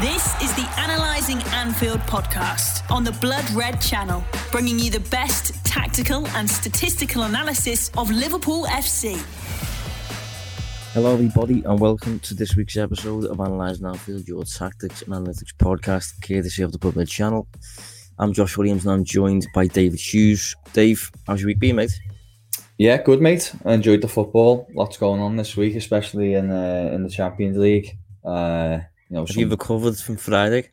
This 0.00 0.40
is 0.40 0.54
the 0.54 0.72
Analyzing 0.78 1.42
Anfield 1.54 1.98
podcast 2.02 2.88
on 2.88 3.02
the 3.02 3.10
Blood 3.10 3.50
Red 3.50 3.80
channel, 3.80 4.22
bringing 4.52 4.78
you 4.78 4.92
the 4.92 5.00
best 5.10 5.52
tactical 5.64 6.24
and 6.36 6.48
statistical 6.48 7.24
analysis 7.24 7.90
of 7.98 8.08
Liverpool 8.08 8.64
FC. 8.66 9.16
Hello, 10.92 11.14
everybody, 11.14 11.64
and 11.64 11.80
welcome 11.80 12.20
to 12.20 12.34
this 12.34 12.54
week's 12.54 12.76
episode 12.76 13.24
of 13.24 13.40
Analysing 13.40 13.86
Anfield, 13.86 14.28
your 14.28 14.44
tactics 14.44 15.02
and 15.02 15.12
analytics 15.14 15.52
podcast, 15.58 16.12
courtesy 16.22 16.62
of 16.62 16.70
the 16.70 16.78
Blood 16.78 16.94
Red 16.94 17.08
channel. 17.08 17.48
I'm 18.20 18.32
Josh 18.32 18.56
Williams, 18.56 18.86
and 18.86 18.94
I'm 18.94 19.04
joined 19.04 19.48
by 19.52 19.66
David 19.66 19.98
Hughes. 19.98 20.54
Dave, 20.74 21.10
how's 21.26 21.40
your 21.40 21.48
week 21.48 21.58
been, 21.58 21.74
mate? 21.74 21.98
Yeah, 22.76 23.02
good, 23.02 23.20
mate. 23.20 23.52
I 23.64 23.72
enjoyed 23.72 24.02
the 24.02 24.08
football. 24.08 24.68
Lots 24.74 24.96
going 24.96 25.20
on 25.20 25.34
this 25.34 25.56
week, 25.56 25.74
especially 25.74 26.34
in 26.34 26.52
uh, 26.52 26.92
in 26.94 27.02
the 27.02 27.10
Champions 27.10 27.56
League. 27.56 27.98
Uh, 28.24 28.78
you 29.08 29.16
know, 29.16 29.26
Have 29.26 29.36
you 29.36 29.48
recovered 29.48 29.96
from 29.96 30.16
Friday? 30.16 30.70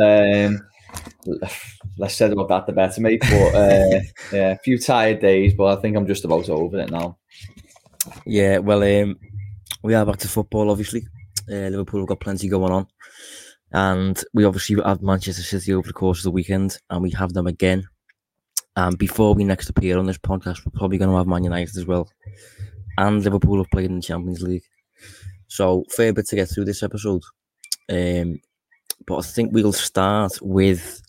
um, 0.00 0.66
less 1.98 2.16
said 2.16 2.32
about 2.32 2.48
that, 2.48 2.66
the 2.66 2.72
better, 2.72 3.00
mate. 3.00 3.20
But 3.20 3.54
uh, 3.54 4.00
yeah, 4.32 4.50
a 4.52 4.58
few 4.58 4.78
tired 4.78 5.20
days, 5.20 5.54
but 5.54 5.78
I 5.78 5.80
think 5.80 5.96
I'm 5.96 6.06
just 6.06 6.24
about 6.24 6.48
over 6.48 6.78
it 6.78 6.90
now. 6.90 7.18
Yeah, 8.24 8.58
well, 8.58 8.82
um, 8.82 9.18
we 9.82 9.94
are 9.94 10.06
back 10.06 10.18
to 10.18 10.28
football, 10.28 10.70
obviously. 10.70 11.06
Uh, 11.48 11.68
Liverpool 11.68 12.00
have 12.00 12.08
got 12.08 12.20
plenty 12.20 12.48
going 12.48 12.72
on. 12.72 12.86
And 13.72 14.22
we 14.32 14.44
obviously 14.44 14.82
have 14.82 15.02
Manchester 15.02 15.42
City 15.42 15.74
over 15.74 15.86
the 15.86 15.92
course 15.92 16.20
of 16.20 16.24
the 16.24 16.30
weekend, 16.30 16.78
and 16.88 17.02
we 17.02 17.10
have 17.10 17.34
them 17.34 17.46
again. 17.46 17.86
And 18.76 18.96
before 18.96 19.34
we 19.34 19.44
next 19.44 19.68
appear 19.68 19.98
on 19.98 20.06
this 20.06 20.18
podcast, 20.18 20.64
we're 20.64 20.78
probably 20.78 20.98
going 20.98 21.10
to 21.10 21.16
have 21.16 21.26
Man 21.26 21.44
United 21.44 21.76
as 21.76 21.84
well. 21.84 22.08
And 22.96 23.22
Liverpool 23.22 23.58
have 23.58 23.70
played 23.70 23.90
in 23.90 23.96
the 23.96 24.02
Champions 24.02 24.40
League. 24.40 24.62
So 25.48 25.84
fair 25.90 26.12
bit 26.12 26.26
to 26.28 26.36
get 26.36 26.48
through 26.48 26.66
this 26.66 26.82
episode. 26.82 27.22
Um, 27.90 28.40
but 29.06 29.18
I 29.18 29.22
think 29.22 29.52
we'll 29.52 29.72
start 29.72 30.38
with 30.42 31.02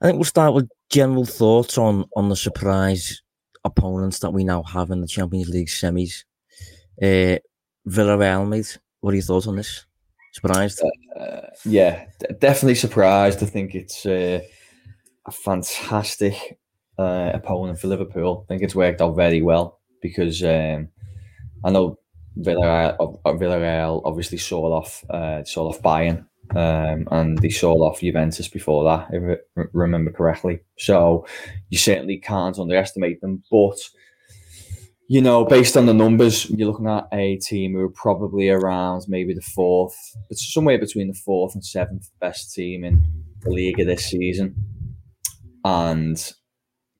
I 0.00 0.06
think 0.06 0.16
we'll 0.16 0.24
start 0.24 0.54
with 0.54 0.68
general 0.90 1.24
thoughts 1.24 1.78
on 1.78 2.06
on 2.16 2.28
the 2.28 2.36
surprise 2.36 3.22
opponents 3.64 4.20
that 4.20 4.32
we 4.32 4.44
now 4.44 4.62
have 4.62 4.90
in 4.90 5.00
the 5.00 5.06
Champions 5.06 5.48
League 5.48 5.68
semis. 5.68 6.24
Uh, 7.00 7.38
Villarreal, 7.88 8.48
mate. 8.48 8.78
What 9.00 9.12
are 9.12 9.16
your 9.16 9.24
thoughts 9.24 9.46
on 9.46 9.56
this? 9.56 9.86
Surprised? 10.32 10.82
Uh, 11.18 11.40
yeah, 11.64 12.06
definitely 12.38 12.74
surprised. 12.74 13.42
I 13.42 13.46
think 13.46 13.74
it's 13.74 14.06
uh, 14.06 14.40
a 15.26 15.32
fantastic 15.32 16.58
uh, 16.98 17.32
opponent 17.34 17.78
for 17.78 17.88
Liverpool. 17.88 18.44
I 18.44 18.48
think 18.48 18.62
it's 18.62 18.74
worked 18.74 19.00
out 19.00 19.16
very 19.16 19.42
well 19.42 19.80
because 20.00 20.42
um, 20.42 20.88
I 21.64 21.70
know 21.70 21.98
Villarreal, 22.38 23.20
Villarreal 23.24 24.02
obviously 24.04 24.38
sold 24.38 24.72
off 24.72 25.04
uh, 25.10 25.44
sold 25.44 25.74
off 25.74 25.82
Bayern 25.82 26.26
um, 26.54 27.08
and 27.10 27.38
they 27.38 27.48
sold 27.48 27.80
off 27.82 28.00
Juventus 28.00 28.48
before 28.48 28.84
that, 28.84 29.08
if 29.12 29.40
I 29.56 29.62
remember 29.72 30.10
correctly. 30.10 30.60
So 30.78 31.26
you 31.70 31.78
certainly 31.78 32.18
can't 32.18 32.58
underestimate 32.58 33.20
them. 33.20 33.42
But 33.50 33.78
you 35.08 35.20
know, 35.20 35.44
based 35.44 35.76
on 35.76 35.86
the 35.86 35.94
numbers, 35.94 36.48
you're 36.50 36.68
looking 36.68 36.88
at 36.88 37.08
a 37.12 37.36
team 37.36 37.72
who 37.72 37.80
are 37.80 37.90
probably 37.90 38.48
around 38.48 39.04
maybe 39.08 39.34
the 39.34 39.42
fourth, 39.42 39.96
but 40.28 40.38
somewhere 40.38 40.78
between 40.78 41.08
the 41.08 41.20
fourth 41.24 41.54
and 41.54 41.64
seventh 41.64 42.08
best 42.20 42.54
team 42.54 42.84
in 42.84 43.02
the 43.40 43.50
league 43.50 43.80
of 43.80 43.86
this 43.86 44.06
season. 44.06 44.54
And 45.64 46.32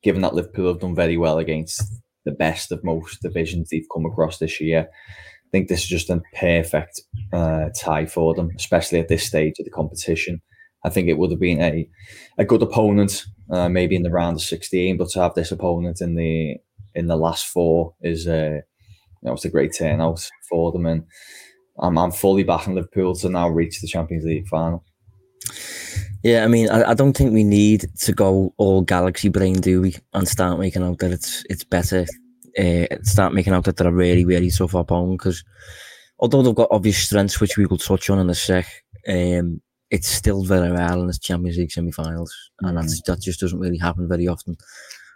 given 0.02 0.22
that 0.22 0.34
Liverpool 0.34 0.68
have 0.68 0.80
done 0.80 0.94
very 0.94 1.16
well 1.16 1.38
against 1.38 2.01
the 2.24 2.32
best 2.32 2.72
of 2.72 2.84
most 2.84 3.22
divisions 3.22 3.68
they've 3.70 3.86
come 3.92 4.06
across 4.06 4.38
this 4.38 4.60
year. 4.60 4.88
I 4.88 5.48
think 5.50 5.68
this 5.68 5.82
is 5.82 5.88
just 5.88 6.10
a 6.10 6.22
perfect 6.34 7.02
uh, 7.32 7.68
tie 7.78 8.06
for 8.06 8.34
them, 8.34 8.50
especially 8.56 9.00
at 9.00 9.08
this 9.08 9.26
stage 9.26 9.58
of 9.58 9.64
the 9.64 9.70
competition. 9.70 10.40
I 10.84 10.90
think 10.90 11.08
it 11.08 11.18
would 11.18 11.30
have 11.30 11.40
been 11.40 11.60
a, 11.60 11.88
a 12.38 12.44
good 12.44 12.62
opponent, 12.62 13.24
uh, 13.50 13.68
maybe 13.68 13.94
in 13.94 14.02
the 14.02 14.10
round 14.10 14.36
of 14.36 14.42
sixteen, 14.42 14.96
but 14.96 15.10
to 15.10 15.20
have 15.20 15.34
this 15.34 15.52
opponent 15.52 16.00
in 16.00 16.14
the 16.14 16.56
in 16.94 17.06
the 17.06 17.16
last 17.16 17.46
four 17.46 17.94
is 18.00 18.26
uh, 18.26 18.60
you 18.60 19.22
know 19.22 19.32
it's 19.32 19.44
a 19.44 19.50
great 19.50 19.74
turnout 19.76 20.28
for 20.48 20.72
them, 20.72 20.86
and 20.86 21.04
I'm 21.78 21.98
I'm 21.98 22.12
fully 22.12 22.42
backing 22.42 22.74
Liverpool 22.74 23.14
to 23.16 23.28
now 23.28 23.48
reach 23.48 23.80
the 23.80 23.88
Champions 23.88 24.24
League 24.24 24.48
final. 24.48 24.84
Yeah, 26.22 26.44
I 26.44 26.48
mean, 26.48 26.68
I, 26.70 26.90
I 26.90 26.94
don't 26.94 27.16
think 27.16 27.32
we 27.32 27.44
need 27.44 27.86
to 28.00 28.12
go 28.12 28.54
all 28.56 28.82
galaxy 28.82 29.28
brain, 29.28 29.60
do 29.60 29.82
we? 29.82 29.96
And 30.12 30.28
start 30.28 30.58
making 30.58 30.82
out 30.82 30.98
that 30.98 31.12
it's 31.12 31.44
it's 31.50 31.64
better. 31.64 32.06
Uh, 32.58 32.86
start 33.02 33.34
making 33.34 33.54
out 33.54 33.64
that 33.64 33.76
they're 33.76 33.88
a 33.88 33.92
really, 33.92 34.24
really 34.24 34.50
tough 34.50 34.74
opponent 34.74 35.18
because 35.18 35.42
although 36.18 36.42
they've 36.42 36.54
got 36.54 36.68
obvious 36.70 36.98
strengths, 36.98 37.40
which 37.40 37.56
we 37.56 37.66
will 37.66 37.78
touch 37.78 38.08
on 38.10 38.18
in 38.18 38.30
a 38.30 38.34
sec, 38.34 38.66
um, 39.08 39.60
it's 39.90 40.08
still 40.08 40.44
very 40.44 40.70
rare 40.70 40.92
in 40.92 41.06
the 41.06 41.18
Champions 41.20 41.58
League 41.58 41.72
semi-finals, 41.72 42.34
and 42.60 42.76
that's, 42.76 43.02
that 43.02 43.20
just 43.20 43.40
doesn't 43.40 43.58
really 43.58 43.78
happen 43.78 44.08
very 44.08 44.28
often. 44.28 44.56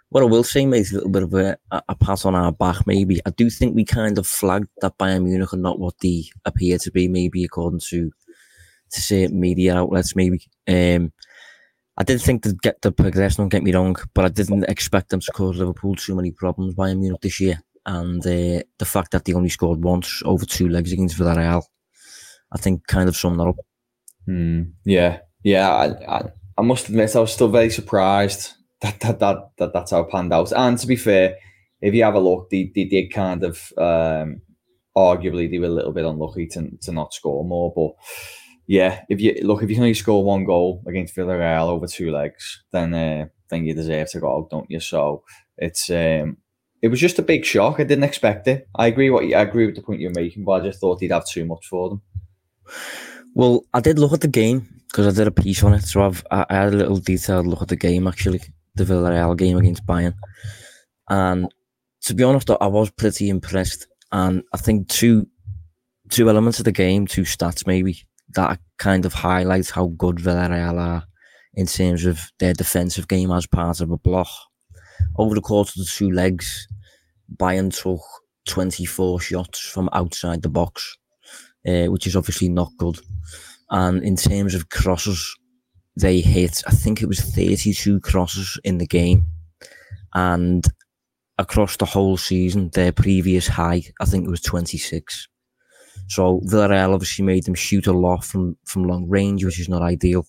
What 0.09 0.23
I 0.23 0.27
will 0.27 0.43
say, 0.43 0.65
mate, 0.65 0.81
is 0.81 0.91
a 0.91 0.95
little 0.95 1.09
bit 1.09 1.23
of 1.23 1.33
a, 1.33 1.57
a 1.71 1.95
pat 1.95 2.25
on 2.25 2.35
our 2.35 2.51
back, 2.51 2.85
maybe. 2.85 3.19
I 3.25 3.31
do 3.31 3.49
think 3.49 3.75
we 3.75 3.85
kind 3.85 4.17
of 4.17 4.27
flagged 4.27 4.69
that 4.81 4.97
Bayern 4.97 5.23
Munich 5.23 5.53
are 5.53 5.57
not 5.57 5.79
what 5.79 5.95
they 6.01 6.25
appear 6.45 6.77
to 6.79 6.91
be, 6.91 7.07
maybe 7.07 7.43
according 7.43 7.81
to 7.89 8.11
to 8.91 9.01
say 9.01 9.27
media 9.27 9.75
outlets, 9.75 10.15
maybe. 10.15 10.41
Um, 10.67 11.11
I 11.97 12.03
did 12.03 12.21
think 12.21 12.43
they'd 12.43 12.61
get 12.61 12.81
the 12.81 12.91
progress, 12.91 13.37
don't 13.37 13.49
get 13.49 13.63
me 13.63 13.73
wrong, 13.73 13.95
but 14.13 14.25
I 14.25 14.29
didn't 14.29 14.65
expect 14.65 15.09
them 15.09 15.19
to 15.19 15.31
cause 15.31 15.57
Liverpool 15.57 15.95
too 15.95 16.15
many 16.15 16.31
problems 16.31 16.75
Bayern 16.75 16.99
Munich 16.99 17.21
this 17.21 17.39
year. 17.39 17.59
And 17.87 18.19
uh, 18.25 18.61
the 18.77 18.85
fact 18.85 19.11
that 19.11 19.25
they 19.25 19.33
only 19.33 19.49
scored 19.49 19.83
once 19.83 20.21
over 20.25 20.45
two 20.45 20.69
legs 20.69 20.91
against 20.91 21.17
Villarreal, 21.17 21.63
I 22.51 22.57
think 22.57 22.85
kind 22.85 23.09
of 23.09 23.15
summed 23.15 23.39
that 23.39 23.47
up. 23.47 23.55
Mm, 24.27 24.73
yeah, 24.85 25.19
yeah. 25.43 25.69
I, 25.69 26.17
I, 26.17 26.23
I, 26.57 26.61
must 26.61 26.89
admit, 26.89 27.15
I 27.15 27.21
was 27.21 27.33
still 27.33 27.47
very 27.47 27.69
surprised 27.69 28.53
that 28.81 28.99
that, 28.99 29.19
that, 29.19 29.37
that 29.57 29.73
that's 29.73 29.91
how 29.91 30.01
it 30.01 30.11
panned 30.11 30.33
out. 30.33 30.51
And 30.51 30.77
to 30.77 30.85
be 30.85 30.97
fair, 30.97 31.37
if 31.81 31.93
you 31.93 32.03
have 32.03 32.15
a 32.15 32.19
look, 32.19 32.49
they, 32.49 32.71
they 32.75 32.83
did 32.83 33.13
kind 33.13 33.43
of, 33.43 33.71
um, 33.77 34.41
arguably, 34.95 35.49
they 35.49 35.59
were 35.59 35.67
a 35.67 35.69
little 35.69 35.93
bit 35.93 36.05
unlucky 36.05 36.47
to, 36.47 36.69
to 36.81 36.91
not 36.91 37.13
score 37.13 37.45
more, 37.45 37.71
but 37.75 37.91
yeah, 38.67 39.03
if 39.07 39.21
you 39.21 39.39
look, 39.43 39.63
if 39.63 39.69
you 39.69 39.75
can 39.75 39.83
only 39.83 39.93
score 39.93 40.23
one 40.23 40.43
goal 40.43 40.83
against 40.85 41.15
Villarreal 41.15 41.69
over 41.69 41.87
two 41.87 42.11
legs, 42.11 42.63
then 42.73 42.93
uh, 42.93 43.27
then 43.49 43.65
you 43.65 43.73
deserve 43.73 44.11
to 44.11 44.19
go 44.19 44.37
out, 44.37 44.49
don't 44.49 44.69
you? 44.69 44.81
So 44.81 45.23
it's 45.57 45.89
um, 45.89 46.37
it 46.81 46.89
was 46.89 46.99
just 46.99 47.17
a 47.17 47.23
big 47.23 47.45
shock. 47.45 47.79
I 47.79 47.85
didn't 47.85 48.03
expect 48.03 48.45
it. 48.47 48.67
I 48.75 48.87
agree 48.87 49.09
what 49.09 49.25
you, 49.25 49.35
I 49.35 49.41
agree 49.41 49.65
with 49.65 49.75
the 49.75 49.81
point 49.81 50.01
you're 50.01 50.11
making, 50.13 50.43
but 50.43 50.61
I 50.61 50.65
just 50.65 50.81
thought 50.81 50.99
he'd 50.99 51.11
have 51.11 51.25
too 51.25 51.45
much 51.45 51.65
for 51.65 51.89
them. 51.89 52.01
Well, 53.33 53.63
I 53.73 53.79
did 53.79 53.99
look 53.99 54.11
at 54.11 54.21
the 54.21 54.27
game 54.27 54.67
because 54.87 55.07
I 55.07 55.17
did 55.17 55.27
a 55.27 55.41
piece 55.41 55.63
on 55.63 55.73
it, 55.73 55.83
so 55.83 56.01
I've 56.01 56.25
I 56.29 56.45
had 56.49 56.73
a 56.73 56.77
little 56.77 56.97
detailed 56.97 57.47
look 57.47 57.61
at 57.61 57.69
the 57.69 57.77
game 57.77 58.05
actually, 58.05 58.41
the 58.75 58.83
Villarreal 58.83 59.37
game 59.37 59.57
against 59.57 59.85
Bayern, 59.85 60.13
and 61.09 61.47
to 62.01 62.13
be 62.13 62.23
honest, 62.23 62.49
I 62.49 62.67
was 62.67 62.89
pretty 62.89 63.29
impressed. 63.29 63.87
And 64.11 64.43
I 64.53 64.57
think 64.57 64.89
two 64.89 65.27
two 66.09 66.29
elements 66.29 66.59
of 66.59 66.65
the 66.65 66.73
game, 66.73 67.07
two 67.07 67.23
stats 67.23 67.65
maybe 67.65 68.06
that 68.35 68.59
kind 68.77 69.05
of 69.05 69.13
highlights 69.13 69.69
how 69.69 69.87
good 69.97 70.17
Villarreal 70.17 70.79
are 70.79 71.03
in 71.53 71.65
terms 71.65 72.05
of 72.05 72.31
their 72.39 72.53
defensive 72.53 73.07
game 73.07 73.31
as 73.31 73.47
part 73.47 73.81
of 73.81 73.91
a 73.91 73.97
block. 73.97 74.27
Over 75.17 75.35
the 75.35 75.41
course 75.41 75.69
of 75.69 75.83
the 75.83 75.91
two 75.91 76.11
legs, 76.11 76.67
Bayern 77.35 77.75
took 77.75 78.01
24 78.47 79.19
shots 79.19 79.59
from 79.59 79.89
outside 79.93 80.41
the 80.41 80.49
box, 80.49 80.97
uh, 81.67 81.85
which 81.85 82.07
is 82.07 82.15
obviously 82.15 82.49
not 82.49 82.71
good. 82.77 82.99
And 83.69 84.03
in 84.03 84.15
terms 84.15 84.53
of 84.53 84.69
crosses, 84.69 85.35
they 85.95 86.21
hit, 86.21 86.61
I 86.67 86.71
think 86.71 87.01
it 87.01 87.07
was 87.07 87.19
32 87.19 87.99
crosses 88.01 88.59
in 88.63 88.77
the 88.77 88.87
game. 88.87 89.25
And 90.13 90.65
across 91.37 91.77
the 91.77 91.85
whole 91.85 92.17
season, 92.17 92.69
their 92.73 92.91
previous 92.91 93.47
high, 93.47 93.83
I 93.99 94.05
think 94.05 94.25
it 94.25 94.29
was 94.29 94.41
26. 94.41 95.27
So 96.07 96.41
Villarreal 96.45 96.93
obviously 96.93 97.25
made 97.25 97.45
them 97.45 97.55
shoot 97.55 97.87
a 97.87 97.93
lot 97.93 98.23
from, 98.23 98.57
from 98.65 98.83
long 98.83 99.07
range, 99.07 99.43
which 99.43 99.59
is 99.59 99.69
not 99.69 99.81
ideal. 99.81 100.25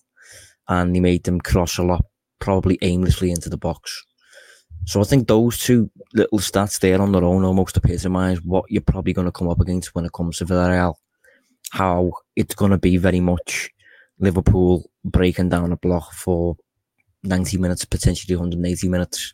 And 0.67 0.95
they 0.95 0.99
made 0.99 1.23
them 1.23 1.39
cross 1.39 1.77
a 1.77 1.83
lot, 1.83 2.05
probably 2.39 2.77
aimlessly 2.81 3.31
into 3.31 3.49
the 3.49 3.57
box. 3.57 4.03
So 4.85 5.01
I 5.01 5.03
think 5.03 5.27
those 5.27 5.59
two 5.59 5.89
little 6.13 6.39
stats 6.39 6.79
there 6.79 7.01
on 7.01 7.11
their 7.11 7.23
own 7.23 7.43
almost 7.43 7.77
epitomise 7.77 8.41
what 8.41 8.65
you're 8.69 8.81
probably 8.81 9.13
going 9.13 9.25
to 9.25 9.31
come 9.31 9.49
up 9.49 9.59
against 9.59 9.93
when 9.93 10.05
it 10.05 10.13
comes 10.13 10.37
to 10.37 10.45
Villarreal. 10.45 10.95
How 11.71 12.11
it's 12.35 12.55
going 12.55 12.71
to 12.71 12.77
be 12.77 12.97
very 12.97 13.19
much 13.19 13.69
Liverpool 14.19 14.89
breaking 15.05 15.49
down 15.49 15.71
a 15.71 15.77
block 15.77 16.13
for 16.13 16.57
90 17.23 17.57
minutes, 17.57 17.85
potentially 17.85 18.35
180 18.35 18.87
minutes. 18.87 19.33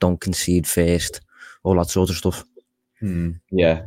Don't 0.00 0.20
concede 0.20 0.66
first, 0.66 1.20
all 1.62 1.76
that 1.76 1.90
sort 1.90 2.10
of 2.10 2.16
stuff. 2.16 2.44
Hmm. 3.00 3.32
Yeah, 3.50 3.82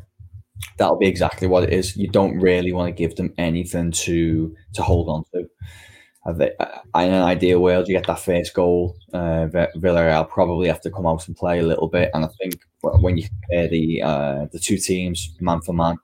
that'll 0.77 0.97
be 0.97 1.07
exactly 1.07 1.47
what 1.47 1.63
it 1.63 1.73
is. 1.73 1.95
You 1.95 2.07
don't 2.07 2.39
really 2.39 2.71
want 2.71 2.87
to 2.87 2.97
give 2.97 3.15
them 3.15 3.33
anything 3.37 3.91
to 3.91 4.55
to 4.73 4.81
hold 4.81 5.09
on 5.09 5.23
to. 5.33 5.49
In 6.29 6.51
an 6.93 7.23
ideal 7.23 7.61
world, 7.61 7.87
you 7.87 7.95
get 7.95 8.07
that 8.07 8.19
first 8.19 8.53
goal. 8.53 8.97
Uh, 9.13 9.47
Villarreal 9.77 10.27
probably 10.27 10.67
have 10.67 10.81
to 10.81 10.91
come 10.91 11.05
out 11.05 11.25
and 11.25 11.37
play 11.37 11.59
a 11.59 11.63
little 11.63 11.87
bit, 11.87 12.11
and 12.13 12.25
I 12.25 12.29
think 12.41 12.59
when 12.81 13.17
you 13.17 13.27
compare 13.29 13.69
the 13.69 14.01
uh, 14.01 14.45
the 14.51 14.59
two 14.59 14.77
teams 14.77 15.35
man 15.39 15.61
for 15.61 15.73
man, 15.73 15.97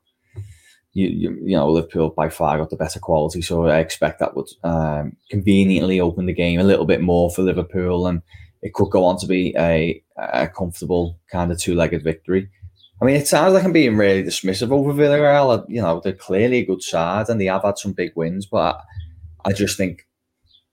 you, 0.94 1.08
you, 1.08 1.40
you 1.44 1.56
know, 1.58 1.70
Liverpool 1.70 2.12
by 2.12 2.30
far 2.30 2.58
got 2.58 2.70
the 2.70 2.76
better 2.76 3.00
quality. 3.00 3.42
So 3.42 3.66
I 3.66 3.80
expect 3.80 4.20
that 4.20 4.36
would 4.36 4.48
um, 4.64 5.18
conveniently 5.30 6.00
open 6.00 6.28
the 6.28 6.34
game 6.34 6.60
a 6.60 6.64
little 6.64 6.86
bit 6.86 7.02
more 7.02 7.32
for 7.32 7.42
Liverpool 7.42 8.08
and 8.08 8.22
it 8.62 8.74
could 8.74 8.92
go 8.92 9.04
on 9.04 9.18
to 9.18 9.28
be 9.28 9.54
a, 9.58 10.02
a 10.18 10.48
comfortable 10.48 11.20
kind 11.32 11.52
of 11.52 11.60
two 11.60 11.76
legged 11.76 12.04
victory. 12.04 12.50
I 13.02 13.06
mean, 13.06 13.16
it 13.16 13.28
sounds 13.28 13.54
like 13.54 13.64
I'm 13.64 13.74
being 13.74 13.98
really 13.98 14.24
dismissive 14.24 14.72
over 14.72 14.94
Villarreal. 14.94 15.66
You 15.68 15.82
know, 15.82 16.00
they're 16.02 16.14
clearly 16.14 16.60
a 16.60 16.66
good 16.66 16.82
side 16.82 17.28
and 17.30 17.40
they 17.40 17.46
have 17.46 17.64
had 17.64 17.78
some 17.78 17.92
big 17.92 18.14
wins, 18.16 18.46
but 18.46 18.82
I 19.46 19.52
just 19.52 19.78
think, 19.78 20.08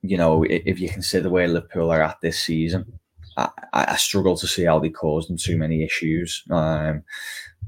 you 0.02 0.16
know, 0.16 0.44
if 0.48 0.78
you 0.78 0.88
consider 0.88 1.28
where 1.28 1.48
Liverpool 1.48 1.90
are 1.90 2.02
at 2.02 2.20
this 2.20 2.38
season, 2.38 3.00
I, 3.36 3.48
I 3.72 3.96
struggle 3.96 4.36
to 4.36 4.46
see 4.46 4.64
how 4.64 4.78
they 4.78 4.90
caused 4.90 5.28
them 5.28 5.36
too 5.36 5.56
many 5.56 5.82
issues. 5.82 6.44
Um, 6.50 7.02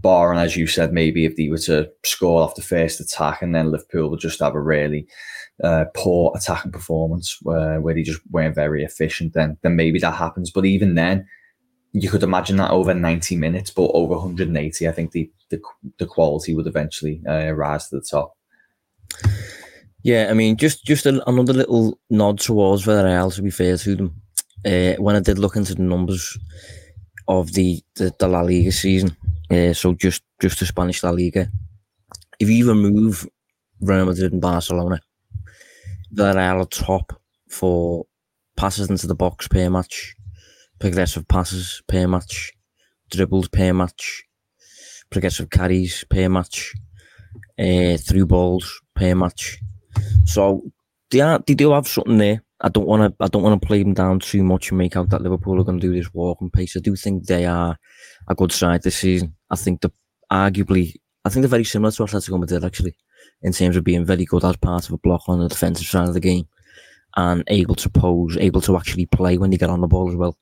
barring, 0.00 0.38
as 0.38 0.56
you 0.56 0.66
said, 0.66 0.92
maybe 0.92 1.24
if 1.24 1.36
they 1.36 1.48
were 1.48 1.58
to 1.58 1.90
score 2.04 2.42
off 2.42 2.54
the 2.54 2.62
first 2.62 3.00
attack 3.00 3.42
and 3.42 3.54
then 3.54 3.70
Liverpool 3.70 4.10
would 4.10 4.20
just 4.20 4.40
have 4.40 4.54
a 4.54 4.60
really 4.60 5.06
uh, 5.62 5.84
poor 5.94 6.32
attacking 6.34 6.72
performance 6.72 7.38
where, 7.42 7.80
where 7.80 7.94
they 7.94 8.02
just 8.02 8.20
weren't 8.30 8.54
very 8.54 8.82
efficient, 8.82 9.32
then 9.34 9.56
then 9.62 9.76
maybe 9.76 9.98
that 10.00 10.14
happens. 10.14 10.50
But 10.50 10.64
even 10.66 10.94
then, 10.94 11.26
you 11.92 12.08
could 12.08 12.22
imagine 12.22 12.56
that 12.56 12.70
over 12.70 12.94
90 12.94 13.36
minutes, 13.36 13.70
but 13.70 13.90
over 13.92 14.14
180, 14.14 14.88
I 14.88 14.92
think 14.92 15.12
the 15.12 15.30
the, 15.50 15.60
the 15.98 16.06
quality 16.06 16.54
would 16.54 16.66
eventually 16.66 17.22
uh, 17.28 17.52
rise 17.52 17.88
to 17.88 17.96
the 17.96 18.06
top. 18.10 18.34
Yeah, 20.02 20.28
I 20.30 20.34
mean, 20.34 20.56
just 20.56 20.84
just 20.84 21.06
another 21.06 21.52
little 21.52 21.98
nod 22.10 22.40
towards 22.40 22.84
Villarreal, 22.84 23.34
to 23.34 23.42
be 23.42 23.50
fair 23.50 23.76
to 23.76 23.96
them. 23.96 24.22
Uh, 24.64 24.94
when 25.02 25.16
I 25.16 25.20
did 25.20 25.38
look 25.38 25.56
into 25.56 25.74
the 25.74 25.82
numbers 25.82 26.38
of 27.28 27.52
the, 27.52 27.82
the, 27.96 28.14
the 28.18 28.28
La 28.28 28.40
Liga 28.40 28.72
season, 28.72 29.16
uh, 29.50 29.72
so 29.72 29.92
just 29.92 30.22
just 30.40 30.58
the 30.58 30.66
Spanish 30.66 31.02
La 31.02 31.10
Liga, 31.10 31.48
if 32.40 32.48
you 32.48 32.68
remove 32.68 33.28
Real 33.80 34.06
Madrid 34.06 34.32
and 34.32 34.40
Barcelona, 34.40 35.00
Villarreal 36.14 36.62
are 36.62 36.66
top 36.66 37.20
for 37.48 38.06
passes 38.56 38.88
into 38.90 39.06
the 39.06 39.14
box 39.14 39.46
per 39.46 39.68
match, 39.68 40.14
progressive 40.82 41.28
passes 41.28 41.80
per 41.86 42.08
match, 42.08 42.52
dribbles 43.08 43.46
per 43.46 43.72
match, 43.72 44.24
progressive 45.10 45.48
carries 45.48 46.04
per 46.10 46.28
match, 46.28 46.74
uh, 47.56 47.96
through 47.96 48.26
balls 48.26 48.82
per 48.96 49.14
match. 49.14 49.60
So 50.24 50.60
they 51.12 51.20
are, 51.20 51.38
they 51.46 51.54
do 51.54 51.70
have 51.70 51.86
something 51.86 52.18
there. 52.18 52.42
I 52.60 52.68
don't 52.68 52.88
want 52.88 53.02
to 53.02 53.24
I 53.24 53.28
don't 53.28 53.44
want 53.44 53.62
to 53.62 53.64
play 53.64 53.80
them 53.80 53.94
down 53.94 54.18
too 54.18 54.42
much 54.42 54.70
and 54.70 54.78
make 54.78 54.96
out 54.96 55.10
that 55.10 55.22
Liverpool 55.22 55.60
are 55.60 55.64
going 55.64 55.78
to 55.78 55.86
do 55.86 55.94
this 55.94 56.12
walking 56.12 56.50
pace. 56.50 56.76
I 56.76 56.80
do 56.80 56.96
think 56.96 57.26
they 57.26 57.46
are 57.46 57.78
a 58.26 58.34
good 58.34 58.50
side 58.50 58.82
this 58.82 58.96
season. 58.96 59.36
I 59.50 59.56
think 59.56 59.82
the 59.82 59.92
arguably 60.32 60.96
I 61.24 61.28
think 61.28 61.42
they're 61.42 61.58
very 61.58 61.64
similar 61.64 61.92
to 61.92 62.02
Atletico 62.02 62.40
Madrid 62.40 62.64
actually 62.64 62.96
in 63.42 63.52
terms 63.52 63.76
of 63.76 63.84
being 63.84 64.04
very 64.04 64.24
good 64.24 64.44
as 64.44 64.56
part 64.56 64.88
of 64.88 64.94
a 64.94 64.98
block 64.98 65.22
on 65.28 65.38
the 65.38 65.48
defensive 65.48 65.86
side 65.86 66.08
of 66.08 66.14
the 66.14 66.20
game 66.20 66.48
and 67.16 67.44
able 67.46 67.76
to 67.76 67.88
pose, 67.88 68.36
able 68.36 68.60
to 68.62 68.76
actually 68.76 69.06
play 69.06 69.38
when 69.38 69.50
they 69.50 69.56
get 69.56 69.70
on 69.70 69.80
the 69.80 69.86
ball 69.86 70.08
as 70.08 70.16
well. 70.16 70.36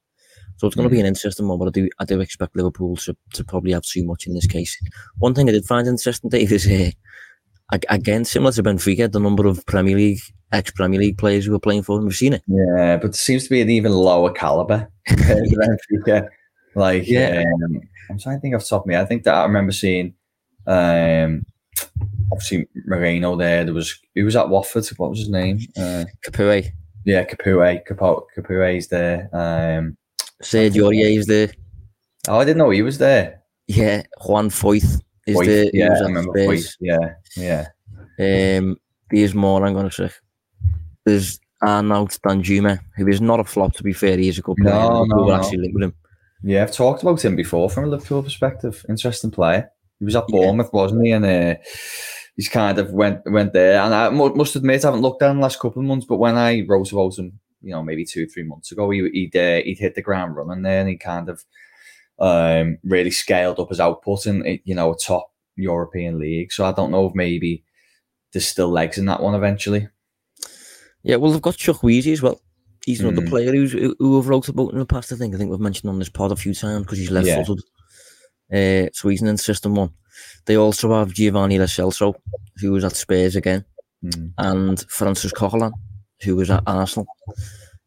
So 0.60 0.66
it's 0.66 0.76
going 0.76 0.86
to 0.86 0.94
be 0.94 1.00
an 1.00 1.06
interesting 1.06 1.48
one, 1.48 1.58
but 1.58 1.68
I 1.68 1.70
do 1.70 1.88
I 2.00 2.04
do 2.04 2.20
expect 2.20 2.54
Liverpool 2.54 2.94
to, 2.96 3.16
to 3.32 3.42
probably 3.44 3.72
have 3.72 3.82
too 3.82 4.04
much 4.04 4.26
in 4.26 4.34
this 4.34 4.46
case. 4.46 4.78
One 5.16 5.34
thing 5.34 5.48
I 5.48 5.52
did 5.52 5.64
find 5.64 5.88
interesting, 5.88 6.28
Dave, 6.28 6.52
is 6.52 6.70
uh, 6.70 7.78
again 7.88 8.26
similar 8.26 8.52
to 8.52 8.62
Benfica, 8.62 9.10
the 9.10 9.20
number 9.20 9.46
of 9.46 9.64
Premier 9.64 9.96
League 9.96 10.20
ex 10.52 10.70
Premier 10.72 11.00
League 11.00 11.16
players 11.16 11.46
who 11.46 11.52
were 11.52 11.58
playing 11.58 11.82
for 11.82 11.96
them. 11.96 12.04
We've 12.04 12.14
seen 12.14 12.34
it. 12.34 12.42
Yeah, 12.46 12.98
but 12.98 13.06
it 13.06 13.14
seems 13.14 13.44
to 13.44 13.48
be 13.48 13.62
an 13.62 13.70
even 13.70 13.92
lower 13.92 14.30
caliber 14.34 14.86
Benfica. 15.08 16.28
Like, 16.74 17.08
yeah, 17.08 17.42
um, 17.64 17.80
I'm 18.10 18.18
trying 18.18 18.36
to 18.36 18.40
think 18.42 18.54
off 18.54 18.60
the 18.60 18.68
top 18.68 18.82
of 18.82 18.86
me. 18.86 18.96
I 18.96 19.06
think 19.06 19.24
that 19.24 19.34
I 19.34 19.44
remember 19.44 19.72
seeing, 19.72 20.12
um, 20.66 21.46
obviously 22.30 22.68
Moreno 22.84 23.34
there. 23.34 23.64
There 23.64 23.72
was 23.72 23.98
who 24.14 24.26
was 24.26 24.36
at 24.36 24.50
Watford. 24.50 24.86
What 24.98 25.08
was 25.08 25.20
his 25.20 25.30
name? 25.30 25.60
Uh, 25.74 26.04
Capoue. 26.22 26.70
Yeah, 27.06 27.24
Capoue. 27.24 27.82
Capoue's 27.88 28.88
there. 28.88 29.30
Um, 29.32 29.96
Sergio 30.42 30.90
is 30.92 31.26
there. 31.26 31.52
Oh, 32.28 32.38
I 32.38 32.44
didn't 32.44 32.58
know 32.58 32.70
he 32.70 32.82
was 32.82 32.98
there. 32.98 33.42
Yeah, 33.66 34.02
Juan 34.26 34.50
Foyth 34.50 35.00
is 35.26 35.37
Foyth, 35.37 35.46
there. 35.46 35.70
Yeah, 35.72 35.94
I 35.96 36.00
remember 36.00 36.32
Foyth. 36.32 36.75
Yeah, 36.81 37.14
yeah. 37.37 37.66
Um, 38.19 38.76
there's 39.10 39.34
more. 39.34 39.64
I'm 39.64 39.75
to 39.75 39.90
say. 39.90 40.10
There's 41.04 41.40
Arnaut 41.62 42.19
Danjuma, 42.26 42.81
who 42.96 43.08
is 43.08 43.20
not 43.20 43.40
a 43.40 43.44
flop. 43.44 43.75
To 43.75 43.82
be 43.82 43.92
fair, 43.92 44.16
he 44.16 44.28
is 44.28 44.38
a 44.38 44.42
good 44.42 44.56
player. 44.56 44.75
No, 44.75 45.04
no, 45.04 45.26
no. 45.26 45.32
actually 45.32 45.58
linked 45.58 45.75
with 45.75 45.84
him. 45.84 45.94
Yeah, 46.42 46.62
I've 46.62 46.72
talked 46.72 47.02
about 47.02 47.25
him 47.25 47.37
before 47.37 47.69
from 47.69 47.84
a 47.84 47.88
Liverpool 47.88 48.22
perspective. 48.22 48.84
Interesting 48.88 49.31
player. 49.31 49.70
He 49.98 50.06
was 50.06 50.16
at 50.16 50.26
Bournemouth, 50.28 50.70
yeah. 50.72 50.81
wasn't 50.81 51.04
he? 51.04 51.12
And 51.12 51.25
uh, 51.25 51.54
he's 52.37 52.48
kind 52.48 52.78
of 52.78 52.92
went 52.92 53.20
went 53.26 53.52
there. 53.52 53.81
And 53.81 53.94
I 53.94 54.08
must 54.08 54.56
admit, 54.56 54.84
I 54.84 54.88
haven't 54.88 55.02
looked 55.02 55.20
down 55.20 55.37
the 55.37 55.42
last 55.42 55.60
couple 55.60 55.82
of 55.82 55.88
months, 55.88 56.06
but 56.06 56.16
when 56.16 56.37
I 56.37 56.64
wrote 56.66 56.92
about 56.92 57.19
him, 57.19 57.39
you 57.62 57.72
know, 57.72 57.82
maybe 57.82 58.04
two, 58.04 58.26
three 58.26 58.42
months 58.42 58.72
ago, 58.72 58.90
he, 58.90 59.08
he'd, 59.12 59.36
uh, 59.36 59.62
he'd 59.64 59.78
hit 59.78 59.94
the 59.94 60.02
ground 60.02 60.36
running 60.36 60.62
there 60.62 60.80
and 60.80 60.88
he 60.88 60.96
kind 60.96 61.28
of 61.28 61.44
um, 62.18 62.78
really 62.84 63.10
scaled 63.10 63.60
up 63.60 63.68
his 63.68 63.80
output 63.80 64.26
in, 64.26 64.60
you 64.64 64.74
know, 64.74 64.92
a 64.92 64.96
top 64.96 65.32
European 65.56 66.18
league. 66.18 66.52
So 66.52 66.64
I 66.64 66.72
don't 66.72 66.90
know 66.90 67.06
if 67.06 67.14
maybe 67.14 67.64
there's 68.32 68.46
still 68.46 68.68
legs 68.68 68.98
in 68.98 69.06
that 69.06 69.22
one 69.22 69.34
eventually. 69.34 69.88
Yeah, 71.02 71.16
well, 71.16 71.32
they've 71.32 71.42
got 71.42 71.56
Chukwueze 71.56 72.12
as 72.12 72.22
well. 72.22 72.40
He's 72.84 73.00
another 73.00 73.22
mm. 73.22 73.28
player 73.28 73.52
who's, 73.52 73.72
who, 73.72 73.94
who 73.98 74.16
have 74.16 74.28
wrote 74.28 74.48
about 74.48 74.72
in 74.72 74.78
the 74.78 74.86
past. 74.86 75.12
I 75.12 75.16
think 75.16 75.34
I 75.34 75.38
think 75.38 75.50
we've 75.50 75.60
mentioned 75.60 75.90
on 75.90 75.98
this 75.98 76.08
pod 76.08 76.32
a 76.32 76.36
few 76.36 76.54
times 76.54 76.84
because 76.84 76.98
he's 76.98 77.10
left-footed. 77.10 77.64
Yeah. 78.50 78.86
Uh, 78.86 78.90
so 78.92 79.08
he's 79.08 79.22
an 79.22 79.28
interesting 79.28 79.74
one. 79.74 79.90
They 80.46 80.56
also 80.56 80.92
have 80.94 81.12
Giovanni 81.12 81.58
Lo 81.58 81.66
Celso, 81.66 82.14
who 82.56 82.72
was 82.72 82.84
at 82.84 82.96
Spurs 82.96 83.36
again, 83.36 83.64
mm. 84.04 84.32
and 84.38 84.80
Francis 84.88 85.32
Coquelin, 85.32 85.72
who 86.22 86.37
was 86.37 86.50
at 86.50 86.62
Arsenal. 86.67 87.06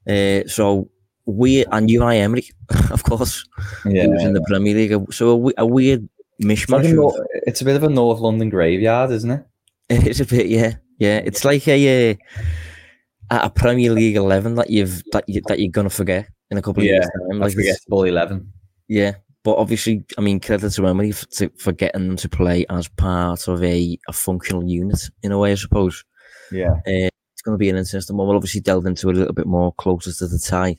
Uh, 0.07 0.41
so 0.47 0.89
we 1.25 1.65
and 1.65 1.89
Unai 1.89 2.17
Emery, 2.17 2.49
of 2.91 3.03
course, 3.03 3.47
yeah, 3.85 4.03
who 4.03 4.11
was 4.11 4.23
in 4.23 4.33
the 4.33 4.43
Premier 4.47 4.75
League. 4.75 5.13
So 5.13 5.49
a, 5.49 5.53
a 5.59 5.65
weird 5.65 6.07
mishmash. 6.41 6.83
It's, 6.83 6.93
like 6.93 7.13
a, 7.13 7.39
it's 7.47 7.61
a 7.61 7.65
bit 7.65 7.75
of 7.75 7.83
a 7.83 7.89
North 7.89 8.19
London 8.19 8.49
graveyard, 8.49 9.11
isn't 9.11 9.31
it? 9.31 9.45
It's 9.89 10.19
a 10.19 10.25
bit, 10.25 10.47
yeah, 10.47 10.75
yeah. 10.97 11.17
It's 11.17 11.45
like 11.45 11.67
a 11.67 12.11
uh, 12.11 12.15
a 13.29 13.49
Premier 13.49 13.91
League 13.91 14.15
eleven 14.15 14.55
that 14.55 14.69
you've 14.69 15.03
that 15.11 15.27
you 15.27 15.41
that 15.47 15.59
you're 15.59 15.71
gonna 15.71 15.89
forget 15.89 16.27
in 16.49 16.57
a 16.57 16.61
couple 16.61 16.81
of 16.81 16.87
yeah, 16.87 16.93
years 16.93 17.09
time. 17.29 17.39
Like 17.39 17.53
forgettable 17.53 18.03
eleven. 18.03 18.51
Yeah, 18.87 19.13
but 19.43 19.57
obviously, 19.57 20.03
I 20.17 20.21
mean, 20.21 20.39
credit 20.39 20.71
to 20.71 20.87
Emery 20.87 21.11
for, 21.11 21.25
to, 21.27 21.49
for 21.57 21.71
getting 21.73 22.07
them 22.07 22.17
to 22.17 22.29
play 22.29 22.65
as 22.69 22.87
part 22.87 23.47
of 23.47 23.63
a, 23.63 23.97
a 24.07 24.13
functional 24.13 24.63
unit 24.63 24.99
in 25.21 25.31
a 25.31 25.37
way, 25.37 25.51
I 25.51 25.55
suppose. 25.55 26.03
Yeah, 26.51 26.75
uh, 26.87 27.09
going 27.43 27.55
to 27.55 27.59
be 27.59 27.69
an 27.69 27.77
interesting 27.77 28.17
one. 28.17 28.27
We'll 28.27 28.37
obviously 28.37 28.61
delve 28.61 28.85
into 28.85 29.09
it 29.09 29.15
a 29.15 29.19
little 29.19 29.33
bit 29.33 29.47
more 29.47 29.73
closer 29.73 30.11
to 30.13 30.27
the 30.27 30.39
tie, 30.39 30.77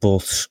but 0.00 0.46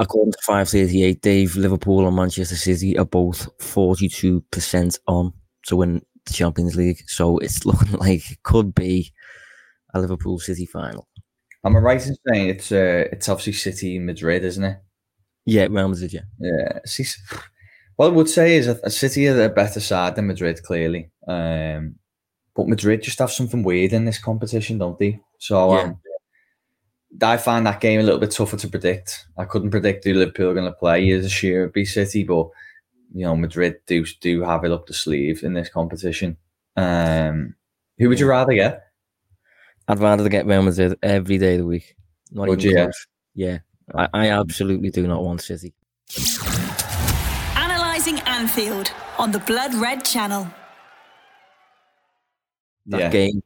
according 0.00 0.32
to 0.32 0.38
538, 0.42 1.20
Dave, 1.22 1.56
Liverpool 1.56 2.06
and 2.06 2.16
Manchester 2.16 2.56
City 2.56 2.98
are 2.98 3.04
both 3.04 3.56
42% 3.58 4.98
on 5.06 5.32
to 5.66 5.76
win 5.76 6.02
the 6.26 6.32
Champions 6.32 6.76
League. 6.76 7.02
So 7.06 7.38
it's 7.38 7.64
looking 7.66 7.92
like 7.92 8.30
it 8.30 8.42
could 8.42 8.74
be 8.74 9.12
a 9.94 10.00
Liverpool 10.00 10.38
City 10.38 10.66
final. 10.66 11.08
Am 11.64 11.76
I 11.76 11.78
right 11.78 12.06
in 12.06 12.16
saying 12.26 12.48
it's 12.48 12.72
uh, 12.72 13.04
it's 13.12 13.28
obviously 13.28 13.52
City 13.52 13.98
Madrid, 14.00 14.44
isn't 14.44 14.64
it? 14.64 14.78
Yeah, 15.44 15.68
Real 15.70 15.88
Madrid, 15.88 16.12
yeah. 16.12 16.22
Yeah. 16.40 16.78
See, 16.84 17.04
what 17.96 18.06
I 18.06 18.10
would 18.10 18.28
say 18.28 18.56
is 18.56 18.66
a 18.66 18.90
City 18.90 19.28
are 19.28 19.44
a 19.44 19.48
better 19.48 19.78
side 19.78 20.16
than 20.16 20.26
Madrid, 20.26 20.62
clearly. 20.64 21.10
Um, 21.28 21.96
but 22.54 22.68
Madrid 22.68 23.02
just 23.02 23.18
have 23.18 23.30
something 23.30 23.62
weird 23.62 23.92
in 23.92 24.04
this 24.04 24.18
competition, 24.18 24.78
don't 24.78 24.98
they? 24.98 25.20
So 25.38 25.74
yeah. 25.74 25.82
um, 25.82 26.00
I 27.20 27.36
find 27.36 27.66
that 27.66 27.80
game 27.80 28.00
a 28.00 28.02
little 28.02 28.20
bit 28.20 28.30
tougher 28.30 28.56
to 28.56 28.68
predict. 28.68 29.26
I 29.36 29.44
couldn't 29.44 29.70
predict 29.70 30.04
who 30.04 30.14
Liverpool 30.14 30.50
are 30.50 30.54
going 30.54 30.70
to 30.70 30.72
play 30.72 31.10
as 31.10 31.26
a 31.26 31.28
sure 31.28 31.68
be 31.68 31.84
City, 31.84 32.24
but 32.24 32.48
you 33.14 33.24
know 33.24 33.36
Madrid 33.36 33.76
do 33.86 34.04
do 34.20 34.42
have 34.42 34.64
it 34.64 34.72
up 34.72 34.86
the 34.86 34.94
sleeve 34.94 35.42
in 35.42 35.54
this 35.54 35.68
competition. 35.68 36.36
Um, 36.76 37.54
who 37.98 38.08
would 38.08 38.20
you 38.20 38.28
rather 38.28 38.54
get? 38.54 38.86
I'd 39.88 39.98
rather 39.98 40.28
get 40.28 40.46
Real 40.46 40.62
Madrid 40.62 40.96
every 41.02 41.38
day 41.38 41.54
of 41.54 41.60
the 41.60 41.66
week. 41.66 41.96
Not 42.30 42.48
Would 42.48 42.62
you? 42.62 42.90
Yeah, 43.34 43.58
I, 43.94 44.08
I 44.14 44.28
absolutely 44.30 44.90
do 44.90 45.06
not 45.06 45.22
want 45.22 45.42
City. 45.42 45.74
Analyzing 47.56 48.20
Anfield 48.20 48.92
on 49.18 49.32
the 49.32 49.40
Blood 49.40 49.74
Red 49.74 50.04
Channel. 50.04 50.52
That 52.86 53.00
yeah. 53.00 53.10
game 53.10 53.42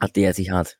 at 0.00 0.14
the 0.14 0.24
Etihad, 0.24 0.72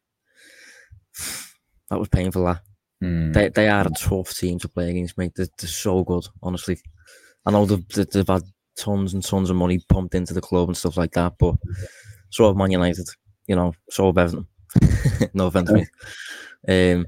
that 1.90 1.99
was 1.99 2.09
painful. 2.09 2.45
That 2.45 2.61
mm. 3.02 3.33
they 3.33 3.49
they 3.49 3.69
are 3.69 3.87
a 3.87 3.90
tough 3.90 4.37
team 4.37 4.59
to 4.61 4.69
play 4.69 4.90
against, 4.90 5.19
mate. 5.19 5.33
They're, 5.35 5.49
they're 5.59 5.69
so 5.69 6.05
good, 6.05 6.26
honestly. 6.43 6.79
I 7.47 7.50
know 7.50 7.64
they've, 7.67 7.87
they've 8.11 8.26
had 8.26 8.43
tons 8.76 9.14
and 9.14 9.25
tons 9.25 9.50
of 9.50 9.57
money 9.57 9.79
pumped 9.88 10.14
into 10.14 10.35
the 10.35 10.40
club 10.40 10.69
and 10.69 10.76
stuff 10.76 10.97
like 10.97 11.12
that, 11.12 11.35
but 11.38 11.55
so 12.31 12.47
have 12.47 12.57
Man 12.57 12.71
United 12.71 13.09
you 13.50 13.57
know, 13.57 13.75
so 13.90 14.07
have 14.07 14.19
Everton. 14.19 14.47
no 15.35 15.49
offense 15.49 15.73
me. 15.73 15.85
Um, 16.69 17.05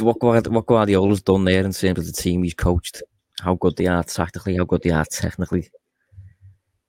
what, 0.00 0.50
what 0.50 0.66
Guardiola's 0.66 1.22
done 1.22 1.44
there 1.44 1.64
in 1.64 1.70
terms 1.70 1.98
of 2.00 2.06
the 2.06 2.12
team 2.12 2.42
he's 2.42 2.54
coached, 2.54 3.00
how 3.40 3.54
good 3.54 3.76
they 3.76 3.86
are 3.86 4.02
tactically, 4.02 4.56
how 4.56 4.64
good 4.64 4.82
they 4.82 4.90
are 4.90 5.04
technically. 5.04 5.70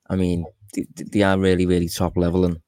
I 0.10 0.16
mean, 0.16 0.44
they, 0.96 1.04
they 1.04 1.24
are 1.24 1.38
really, 1.38 1.66
really 1.66 1.90
top 1.90 2.18
level. 2.18 2.46
And 2.46 2.60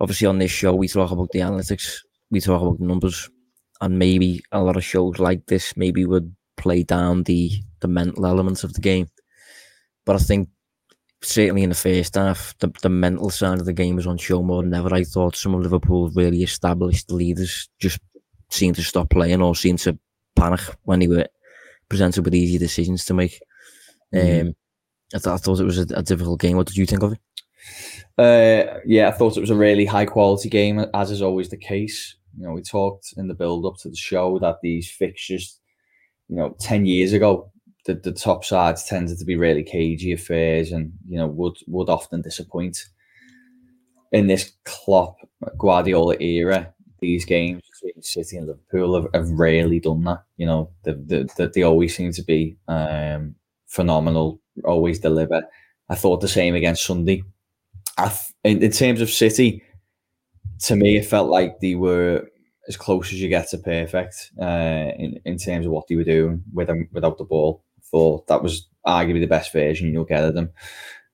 obviously 0.00 0.26
on 0.26 0.38
this 0.38 0.50
show, 0.50 0.74
we 0.74 0.88
talk 0.88 1.10
about 1.10 1.30
the 1.32 1.40
analytics, 1.40 1.98
we 2.30 2.40
talk 2.40 2.62
about 2.62 2.78
the 2.78 2.86
numbers, 2.86 3.28
and 3.80 3.98
maybe 3.98 4.42
a 4.52 4.62
lot 4.62 4.76
of 4.76 4.84
shows 4.84 5.18
like 5.18 5.46
this 5.46 5.76
maybe 5.76 6.04
would 6.04 6.34
play 6.56 6.82
down 6.82 7.22
the 7.24 7.50
the 7.80 7.88
mental 7.88 8.26
elements 8.26 8.62
of 8.62 8.74
the 8.74 8.80
game. 8.80 9.08
But 10.04 10.16
I 10.16 10.18
think 10.18 10.48
certainly 11.22 11.62
in 11.62 11.70
the 11.70 11.74
first 11.74 12.14
half, 12.14 12.54
the, 12.58 12.70
the 12.82 12.88
mental 12.88 13.30
side 13.30 13.58
of 13.58 13.66
the 13.66 13.72
game 13.72 13.96
was 13.96 14.06
on 14.06 14.18
show 14.18 14.42
more 14.42 14.62
than 14.62 14.74
ever. 14.74 14.94
I 14.94 15.04
thought 15.04 15.36
some 15.36 15.54
of 15.54 15.62
Liverpool's 15.62 16.16
really 16.16 16.42
established 16.42 17.10
leaders 17.10 17.68
just 17.78 18.00
seemed 18.50 18.76
to 18.76 18.82
stop 18.82 19.10
playing 19.10 19.42
or 19.42 19.54
seemed 19.54 19.78
to 19.80 19.98
panic 20.36 20.60
when 20.82 21.00
they 21.00 21.08
were 21.08 21.26
presented 21.88 22.24
with 22.24 22.34
easy 22.34 22.58
decisions 22.58 23.04
to 23.06 23.14
make. 23.14 23.40
Mm. 24.14 24.40
Um, 24.40 24.54
I, 25.14 25.18
th- 25.18 25.26
I, 25.26 25.36
thought 25.36 25.60
it 25.60 25.64
was 25.64 25.78
a, 25.78 25.86
a, 25.94 26.02
difficult 26.02 26.40
game. 26.40 26.56
What 26.56 26.66
did 26.66 26.76
you 26.76 26.86
think 26.86 27.02
of 27.02 27.12
it? 27.12 27.18
Uh, 28.18 28.80
yeah, 28.84 29.08
I 29.08 29.12
thought 29.12 29.36
it 29.36 29.40
was 29.40 29.50
a 29.50 29.56
really 29.56 29.84
high 29.86 30.06
quality 30.06 30.48
game, 30.48 30.84
as 30.94 31.10
is 31.10 31.22
always 31.22 31.48
the 31.48 31.56
case. 31.56 32.16
You 32.36 32.44
know, 32.44 32.52
we 32.52 32.62
talked 32.62 33.14
in 33.16 33.28
the 33.28 33.34
build 33.34 33.66
up 33.66 33.76
to 33.78 33.88
the 33.88 33.96
show 33.96 34.38
that 34.40 34.58
these 34.62 34.90
fixtures, 34.90 35.58
you 36.28 36.36
know, 36.36 36.54
10 36.60 36.86
years 36.86 37.12
ago, 37.12 37.50
the, 37.86 37.94
the 37.94 38.12
top 38.12 38.44
sides 38.44 38.84
tended 38.84 39.18
to 39.18 39.24
be 39.24 39.36
really 39.36 39.62
cagey 39.64 40.12
affairs 40.12 40.70
and, 40.70 40.92
you 41.08 41.18
know, 41.18 41.26
would, 41.26 41.56
would 41.66 41.88
often 41.88 42.22
disappoint. 42.22 42.84
In 44.12 44.26
this 44.26 44.52
Klopp 44.64 45.16
Guardiola 45.56 46.16
era, 46.20 46.74
these 47.00 47.24
games 47.24 47.62
between 47.72 48.02
City 48.02 48.36
and 48.36 48.46
Liverpool 48.46 48.94
have, 49.00 49.08
have 49.14 49.30
rarely 49.30 49.80
done 49.80 50.02
that. 50.04 50.24
You 50.36 50.46
know, 50.46 50.70
they, 50.82 51.24
they, 51.36 51.46
they 51.46 51.62
always 51.62 51.96
seem 51.96 52.12
to 52.12 52.22
be 52.22 52.56
um, 52.68 53.36
phenomenal, 53.66 54.40
always 54.64 54.98
deliver. 54.98 55.42
I 55.88 55.94
thought 55.94 56.20
the 56.20 56.28
same 56.28 56.54
against 56.54 56.84
Sunday. 56.84 57.22
In, 58.44 58.62
in 58.62 58.70
terms 58.70 59.00
of 59.00 59.10
City, 59.10 59.62
to 60.60 60.76
me, 60.76 60.96
it 60.96 61.06
felt 61.06 61.30
like 61.30 61.60
they 61.60 61.74
were 61.74 62.26
as 62.68 62.76
close 62.76 63.12
as 63.12 63.20
you 63.20 63.28
get 63.28 63.48
to 63.50 63.58
perfect 63.58 64.30
uh, 64.40 64.92
in, 64.96 65.18
in 65.24 65.38
terms 65.38 65.66
of 65.66 65.72
what 65.72 65.86
they 65.88 65.96
were 65.96 66.04
doing 66.04 66.42
with 66.52 66.68
them 66.68 66.88
without 66.92 67.18
the 67.18 67.24
ball. 67.24 67.64
I 67.78 67.82
thought 67.90 68.26
that 68.28 68.42
was 68.42 68.68
arguably 68.86 69.20
the 69.20 69.26
best 69.26 69.52
version 69.52 69.92
you'll 69.92 70.04
get 70.04 70.24
of 70.24 70.34
them. 70.34 70.50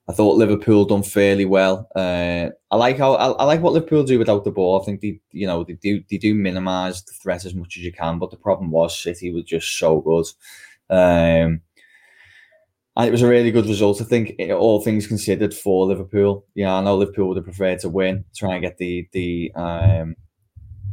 I 0.09 0.13
thought 0.13 0.37
Liverpool 0.37 0.85
done 0.85 1.03
fairly 1.03 1.45
well. 1.45 1.89
Uh, 1.93 2.49
I 2.71 2.75
like 2.77 2.97
how 2.97 3.15
I, 3.15 3.31
I, 3.31 3.43
like 3.43 3.61
what 3.61 3.73
Liverpool 3.73 4.03
do 4.03 4.19
without 4.19 4.45
the 4.45 4.51
ball. 4.51 4.79
I 4.79 4.85
think 4.85 5.01
they, 5.01 5.19
you 5.31 5.45
know, 5.45 5.65
they 5.65 5.73
do 5.73 6.01
they 6.09 6.17
do 6.17 6.33
minimise 6.33 7.03
the 7.03 7.11
threat 7.11 7.43
as 7.43 7.53
much 7.53 7.75
as 7.75 7.83
you 7.83 7.91
can. 7.91 8.17
But 8.17 8.31
the 8.31 8.37
problem 8.37 8.71
was 8.71 8.97
City 8.97 9.33
was 9.33 9.43
just 9.43 9.77
so 9.77 9.99
good, 9.99 10.25
um, 10.89 11.61
and 12.97 13.07
it 13.07 13.11
was 13.11 13.21
a 13.21 13.27
really 13.27 13.51
good 13.51 13.67
result. 13.67 14.01
I 14.01 14.05
think 14.05 14.33
all 14.49 14.81
things 14.81 15.05
considered 15.05 15.53
for 15.53 15.85
Liverpool. 15.85 16.45
Yeah, 16.55 16.73
I 16.73 16.81
know 16.81 16.97
Liverpool 16.97 17.27
would 17.27 17.37
have 17.37 17.45
preferred 17.45 17.79
to 17.81 17.89
win, 17.89 18.25
try 18.35 18.55
and 18.55 18.63
get 18.63 18.79
the 18.79 19.07
the 19.11 19.51
um, 19.55 20.15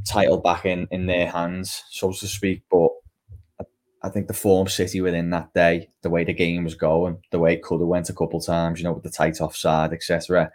title 0.06 0.36
back 0.36 0.66
in 0.66 0.86
in 0.90 1.06
their 1.06 1.30
hands, 1.30 1.82
so 1.90 2.12
to 2.12 2.26
speak. 2.26 2.62
But 2.70 2.90
I 4.02 4.10
think 4.10 4.26
the 4.28 4.34
form 4.34 4.68
City 4.68 5.00
within 5.00 5.30
that 5.30 5.54
day, 5.54 5.88
the 6.02 6.10
way 6.10 6.24
the 6.24 6.34
game 6.34 6.64
was 6.64 6.74
going, 6.74 7.22
the 7.30 7.38
way 7.38 7.54
it 7.54 7.62
could 7.62 7.80
have 7.80 7.88
went 7.88 8.10
a 8.10 8.14
couple 8.14 8.38
times, 8.38 8.78
you 8.78 8.84
know, 8.84 8.92
with 8.92 9.02
the 9.02 9.10
tight 9.10 9.40
offside, 9.40 9.94
etc. 9.94 10.52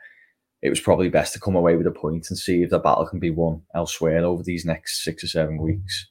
It 0.61 0.69
was 0.69 0.79
probably 0.79 1.09
best 1.09 1.33
to 1.33 1.39
come 1.39 1.55
away 1.55 1.75
with 1.77 1.87
a 1.87 1.91
point 1.91 2.27
and 2.29 2.37
see 2.37 2.61
if 2.61 2.69
the 2.69 2.77
battle 2.77 3.07
can 3.07 3.17
be 3.17 3.31
won 3.31 3.63
elsewhere 3.73 4.23
over 4.23 4.43
these 4.43 4.65
next 4.65 5.03
six 5.03 5.23
or 5.23 5.27
seven 5.27 5.57
weeks. 5.57 6.09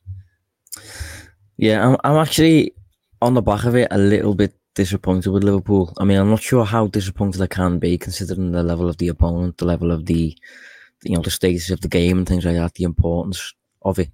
Yeah, 1.58 1.86
I'm, 1.86 1.96
I'm 2.02 2.16
actually 2.16 2.74
on 3.22 3.34
the 3.34 3.42
back 3.42 3.64
of 3.64 3.76
it 3.76 3.86
a 3.92 3.98
little 3.98 4.34
bit 4.34 4.52
disappointed 4.78 5.30
with 5.30 5.42
Liverpool. 5.42 5.92
I 5.98 6.04
mean, 6.04 6.18
I'm 6.18 6.30
not 6.30 6.40
sure 6.40 6.64
how 6.64 6.86
disappointed 6.86 7.42
I 7.42 7.48
can 7.48 7.80
be 7.80 7.98
considering 7.98 8.52
the 8.52 8.62
level 8.62 8.88
of 8.88 8.96
the 8.98 9.08
opponent, 9.08 9.58
the 9.58 9.64
level 9.64 9.90
of 9.90 10.06
the, 10.06 10.38
you 11.02 11.16
know, 11.16 11.22
the 11.22 11.32
status 11.32 11.70
of 11.70 11.80
the 11.80 11.88
game 11.88 12.18
and 12.18 12.28
things 12.28 12.44
like 12.44 12.54
that, 12.54 12.74
the 12.74 12.84
importance 12.84 13.54
of 13.82 13.98
it. 13.98 14.10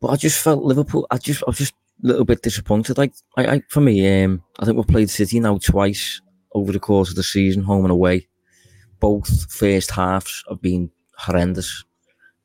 But 0.00 0.08
I 0.08 0.16
just 0.16 0.42
felt 0.42 0.64
Liverpool. 0.64 1.06
I 1.10 1.18
just, 1.18 1.42
I 1.42 1.50
was 1.50 1.58
just 1.58 1.74
a 2.02 2.06
little 2.06 2.24
bit 2.24 2.40
disappointed. 2.40 2.96
Like, 2.96 3.12
I, 3.36 3.46
I 3.46 3.62
for 3.68 3.82
me, 3.82 4.24
um, 4.24 4.42
I 4.58 4.64
think 4.64 4.78
we've 4.78 4.86
played 4.86 5.10
City 5.10 5.40
now 5.40 5.58
twice 5.58 6.22
over 6.54 6.72
the 6.72 6.80
course 6.80 7.10
of 7.10 7.16
the 7.16 7.22
season, 7.22 7.62
home 7.62 7.84
and 7.84 7.92
away. 7.92 8.28
Both 8.98 9.52
first 9.52 9.90
halves 9.90 10.42
have 10.48 10.62
been 10.62 10.90
horrendous. 11.18 11.84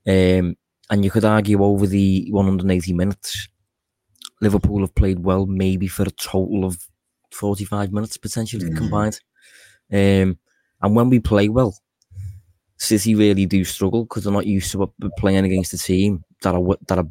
Um, 0.06 0.58
and 0.90 1.06
you 1.06 1.12
could 1.12 1.24
argue 1.24 1.64
over 1.64 1.88
the 1.88 2.28
180 2.30 2.92
minutes, 2.92 3.48
Liverpool 4.42 4.82
have 4.82 4.96
played 4.96 5.20
well, 5.20 5.46
maybe 5.46 5.88
for 5.88 6.04
a 6.04 6.12
total 6.12 6.66
of 6.66 6.78
45 7.32 7.92
minutes 7.92 8.18
potentially 8.18 8.70
mm. 8.70 8.78
combined. 8.78 9.20
Um, 9.92 10.38
and 10.82 10.96
when 10.96 11.10
we 11.10 11.20
play 11.20 11.50
well, 11.50 11.78
City 12.78 13.14
really 13.14 13.46
do 13.46 13.64
struggle 13.64 14.06
because 14.06 14.24
they're 14.24 14.34
not 14.34 14.48
used 14.48 14.72
to 14.72 14.92
playing 15.18 15.46
against 15.46 15.74
a 15.74 15.78
team 15.78 16.24
that 16.42 16.56
are 16.56 16.78
that 16.88 16.98
are 16.98 17.08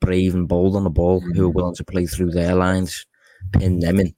brave 0.00 0.34
and 0.34 0.48
bold 0.48 0.74
on 0.74 0.84
the 0.84 0.90
ball, 0.90 1.20
mm-hmm. 1.20 1.32
who 1.32 1.46
are 1.46 1.50
willing 1.50 1.74
to 1.76 1.84
play 1.84 2.06
through 2.06 2.30
their 2.30 2.54
lines, 2.54 3.06
pin 3.52 3.78
them 3.78 4.00
in. 4.00 4.14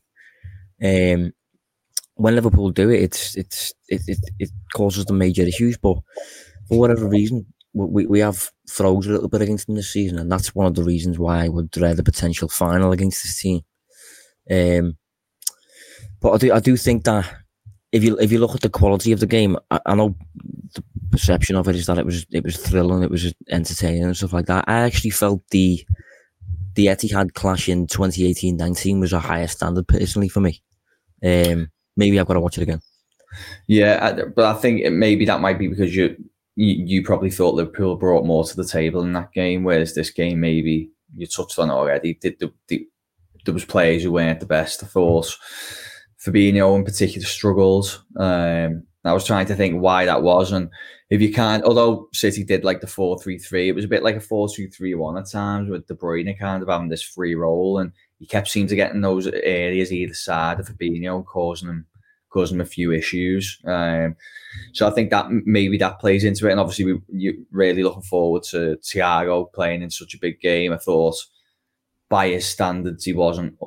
Um, 0.83 1.33
when 2.15 2.35
Liverpool 2.35 2.71
do 2.71 2.89
it, 2.89 3.03
it's 3.03 3.37
it's 3.37 3.75
it, 3.89 4.01
it, 4.07 4.19
it 4.39 4.51
causes 4.75 5.05
them 5.05 5.19
major 5.19 5.43
issues. 5.43 5.77
But 5.77 5.99
for 6.69 6.79
whatever 6.79 7.07
reason, 7.07 7.47
we, 7.75 8.07
we 8.07 8.21
have 8.21 8.51
throws 8.69 9.07
a 9.07 9.13
little 9.13 9.29
bit 9.29 9.43
against 9.43 9.67
them 9.67 9.77
this 9.77 9.93
season, 9.93 10.19
and 10.19 10.33
that's 10.33 10.55
one 10.55 10.67
of 10.67 10.75
the 10.75 10.85
reasons 10.85 11.19
why 11.19 11.45
I 11.45 11.49
would 11.49 11.71
dread 11.71 11.99
a 11.99 12.03
potential 12.03 12.49
final 12.49 12.93
against 12.93 13.23
this 13.23 13.41
team. 13.41 13.61
Um, 14.51 14.97
but 16.21 16.33
I 16.33 16.39
do 16.39 16.53
I 16.53 16.61
do 16.61 16.77
think 16.77 17.05
that 17.05 17.33
if 17.93 18.05
you 18.05 18.17
if 18.19 18.31
you 18.31 18.39
look 18.39 18.55
at 18.55 18.61
the 18.61 18.69
quality 18.69 19.13
of 19.13 19.21
the 19.21 19.27
game, 19.27 19.57
I, 19.71 19.81
I 19.87 19.95
know 19.95 20.15
the 20.75 20.83
perception 21.11 21.57
of 21.57 21.69
it 21.69 21.77
is 21.77 21.87
that 21.87 21.99
it 21.99 22.07
was 22.07 22.27
it 22.31 22.45
was 22.45 22.57
thrilling, 22.57 23.03
it 23.03 23.11
was 23.11 23.35
entertaining 23.51 24.05
and 24.05 24.17
stuff 24.17 24.33
like 24.33 24.47
that. 24.47 24.65
I 24.69 24.81
actually 24.81 25.11
felt 25.11 25.43
the 25.51 25.85
the 26.75 26.87
Etihad 26.87 27.35
clash 27.35 27.69
in 27.69 27.89
2018-19 27.89 29.01
was 29.01 29.13
a 29.13 29.19
higher 29.19 29.49
standard 29.49 29.89
personally 29.89 30.29
for 30.29 30.39
me. 30.39 30.63
Um, 31.25 31.69
maybe 31.97 32.19
I've 32.19 32.27
got 32.27 32.35
to 32.35 32.41
watch 32.41 32.59
it 32.59 32.63
again. 32.63 32.81
Yeah, 33.67 34.23
but 34.35 34.45
I 34.45 34.59
think 34.59 34.91
maybe 34.93 35.25
that 35.27 35.41
might 35.41 35.59
be 35.59 35.69
because 35.69 35.95
you, 35.95 36.17
you 36.57 36.85
you 36.87 37.03
probably 37.05 37.31
thought 37.31 37.55
Liverpool 37.55 37.97
brought 37.97 38.25
more 38.25 38.45
to 38.45 38.57
the 38.57 38.65
table 38.65 39.03
in 39.03 39.13
that 39.13 39.33
game, 39.33 39.65
whereas 39.65 39.95
this 39.95 40.11
game 40.11 40.41
maybe 40.41 40.91
you 41.15 41.27
touched 41.27 41.59
on 41.59 41.71
already. 41.71 42.15
Did 42.15 42.39
the, 42.39 42.53
the, 42.69 42.87
there 43.45 43.55
was 43.55 43.65
players 43.65 44.03
who 44.03 44.13
weren't 44.13 44.41
the 44.41 44.47
best. 44.47 44.83
I 44.83 44.87
thought 44.87 45.37
Fabinho 46.25 46.77
in 46.77 46.85
particular 46.85 47.27
struggled. 47.27 48.03
Um, 48.17 48.85
I 49.05 49.13
was 49.15 49.25
trying 49.25 49.47
to 49.47 49.55
think 49.55 49.81
why 49.81 50.05
that 50.05 50.23
was, 50.23 50.53
and 50.53 50.69
if 51.09 51.23
you 51.23 51.33
can't, 51.33 51.65
although 51.65 52.09
City 52.13 52.45
did 52.45 52.65
like 52.65 52.83
the 52.83 52.87
four 52.87 53.19
three 53.19 53.39
three, 53.39 53.69
it 53.69 53.75
was 53.75 53.87
a 53.87 53.89
bit 53.89 54.03
like 54.03 54.17
a 54.17 54.21
four 54.21 54.49
two 54.49 54.69
three 54.69 54.95
one 54.95 55.17
at 55.17 55.31
times 55.31 55.71
with 55.71 55.87
De 55.87 55.95
Bruyne 55.95 56.39
kind 56.39 56.63
of 56.63 56.69
having 56.69 56.89
this 56.89 57.03
free 57.03 57.35
role, 57.35 57.79
and 57.79 57.93
he 58.19 58.27
kept 58.27 58.49
seeming 58.49 58.69
to 58.69 58.77
get 58.77 58.93
in 58.93 59.01
those 59.01 59.27
areas 59.27 59.93
either 59.93 60.15
side 60.15 60.61
of 60.61 60.69
Fabinho, 60.69 61.25
causing 61.25 61.69
him 61.69 61.87
causing 62.29 62.57
him 62.57 62.61
a 62.61 62.67
few 62.67 62.93
issues. 62.93 63.59
Um, 63.65 64.15
so 64.73 64.87
I 64.87 64.91
think 64.91 65.11
that 65.11 65.27
maybe 65.31 65.79
that 65.79 65.99
plays 65.99 66.23
into 66.25 66.47
it, 66.47 66.53
and 66.53 66.61
obviously 66.61 66.85
we 66.85 67.01
you 67.09 67.47
really 67.51 67.83
looking 67.83 68.03
forward 68.03 68.43
to 68.51 68.79
Thiago 68.83 69.51
playing 69.53 69.83
in 69.83 69.91
such 69.91 70.15
a 70.15 70.19
big 70.21 70.41
game. 70.41 70.73
I 70.73 70.77
thought 70.77 71.17
by 72.11 72.29
his 72.29 72.45
standards 72.45 73.05
he 73.05 73.15
wasn't 73.15 73.59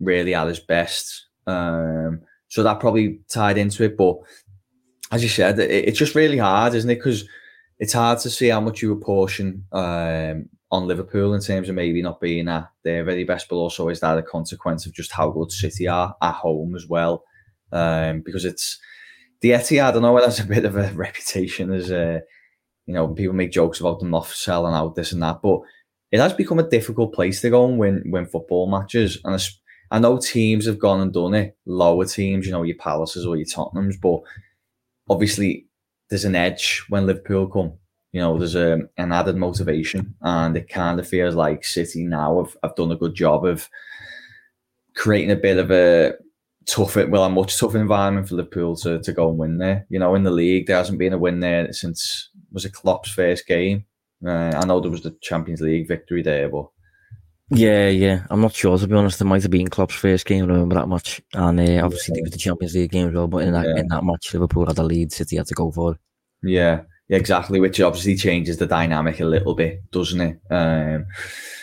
really 0.00 0.34
at 0.34 0.48
his 0.48 0.60
best. 0.60 1.26
Um, 1.48 2.20
so 2.48 2.62
that 2.62 2.80
probably 2.80 3.20
tied 3.28 3.58
into 3.58 3.84
it, 3.84 3.96
but 3.96 4.16
as 5.10 5.22
you 5.22 5.28
said, 5.28 5.58
it, 5.58 5.70
it's 5.70 5.98
just 5.98 6.14
really 6.14 6.38
hard, 6.38 6.74
isn't 6.74 6.90
it? 6.90 6.96
Because 6.96 7.24
it's 7.78 7.92
hard 7.92 8.18
to 8.20 8.30
see 8.30 8.48
how 8.48 8.60
much 8.60 8.82
you 8.82 8.92
apportion 8.92 9.64
um, 9.72 10.48
on 10.70 10.86
Liverpool 10.86 11.34
in 11.34 11.40
terms 11.40 11.68
of 11.68 11.74
maybe 11.74 12.02
not 12.02 12.20
being 12.20 12.48
at 12.48 12.68
their 12.84 13.04
very 13.04 13.24
best, 13.24 13.48
but 13.48 13.56
also 13.56 13.88
is 13.88 14.00
that 14.00 14.18
a 14.18 14.22
consequence 14.22 14.86
of 14.86 14.92
just 14.92 15.12
how 15.12 15.30
good 15.30 15.50
City 15.52 15.88
are 15.88 16.14
at 16.20 16.34
home 16.34 16.74
as 16.74 16.86
well? 16.86 17.24
Um, 17.72 18.22
because 18.24 18.44
it's 18.44 18.78
the 19.40 19.50
Etihad. 19.50 19.88
I 19.88 19.90
don't 19.92 20.02
know 20.02 20.16
it 20.18 20.24
has 20.24 20.40
a 20.40 20.44
bit 20.44 20.64
of 20.64 20.76
a 20.76 20.90
reputation 20.94 21.72
as 21.72 21.90
a, 21.90 22.22
you 22.86 22.94
know, 22.94 23.08
people 23.08 23.34
make 23.34 23.52
jokes 23.52 23.80
about 23.80 24.00
them 24.00 24.10
not 24.10 24.26
selling 24.26 24.74
out 24.74 24.94
this 24.94 25.12
and 25.12 25.22
that, 25.22 25.40
but 25.42 25.60
it 26.10 26.20
has 26.20 26.32
become 26.32 26.58
a 26.58 26.68
difficult 26.68 27.14
place 27.14 27.40
to 27.42 27.50
go 27.50 27.66
and 27.66 27.78
win 27.78 28.02
win 28.06 28.26
football 28.26 28.70
matches. 28.70 29.18
And 29.24 29.34
I 29.90 29.98
know 29.98 30.18
teams 30.18 30.66
have 30.66 30.78
gone 30.78 31.00
and 31.00 31.12
done 31.12 31.34
it, 31.34 31.56
lower 31.66 32.04
teams, 32.04 32.46
you 32.46 32.52
know, 32.52 32.62
your 32.62 32.76
Palaces 32.76 33.24
or 33.24 33.36
your 33.36 33.46
Tottenhams, 33.46 34.00
but 34.00 34.20
obviously 35.08 35.66
there's 36.10 36.24
an 36.24 36.34
edge 36.34 36.84
when 36.88 37.06
Liverpool 37.06 37.48
come. 37.48 37.72
You 38.12 38.20
know, 38.20 38.38
there's 38.38 38.54
a, 38.54 38.80
an 38.96 39.12
added 39.12 39.36
motivation, 39.36 40.14
and 40.22 40.56
it 40.56 40.68
kind 40.68 40.98
of 40.98 41.06
feels 41.06 41.34
like 41.34 41.64
City 41.64 42.04
now 42.04 42.42
have, 42.42 42.56
have 42.62 42.74
done 42.74 42.90
a 42.90 42.96
good 42.96 43.14
job 43.14 43.44
of 43.44 43.68
creating 44.94 45.30
a 45.30 45.36
bit 45.36 45.58
of 45.58 45.70
a 45.70 46.14
tough, 46.66 46.96
well, 46.96 47.24
a 47.24 47.30
much 47.30 47.58
tougher 47.58 47.78
environment 47.78 48.28
for 48.28 48.36
Liverpool 48.36 48.76
to, 48.76 48.98
to 49.00 49.12
go 49.12 49.28
and 49.28 49.38
win 49.38 49.58
there. 49.58 49.86
You 49.90 49.98
know, 49.98 50.14
in 50.14 50.22
the 50.22 50.30
league, 50.30 50.66
there 50.66 50.76
hasn't 50.76 50.98
been 50.98 51.12
a 51.12 51.18
win 51.18 51.40
there 51.40 51.72
since 51.72 52.30
was 52.50 52.64
it 52.64 52.72
Klopp's 52.72 53.10
first 53.10 53.46
game. 53.46 53.84
Uh, 54.26 54.52
I 54.54 54.64
know 54.66 54.80
there 54.80 54.90
was 54.90 55.02
the 55.02 55.16
Champions 55.20 55.60
League 55.60 55.86
victory 55.86 56.22
there, 56.22 56.48
but 56.48 56.68
Yeah, 57.50 57.88
yeah. 57.88 58.26
I'm 58.30 58.42
not 58.42 58.54
sure 58.54 58.76
to 58.76 58.86
be 58.86 58.94
honest. 58.94 59.20
It 59.20 59.24
might 59.24 59.42
have 59.42 59.50
been 59.50 59.68
Klopp's 59.68 59.94
first 59.94 60.26
game. 60.26 60.44
I 60.44 60.48
remember 60.48 60.74
that 60.74 60.88
much, 60.88 61.20
and 61.32 61.58
uh, 61.58 61.84
obviously 61.84 62.14
yeah. 62.14 62.20
it 62.20 62.24
was 62.24 62.32
the 62.32 62.38
Champions 62.38 62.74
League 62.74 62.90
game 62.90 63.08
as 63.08 63.14
well. 63.14 63.26
But 63.26 63.44
in 63.44 63.52
that 63.54 63.66
yeah. 63.66 63.80
in 63.80 63.88
that 63.88 64.04
match, 64.04 64.34
Liverpool 64.34 64.66
had 64.66 64.78
a 64.78 64.82
lead. 64.82 65.12
City 65.12 65.36
had 65.36 65.46
to 65.46 65.54
go 65.54 65.70
for 65.70 65.92
it. 65.92 65.98
Yeah, 66.42 66.82
yeah, 67.08 67.16
exactly. 67.16 67.58
Which 67.58 67.80
obviously 67.80 68.16
changes 68.16 68.58
the 68.58 68.66
dynamic 68.66 69.20
a 69.20 69.24
little 69.24 69.54
bit, 69.54 69.90
doesn't 69.90 70.20
it? 70.20 70.40
Um, 70.50 71.06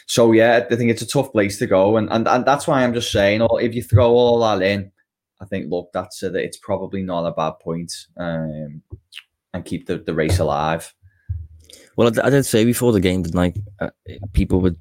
so 0.08 0.32
yeah, 0.32 0.66
I 0.70 0.76
think 0.76 0.90
it's 0.90 1.04
a 1.04 1.08
tough 1.08 1.32
place 1.32 1.60
to 1.60 1.68
go, 1.68 1.98
and 1.98 2.12
and, 2.12 2.28
and 2.28 2.46
that's 2.46 2.68
why 2.68 2.84
I'm 2.84 2.94
just 2.94 3.12
saying, 3.12 3.42
oh, 3.44 3.58
if 3.58 3.76
you 3.76 3.84
throw 3.84 4.10
all 4.10 4.40
that 4.40 4.64
in, 4.64 4.92
I 5.40 5.46
think 5.46 5.70
look, 5.70 5.92
that's 5.94 6.24
a, 6.24 6.34
it's 6.34 6.58
probably 6.58 7.04
not 7.04 7.28
a 7.28 7.32
bad 7.32 7.60
point, 7.60 7.94
um, 8.18 8.82
and 9.54 9.66
keep 9.66 9.86
the, 9.86 10.00
the 10.00 10.16
race 10.16 10.40
alive. 10.40 10.92
Well, 11.96 12.12
I, 12.20 12.28
I 12.28 12.30
did 12.32 12.44
say 12.46 12.66
before 12.66 12.92
the 12.92 13.00
game 13.00 13.22
that 13.22 13.36
like 13.36 13.56
uh, 13.80 13.92
people 14.34 14.62
would 14.62 14.78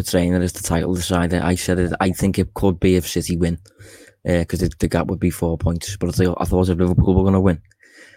portraying 0.00 0.32
it 0.32 0.42
as 0.42 0.52
the 0.52 0.62
title 0.62 0.94
decider. 0.94 1.40
I 1.42 1.54
said 1.54 1.78
it. 1.78 1.92
I 2.00 2.10
think 2.10 2.38
it 2.38 2.54
could 2.54 2.80
be 2.80 2.96
if 2.96 3.06
City 3.06 3.36
win, 3.36 3.58
because 4.24 4.62
uh, 4.62 4.68
the, 4.78 4.88
gap 4.88 5.08
would 5.08 5.20
be 5.20 5.30
four 5.30 5.58
points. 5.58 5.96
But 5.96 6.08
I, 6.08 6.12
thought, 6.12 6.38
I 6.40 6.44
thought 6.44 6.68
if 6.68 6.78
Liverpool 6.78 7.14
were 7.14 7.22
going 7.22 7.34
to 7.34 7.40
win, 7.40 7.60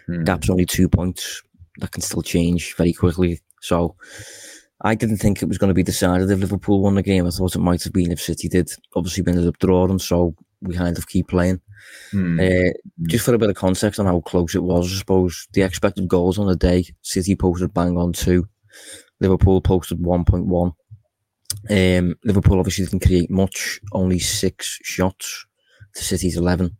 mm. 0.08 0.24
gap's 0.24 0.50
only 0.50 0.66
two 0.66 0.88
points. 0.88 1.42
That 1.78 1.90
can 1.90 2.02
still 2.02 2.22
change 2.22 2.74
very 2.76 2.92
quickly. 2.92 3.40
So 3.60 3.96
I 4.82 4.94
didn't 4.94 5.18
think 5.18 5.42
it 5.42 5.48
was 5.48 5.58
going 5.58 5.68
to 5.68 5.74
be 5.74 5.82
decided 5.82 6.30
if 6.30 6.38
Liverpool 6.38 6.80
won 6.80 6.94
the 6.94 7.02
game. 7.02 7.26
I 7.26 7.30
thought 7.30 7.56
it 7.56 7.60
might 7.60 7.82
have 7.82 7.92
been 7.92 8.12
if 8.12 8.20
City 8.20 8.48
did. 8.48 8.70
Obviously, 8.94 9.22
we 9.22 9.32
ended 9.32 9.48
up 9.48 9.58
drawing, 9.58 9.98
so 9.98 10.34
we 10.62 10.74
kind 10.74 10.96
of 10.96 11.08
keep 11.08 11.28
playing. 11.28 11.60
Mm. 12.12 12.40
Uh, 12.40 12.72
just 13.02 13.24
for 13.24 13.34
a 13.34 13.38
bit 13.38 13.50
of 13.50 13.56
context 13.56 14.00
on 14.00 14.06
how 14.06 14.20
close 14.20 14.54
it 14.54 14.62
was, 14.62 14.92
I 14.92 14.98
suppose 14.98 15.48
the 15.52 15.62
expected 15.62 16.08
goals 16.08 16.38
on 16.38 16.46
the 16.46 16.56
day, 16.56 16.86
City 17.02 17.36
posted 17.36 17.74
bang 17.74 17.98
on 17.98 18.12
two, 18.12 18.48
Liverpool 19.20 19.60
posted 19.60 20.00
one 20.00 20.24
point 20.24 20.46
one. 20.46 20.72
Um, 21.70 22.16
Liverpool 22.24 22.58
obviously 22.58 22.84
didn't 22.84 23.06
create 23.06 23.30
much, 23.30 23.80
only 23.92 24.18
six 24.18 24.78
shots 24.82 25.46
to 25.94 26.02
City's 26.02 26.36
11. 26.36 26.76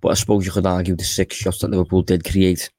But 0.00 0.08
I 0.10 0.14
suppose 0.14 0.44
you 0.44 0.52
could 0.52 0.66
argue 0.66 0.96
the 0.96 1.04
six 1.04 1.36
shots 1.36 1.60
that 1.60 1.70
Liverpool 1.70 2.02
did 2.02 2.24
create 2.24 2.70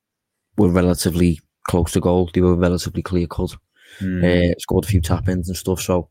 were 0.57 0.69
relatively 0.69 1.39
close 1.67 1.91
to 1.93 1.99
goal. 1.99 2.29
They 2.33 2.41
were 2.41 2.55
relatively 2.55 3.01
clear 3.01 3.27
cut. 3.27 3.55
Mm. 3.99 4.51
Uh, 4.51 4.55
scored 4.59 4.85
a 4.85 4.87
few 4.87 5.01
tap 5.01 5.27
ins 5.27 5.47
and 5.47 5.57
stuff. 5.57 5.81
So, 5.81 6.09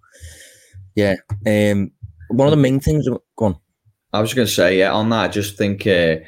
yeah. 0.94 1.16
Um, 1.47 1.92
one 2.28 2.49
of 2.49 2.52
the 2.52 2.56
main 2.56 2.80
things. 2.80 3.09
Go 3.09 3.44
on. 3.44 3.56
I 4.12 4.21
was 4.21 4.35
going 4.35 4.47
to 4.47 4.52
say, 4.52 4.78
yeah, 4.78 4.92
on 4.92 5.11
that, 5.11 5.25
I 5.25 5.28
just 5.28 5.56
think 5.56 5.87
uh, 5.87 6.18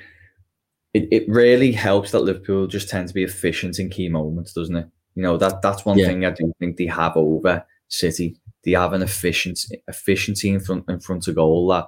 it, 0.92 1.08
it 1.12 1.28
really 1.28 1.72
helps 1.72 2.10
that 2.10 2.20
Liverpool 2.20 2.66
just 2.66 2.88
tend 2.88 3.08
to 3.08 3.14
be 3.14 3.22
efficient 3.22 3.78
in 3.78 3.90
key 3.90 4.08
moments, 4.08 4.52
doesn't 4.52 4.76
it? 4.76 4.86
You 5.14 5.22
know, 5.22 5.36
that 5.38 5.62
that's 5.62 5.84
one 5.84 5.98
yeah. 5.98 6.06
thing 6.06 6.24
I 6.24 6.30
do 6.30 6.52
think 6.58 6.76
they 6.76 6.86
have 6.86 7.16
over 7.16 7.64
City 7.88 8.36
they 8.66 8.72
have 8.72 8.92
an 8.92 9.02
efficiency 9.02 9.82
efficiency 9.88 10.50
in 10.50 10.60
front 10.60 10.84
in 10.88 11.00
front 11.00 11.26
of 11.28 11.36
goal 11.36 11.68
that 11.68 11.86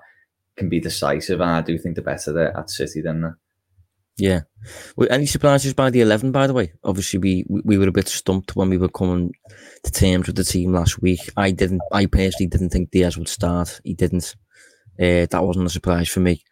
can 0.57 0.69
be 0.69 0.81
decisive, 0.81 1.41
and 1.41 1.51
I 1.51 1.61
do 1.61 1.77
think 1.77 1.97
the 1.97 2.03
better 2.03 2.33
there 2.33 2.57
at 2.57 2.71
City 2.71 3.03
than 3.03 3.21
that. 3.23 3.35
Yeah. 4.17 4.41
Well, 4.97 5.09
any 5.11 5.27
surprises 5.27 5.75
by 5.75 5.91
the 5.91 6.01
eleven? 6.01 6.33
By 6.33 6.47
the 6.47 6.55
way, 6.55 6.73
obviously 6.85 7.19
we 7.19 7.45
we 7.49 7.77
were 7.77 7.89
a 7.89 7.93
bit 7.93 8.09
stumped 8.09 8.57
when 8.57 8.71
we 8.71 8.79
were 8.79 8.89
coming 8.89 9.33
to 9.83 9.91
terms 9.91 10.29
with 10.29 10.37
the 10.37 10.45
team 10.45 10.73
last 10.73 11.03
week. 11.03 11.21
I 11.37 11.51
didn't. 11.51 11.83
I 11.93 12.07
personally 12.07 12.49
didn't 12.49 12.71
think 12.71 12.91
Diaz 12.91 13.19
would 13.19 13.29
start. 13.29 13.81
He 13.85 13.95
didn't. 13.95 14.35
Uh, 15.01 15.27
that 15.31 15.45
wasn't 15.45 15.67
a 15.67 15.71
surprise 15.71 16.09
for 16.09 16.21
me. 16.21 16.43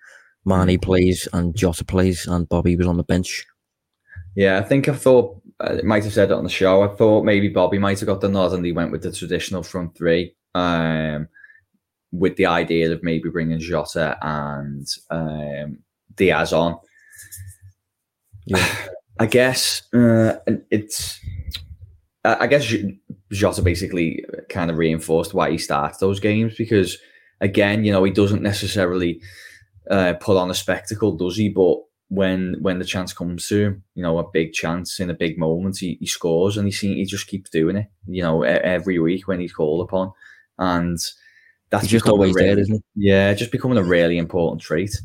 Mane 0.44 0.78
mm. 0.78 0.82
plays 0.82 1.28
and 1.32 1.56
Jota 1.56 1.84
plays, 1.84 2.26
and 2.26 2.48
Bobby 2.48 2.76
was 2.76 2.86
on 2.86 2.96
the 2.96 3.04
bench. 3.04 3.44
Yeah, 4.36 4.58
I 4.58 4.62
think 4.62 4.88
I 4.88 4.94
thought 4.94 5.40
I 5.60 5.80
might 5.82 6.04
have 6.04 6.12
said 6.12 6.30
it 6.30 6.34
on 6.34 6.44
the 6.44 6.50
show. 6.50 6.82
I 6.82 6.88
thought 6.88 7.24
maybe 7.24 7.48
Bobby 7.48 7.78
might 7.78 7.98
have 8.00 8.06
got 8.06 8.20
the 8.20 8.28
nod 8.28 8.52
and 8.52 8.64
he 8.64 8.72
went 8.72 8.92
with 8.92 9.02
the 9.02 9.12
traditional 9.12 9.62
front 9.62 9.96
three, 9.96 10.34
um, 10.54 11.28
with 12.12 12.36
the 12.36 12.46
idea 12.46 12.92
of 12.92 13.02
maybe 13.02 13.30
bringing 13.30 13.58
Jota 13.58 14.18
and 14.20 14.86
um, 15.10 15.78
Diaz 16.14 16.52
on. 16.52 16.78
Yeah. 18.44 18.64
I 19.18 19.24
guess 19.24 19.82
uh, 19.94 20.34
it's. 20.70 21.18
I 22.22 22.46
guess 22.48 22.70
Jota 23.32 23.62
basically 23.62 24.24
kind 24.50 24.70
of 24.70 24.76
reinforced 24.76 25.32
why 25.32 25.50
he 25.50 25.58
starts 25.58 25.98
those 25.98 26.20
games 26.20 26.54
because, 26.56 26.98
again, 27.40 27.84
you 27.84 27.92
know, 27.92 28.04
he 28.04 28.10
doesn't 28.10 28.42
necessarily 28.42 29.22
uh, 29.90 30.14
put 30.20 30.36
on 30.36 30.50
a 30.50 30.54
spectacle, 30.54 31.16
does 31.16 31.36
he? 31.36 31.48
But 31.48 31.78
when 32.08 32.56
when 32.60 32.78
the 32.78 32.84
chance 32.84 33.12
comes 33.12 33.48
to 33.48 33.64
him, 33.64 33.84
you 33.94 34.02
know, 34.02 34.18
a 34.18 34.30
big 34.30 34.52
chance 34.52 35.00
in 35.00 35.10
a 35.10 35.14
big 35.14 35.38
moment, 35.38 35.78
he, 35.78 35.96
he 36.00 36.06
scores 36.06 36.56
and 36.56 36.72
he 36.72 36.94
he 36.94 37.04
just 37.04 37.26
keeps 37.26 37.50
doing 37.50 37.76
it, 37.76 37.86
you 38.06 38.22
know, 38.22 38.42
every 38.42 38.98
week 38.98 39.26
when 39.26 39.40
he's 39.40 39.52
called 39.52 39.86
upon, 39.86 40.12
and 40.58 40.98
that's 41.70 41.84
he's 41.84 41.92
just 41.92 42.08
always 42.08 42.34
really, 42.34 42.48
there, 42.48 42.58
isn't 42.58 42.84
he? 42.94 43.08
Yeah, 43.08 43.34
just 43.34 43.52
becoming 43.52 43.78
a 43.78 43.82
really 43.82 44.18
important 44.18 44.62
trait. 44.62 44.96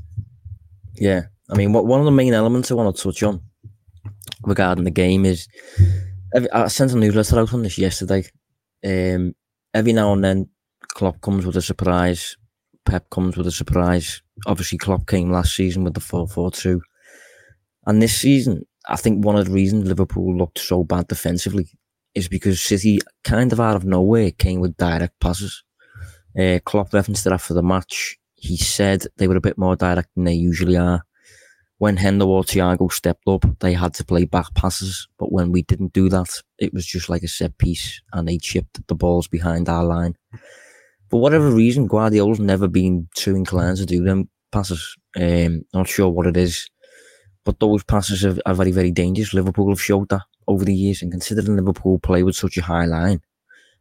Yeah, 0.95 1.23
I 1.49 1.55
mean, 1.55 1.73
what 1.73 1.85
one 1.85 1.99
of 1.99 2.05
the 2.05 2.11
main 2.11 2.33
elements 2.33 2.69
I 2.69 2.75
want 2.75 2.95
to 2.95 3.03
touch 3.03 3.23
on 3.23 3.41
regarding 4.43 4.83
the 4.83 4.91
game 4.91 5.25
is 5.25 5.47
I 6.53 6.67
sent 6.67 6.93
a 6.93 6.97
newsletter 6.97 7.39
out 7.39 7.53
on 7.53 7.63
this 7.63 7.77
yesterday. 7.77 8.25
Um, 8.85 9.33
every 9.73 9.93
now 9.93 10.13
and 10.13 10.23
then, 10.23 10.49
Klopp 10.93 11.21
comes 11.21 11.45
with 11.45 11.57
a 11.57 11.61
surprise. 11.61 12.37
Pep 12.85 13.09
comes 13.09 13.37
with 13.37 13.47
a 13.47 13.51
surprise. 13.51 14.21
Obviously, 14.45 14.77
Klopp 14.77 15.07
came 15.07 15.31
last 15.31 15.55
season 15.55 15.83
with 15.83 15.93
the 15.93 15.99
4 15.99 16.27
4 16.27 16.51
2. 16.51 16.81
And 17.85 18.01
this 18.01 18.15
season, 18.15 18.65
I 18.87 18.95
think 18.95 19.25
one 19.25 19.35
of 19.35 19.45
the 19.45 19.51
reasons 19.51 19.87
Liverpool 19.87 20.37
looked 20.37 20.59
so 20.59 20.83
bad 20.83 21.07
defensively 21.07 21.67
is 22.13 22.27
because 22.27 22.61
City, 22.61 22.99
kind 23.23 23.51
of 23.53 23.59
out 23.59 23.75
of 23.75 23.85
nowhere, 23.85 24.31
came 24.31 24.59
with 24.59 24.77
direct 24.77 25.19
passes. 25.19 25.63
Uh, 26.37 26.59
Klopp 26.63 26.93
referenced 26.93 27.25
it 27.25 27.33
after 27.33 27.53
the 27.53 27.63
match. 27.63 28.17
He 28.35 28.57
said 28.57 29.05
they 29.17 29.27
were 29.27 29.35
a 29.35 29.41
bit 29.41 29.57
more 29.57 29.75
direct 29.75 30.09
than 30.15 30.25
they 30.25 30.33
usually 30.33 30.77
are. 30.77 31.03
When 31.77 31.97
Hendo 31.97 32.27
or 32.27 32.43
Thiago 32.43 32.91
stepped 32.91 33.27
up, 33.27 33.43
they 33.59 33.73
had 33.73 33.95
to 33.95 34.05
play 34.05 34.25
back 34.25 34.53
passes. 34.53 35.07
But 35.17 35.31
when 35.31 35.51
we 35.51 35.63
didn't 35.63 35.93
do 35.93 36.09
that, 36.09 36.29
it 36.59 36.73
was 36.73 36.85
just 36.85 37.09
like 37.09 37.23
a 37.23 37.27
set 37.27 37.57
piece 37.57 38.01
and 38.13 38.27
they 38.27 38.37
chipped 38.37 38.85
the 38.87 38.95
balls 38.95 39.27
behind 39.27 39.67
our 39.67 39.83
line. 39.83 40.15
For 41.09 41.19
whatever 41.19 41.49
reason, 41.49 41.87
Guardiola's 41.87 42.39
never 42.39 42.67
been 42.67 43.07
too 43.15 43.35
inclined 43.35 43.77
to 43.77 43.85
do 43.85 44.03
them 44.03 44.29
passes. 44.51 44.95
Um, 45.19 45.63
not 45.73 45.87
sure 45.87 46.09
what 46.09 46.27
it 46.27 46.37
is. 46.37 46.69
But 47.43 47.59
those 47.59 47.83
passes 47.83 48.23
are, 48.23 48.37
are 48.45 48.53
very, 48.53 48.71
very 48.71 48.91
dangerous. 48.91 49.33
Liverpool 49.33 49.69
have 49.69 49.81
showed 49.81 50.09
that 50.09 50.21
over 50.47 50.63
the 50.63 50.75
years, 50.75 51.01
and 51.01 51.11
considering 51.11 51.55
Liverpool 51.55 51.99
play 51.99 52.23
with 52.23 52.35
such 52.35 52.57
a 52.57 52.61
high 52.61 52.85
line 52.85 53.21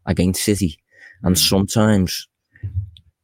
against 0.06 0.42
City, 0.42 0.78
and 1.22 1.36
mm. 1.36 1.38
sometimes 1.38 2.28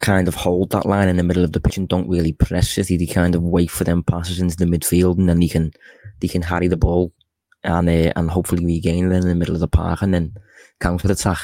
kind 0.00 0.28
of 0.28 0.34
hold 0.34 0.70
that 0.70 0.86
line 0.86 1.08
in 1.08 1.16
the 1.16 1.22
middle 1.22 1.42
of 1.44 1.52
the 1.52 1.60
pitch 1.60 1.78
and 1.78 1.88
don't 1.88 2.08
really 2.08 2.32
press 2.32 2.70
City. 2.70 2.96
They 2.96 3.06
kind 3.06 3.34
of 3.34 3.42
wait 3.42 3.70
for 3.70 3.84
them 3.84 4.02
passes 4.02 4.40
into 4.40 4.56
the 4.56 4.66
midfield, 4.66 5.18
and 5.18 5.28
then 5.28 5.40
they 5.40 5.48
can 5.48 5.72
they 6.20 6.28
can 6.28 6.42
harry 6.42 6.68
the 6.68 6.76
ball 6.76 7.12
and 7.64 7.88
uh, 7.88 8.12
and 8.16 8.30
hopefully 8.30 8.64
regain 8.64 9.10
it 9.10 9.14
in 9.14 9.28
the 9.28 9.34
middle 9.34 9.54
of 9.54 9.60
the 9.60 9.68
park 9.68 10.02
and 10.02 10.14
then 10.14 10.34
counter 10.80 11.10
attack. 11.10 11.38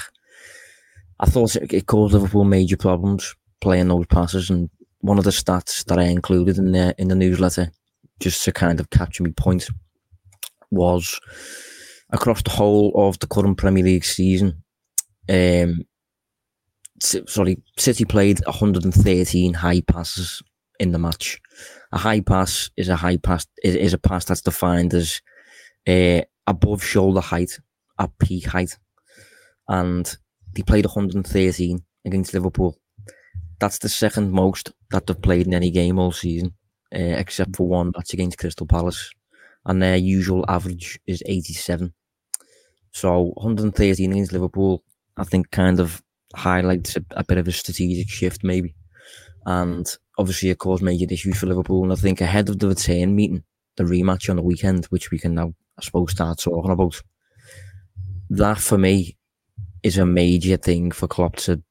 I 1.20 1.26
thought 1.26 1.56
it, 1.56 1.72
it 1.72 1.86
caused 1.86 2.14
Liverpool 2.14 2.44
major 2.44 2.76
problems 2.76 3.34
playing 3.60 3.88
those 3.88 4.06
passes, 4.06 4.50
and 4.50 4.68
one 5.00 5.18
of 5.18 5.24
the 5.24 5.30
stats 5.30 5.84
that 5.86 5.98
I 5.98 6.04
included 6.04 6.58
in 6.58 6.72
the 6.72 6.94
in 6.98 7.08
the 7.08 7.14
newsletter 7.14 7.72
just 8.22 8.44
to 8.44 8.52
kind 8.52 8.78
of 8.78 8.88
capture 8.90 9.24
me 9.24 9.32
point, 9.32 9.68
was 10.70 11.20
across 12.10 12.42
the 12.42 12.50
whole 12.50 12.92
of 12.94 13.18
the 13.18 13.26
current 13.26 13.58
Premier 13.58 13.82
League 13.82 14.04
season. 14.04 14.62
Um, 15.28 15.82
sorry, 17.00 17.60
City 17.78 18.04
played 18.04 18.40
113 18.46 19.54
high 19.54 19.80
passes 19.80 20.40
in 20.78 20.92
the 20.92 20.98
match. 20.98 21.40
A 21.90 21.98
high 21.98 22.20
pass 22.20 22.70
is 22.76 22.88
a 22.88 22.96
high 22.96 23.16
pass 23.16 23.46
is, 23.64 23.74
is 23.74 23.92
a 23.92 23.98
pass 23.98 24.24
that's 24.24 24.40
defined 24.40 24.94
as 24.94 25.20
uh, 25.88 26.22
above 26.46 26.82
shoulder 26.84 27.20
height 27.20 27.58
at 27.98 28.16
peak 28.18 28.46
height, 28.46 28.78
and 29.68 30.16
they 30.54 30.62
played 30.62 30.86
113 30.86 31.82
against 32.04 32.34
Liverpool. 32.34 32.76
That's 33.58 33.78
the 33.78 33.88
second 33.88 34.30
most 34.30 34.72
that 34.90 35.06
they've 35.06 35.22
played 35.22 35.46
in 35.46 35.54
any 35.54 35.70
game 35.70 35.98
all 35.98 36.12
season 36.12 36.54
uh, 36.94 36.98
except 36.98 37.56
for 37.56 37.66
one 37.66 37.92
that's 37.94 38.12
against 38.12 38.38
Crystal 38.38 38.66
Palace, 38.66 39.10
and 39.64 39.82
their 39.82 39.96
usual 39.96 40.44
average 40.48 40.98
is 41.06 41.22
87. 41.26 41.92
So 42.92 43.32
113 43.36 44.12
against 44.12 44.32
Liverpool, 44.32 44.82
I 45.16 45.24
think, 45.24 45.50
kind 45.50 45.80
of 45.80 46.02
highlights 46.34 46.96
a, 46.96 47.04
a 47.12 47.24
bit 47.24 47.38
of 47.38 47.48
a 47.48 47.52
strategic 47.52 48.08
shift, 48.08 48.44
maybe. 48.44 48.74
And 49.46 49.86
obviously, 50.18 50.50
it 50.50 50.58
caused 50.58 50.82
major 50.82 51.06
issues 51.10 51.38
for 51.38 51.46
Liverpool. 51.46 51.82
And 51.82 51.92
I 51.92 51.96
think 51.96 52.20
ahead 52.20 52.48
of 52.48 52.58
the 52.58 52.68
return 52.68 53.16
meeting, 53.16 53.44
the 53.76 53.84
rematch 53.84 54.28
on 54.28 54.36
the 54.36 54.42
weekend, 54.42 54.84
which 54.86 55.10
we 55.10 55.18
can 55.18 55.34
now, 55.34 55.54
I 55.78 55.82
suppose, 55.82 56.12
start 56.12 56.38
talking 56.38 56.70
about, 56.70 57.00
that 58.30 58.58
for 58.58 58.78
me 58.78 59.16
is 59.82 59.98
a 59.98 60.06
major 60.06 60.56
thing 60.56 60.90
for 60.90 61.08
Klopp 61.08 61.36
to, 61.36 61.62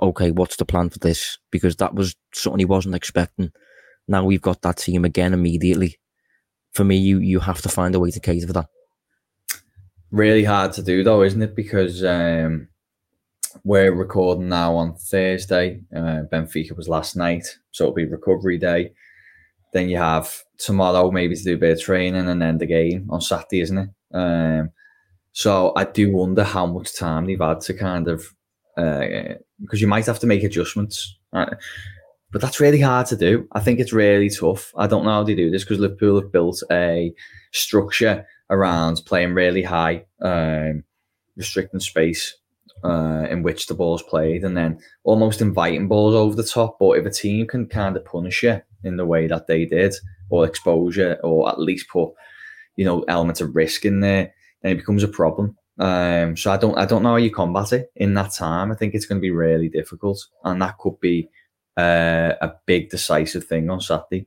okay, 0.00 0.30
what's 0.30 0.56
the 0.56 0.64
plan 0.64 0.88
for 0.88 0.98
this? 0.98 1.38
Because 1.50 1.76
that 1.76 1.94
was 1.94 2.16
something 2.32 2.58
he 2.58 2.64
wasn't 2.64 2.94
expecting 2.94 3.52
now 4.10 4.24
we've 4.24 4.42
got 4.42 4.60
that 4.62 4.78
team 4.78 5.04
again 5.04 5.32
immediately. 5.32 5.98
For 6.72 6.84
me, 6.84 6.96
you 6.96 7.18
you 7.18 7.40
have 7.40 7.62
to 7.62 7.68
find 7.68 7.94
a 7.94 8.00
way 8.00 8.10
to 8.10 8.20
cater 8.20 8.46
for 8.46 8.52
that. 8.52 8.68
Really 10.10 10.44
hard 10.44 10.72
to 10.74 10.82
do 10.82 11.02
though, 11.04 11.22
isn't 11.22 11.42
it? 11.42 11.54
Because 11.54 12.04
um, 12.04 12.68
we're 13.64 13.94
recording 13.94 14.48
now 14.48 14.74
on 14.74 14.96
Thursday. 14.96 15.80
Uh, 15.94 16.22
Benfica 16.32 16.76
was 16.76 16.88
last 16.88 17.16
night, 17.16 17.46
so 17.70 17.84
it'll 17.84 17.94
be 17.94 18.04
recovery 18.04 18.58
day. 18.58 18.92
Then 19.72 19.88
you 19.88 19.98
have 19.98 20.42
tomorrow, 20.58 21.12
maybe 21.12 21.36
to 21.36 21.44
do 21.44 21.54
a 21.54 21.58
bit 21.58 21.78
of 21.78 21.80
training, 21.80 22.28
and 22.28 22.42
then 22.42 22.58
the 22.58 22.66
game 22.66 23.06
on 23.10 23.20
Saturday, 23.20 23.60
isn't 23.60 23.78
it? 23.78 23.88
Um, 24.12 24.70
so 25.32 25.72
I 25.76 25.84
do 25.84 26.12
wonder 26.12 26.42
how 26.42 26.66
much 26.66 26.96
time 26.96 27.26
they've 27.26 27.40
had 27.40 27.60
to 27.62 27.74
kind 27.74 28.08
of 28.08 28.24
because 28.74 29.38
uh, 29.74 29.82
you 29.82 29.86
might 29.86 30.06
have 30.06 30.18
to 30.20 30.26
make 30.26 30.42
adjustments. 30.42 31.16
Right? 31.32 31.52
But 32.32 32.40
that's 32.40 32.60
really 32.60 32.80
hard 32.80 33.06
to 33.08 33.16
do. 33.16 33.48
I 33.52 33.60
think 33.60 33.80
it's 33.80 33.92
really 33.92 34.30
tough. 34.30 34.72
I 34.76 34.86
don't 34.86 35.04
know 35.04 35.10
how 35.10 35.24
they 35.24 35.34
do 35.34 35.50
this 35.50 35.64
because 35.64 35.80
Liverpool 35.80 36.20
have 36.20 36.30
built 36.30 36.62
a 36.70 37.12
structure 37.52 38.26
around 38.50 39.02
playing 39.04 39.34
really 39.34 39.62
high, 39.62 40.04
um, 40.22 40.84
restricting 41.36 41.80
space 41.80 42.36
uh, 42.84 43.26
in 43.28 43.42
which 43.42 43.66
the 43.66 43.74
ball's 43.74 44.02
played, 44.02 44.44
and 44.44 44.56
then 44.56 44.78
almost 45.04 45.40
inviting 45.40 45.88
balls 45.88 46.14
over 46.14 46.34
the 46.34 46.44
top. 46.44 46.78
But 46.78 46.98
if 46.98 47.06
a 47.06 47.10
team 47.10 47.46
can 47.46 47.66
kind 47.66 47.96
of 47.96 48.04
punish 48.04 48.42
you 48.42 48.60
in 48.84 48.96
the 48.96 49.06
way 49.06 49.26
that 49.26 49.46
they 49.46 49.64
did, 49.64 49.94
or 50.28 50.46
exposure, 50.46 51.18
or 51.22 51.48
at 51.48 51.60
least 51.60 51.88
put 51.88 52.12
you 52.76 52.84
know 52.84 53.04
elements 53.08 53.40
of 53.40 53.54
risk 53.54 53.84
in 53.84 54.00
there, 54.00 54.32
then 54.62 54.72
it 54.72 54.76
becomes 54.76 55.02
a 55.02 55.08
problem. 55.08 55.56
Um, 55.78 56.36
so 56.36 56.52
I 56.52 56.56
don't 56.56 56.78
I 56.78 56.86
don't 56.86 57.02
know 57.02 57.10
how 57.10 57.16
you 57.16 57.30
combat 57.30 57.72
it 57.72 57.90
in 57.96 58.14
that 58.14 58.32
time. 58.32 58.70
I 58.70 58.74
think 58.74 58.94
it's 58.94 59.06
going 59.06 59.20
to 59.20 59.22
be 59.22 59.30
really 59.30 59.68
difficult, 59.68 60.24
and 60.44 60.60
that 60.62 60.78
could 60.78 60.98
be 61.00 61.28
uh, 61.80 62.36
a 62.40 62.52
big 62.66 62.90
decisive 62.90 63.44
thing 63.44 63.70
on 63.70 63.80
Saturday. 63.80 64.26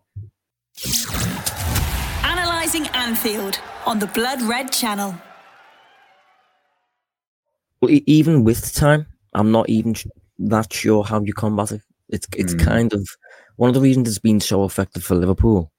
Analyzing 2.23 2.87
Anfield 2.87 3.59
on 3.85 3.99
the 3.99 4.07
Blood 4.07 4.41
Red 4.41 4.71
Channel. 4.71 5.15
Well, 7.81 7.91
even 8.05 8.43
with 8.43 8.73
time, 8.73 9.05
I'm 9.33 9.51
not 9.51 9.69
even 9.69 9.95
that 10.39 10.71
sure 10.73 11.03
how 11.03 11.21
you 11.21 11.33
combat 11.33 11.71
it. 11.71 11.81
It's 12.09 12.27
it's 12.35 12.55
mm. 12.55 12.63
kind 12.63 12.93
of 12.93 13.07
one 13.57 13.69
of 13.69 13.75
the 13.75 13.81
reasons 13.81 14.07
it's 14.07 14.19
been 14.19 14.39
so 14.39 14.63
effective 14.63 15.03
for 15.03 15.15
Liverpool 15.15 15.71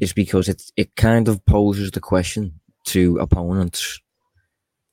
is 0.00 0.12
because 0.12 0.48
it 0.48 0.62
it 0.76 0.94
kind 0.96 1.28
of 1.28 1.44
poses 1.44 1.90
the 1.90 2.00
question 2.00 2.60
to 2.84 3.18
opponents 3.18 4.00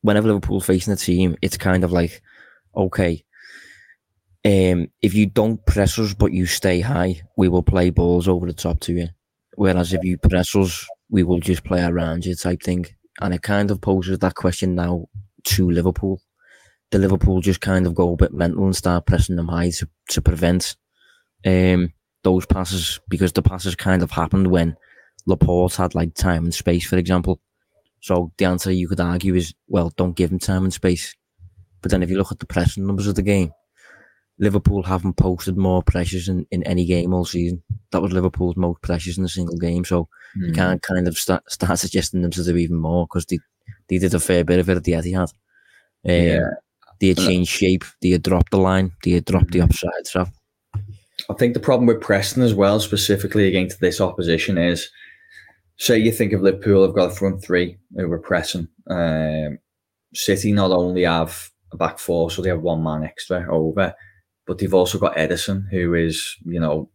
whenever 0.01 0.27
Liverpool 0.27 0.61
facing 0.61 0.93
a 0.93 0.95
team, 0.95 1.35
it's 1.41 1.57
kind 1.57 1.83
of 1.83 1.91
like, 1.91 2.21
okay, 2.75 3.23
um, 4.45 4.88
if 5.02 5.13
you 5.13 5.26
don't 5.26 5.65
press 5.65 5.97
us 6.00 6.13
but 6.13 6.32
you 6.32 6.45
stay 6.45 6.82
high, 6.82 7.21
we 7.36 7.47
will 7.47 7.63
play 7.63 7.89
balls 7.89 8.28
over 8.28 8.45
the 8.45 8.54
top 8.54 8.80
to 8.82 8.93
you. 8.93 9.08
Whereas 9.56 9.93
if 9.93 10.04
you 10.04 10.17
press 10.17 10.56
us, 10.56 10.86
we 11.10 11.23
will 11.23 11.39
just 11.39 11.63
play 11.63 11.84
around 11.84 12.26
you 12.26 12.36
type 12.36 12.62
thing. 12.62 12.86
And 13.19 13.34
it 13.34 13.41
kind 13.41 13.71
of 13.71 13.82
poses 13.82 14.19
that 14.19 14.36
question 14.36 14.76
now 14.76 15.08
to 15.45 15.69
Liverpool. 15.69 16.21
The 16.91 17.00
Liverpool 17.00 17.41
just 17.41 17.62
kind 17.62 17.88
of 17.88 17.95
go 17.95 18.13
a 18.13 18.17
bit 18.17 18.34
mental 18.34 18.65
and 18.65 18.76
start 18.76 19.08
pressing 19.08 19.36
them 19.36 19.47
high 19.47 19.71
to, 19.71 19.89
to 20.10 20.21
prevent 20.21 20.76
um, 21.45 21.91
those 22.23 22.45
passes 22.45 23.00
because 23.10 23.34
the 23.34 23.41
passes 23.41 23.76
kind 23.76 24.04
of 24.04 24.12
happened 24.12 24.47
when 24.47 24.78
Laporte 25.26 25.76
had 25.76 25.95
like 25.95 26.13
time 26.13 26.45
and 26.45 26.54
space, 26.54 26.86
for 26.86 26.97
example. 26.97 27.41
So 28.02 28.32
the 28.38 28.45
answer 28.45 28.71
you 28.71 28.88
could 28.88 29.00
argue 29.00 29.36
is, 29.36 29.54
well, 29.67 29.91
don't 29.97 30.15
give 30.15 30.32
him 30.32 30.39
time 30.39 30.63
and 30.63 30.73
space. 30.73 31.15
But 31.82 31.91
then 31.91 32.04
if 32.04 32.10
you 32.10 32.17
look 32.17 32.32
at 32.32 32.39
the 32.39 32.45
pressing 32.45 32.86
numbers 32.86 33.08
of 33.08 33.15
the 33.15 33.21
game, 33.21 33.52
Liverpool 34.39 34.84
haven't 34.84 35.15
posted 35.15 35.58
more 35.58 35.82
pressures 35.82 36.30
in, 36.30 36.45
in 36.52 36.63
any 36.63 36.86
game 36.86 37.13
all 37.13 37.26
season. 37.26 37.63
That 37.91 38.02
was 38.02 38.12
Liverpool's 38.12 38.56
most 38.56 38.82
pressures 38.82 39.17
in 39.17 39.26
a 39.26 39.30
single 39.30 39.58
game. 39.58 39.84
So 39.84 40.04
mm. 40.38 40.41
you 40.41 40.47
hmm. 40.50 40.56
can't 40.56 40.82
kind 40.82 41.08
of 41.08 41.17
start, 41.17 41.50
start 41.52 41.80
suggesting 41.80 42.21
them 42.21 42.32
to 42.32 42.43
do 42.43 42.56
even 42.56 42.78
more 42.78 43.06
because 43.06 43.26
they, 43.26 43.39
they 43.89 43.97
did 43.97 44.13
a 44.13 44.19
fair 44.19 44.43
bit 44.43 44.60
of 44.60 44.69
it 44.69 44.78
at 44.78 44.84
the 44.84 44.93
Etihad. 44.93 45.34
Um, 46.08 46.12
yeah. 46.12 46.50
They 47.00 47.10
had 47.10 47.17
changed 47.17 47.52
shape. 47.52 47.86
They 48.02 48.10
had 48.10 48.23
dropped 48.23 48.52
the 48.52 48.58
line. 48.58 48.91
They 49.04 49.12
had 49.12 49.26
dropped 49.26 49.52
the 49.52 49.60
hmm. 49.60 49.65
offside 49.65 50.06
trap. 50.06 50.30
I 51.30 51.34
think 51.34 51.54
the 51.54 51.60
problem 51.60 51.88
with 51.88 52.02
pressing 52.02 52.43
as 52.43 52.54
well, 52.54 52.80
specifically 52.80 53.47
against 53.47 53.80
this 53.80 54.00
opposition, 54.00 54.58
is 54.58 54.89
say 55.78 55.97
you 55.97 56.12
think 56.12 56.34
of 56.34 56.41
Liverpool 56.41 56.84
have 56.84 56.95
got 56.95 57.12
a 57.12 57.15
front 57.15 57.43
three 57.43 57.78
who 57.95 58.12
are 58.12 58.19
pressing. 58.19 58.67
Um, 58.89 59.60
City 60.13 60.52
not 60.52 60.71
only 60.71 61.04
have 61.04 61.50
a 61.71 61.78
back 61.78 62.00
four, 62.00 62.32
so 62.32 62.41
they 62.41 62.50
have 62.50 62.62
one 62.62 62.84
man 62.84 63.04
extra 63.04 63.45
over, 63.52 63.93
but 64.47 64.57
they've 64.57 64.73
also 64.73 64.97
got 64.97 65.15
Ederson, 65.15 65.69
who 65.69 65.93
is, 65.93 66.38
you 66.45 66.60
know, 66.60 66.89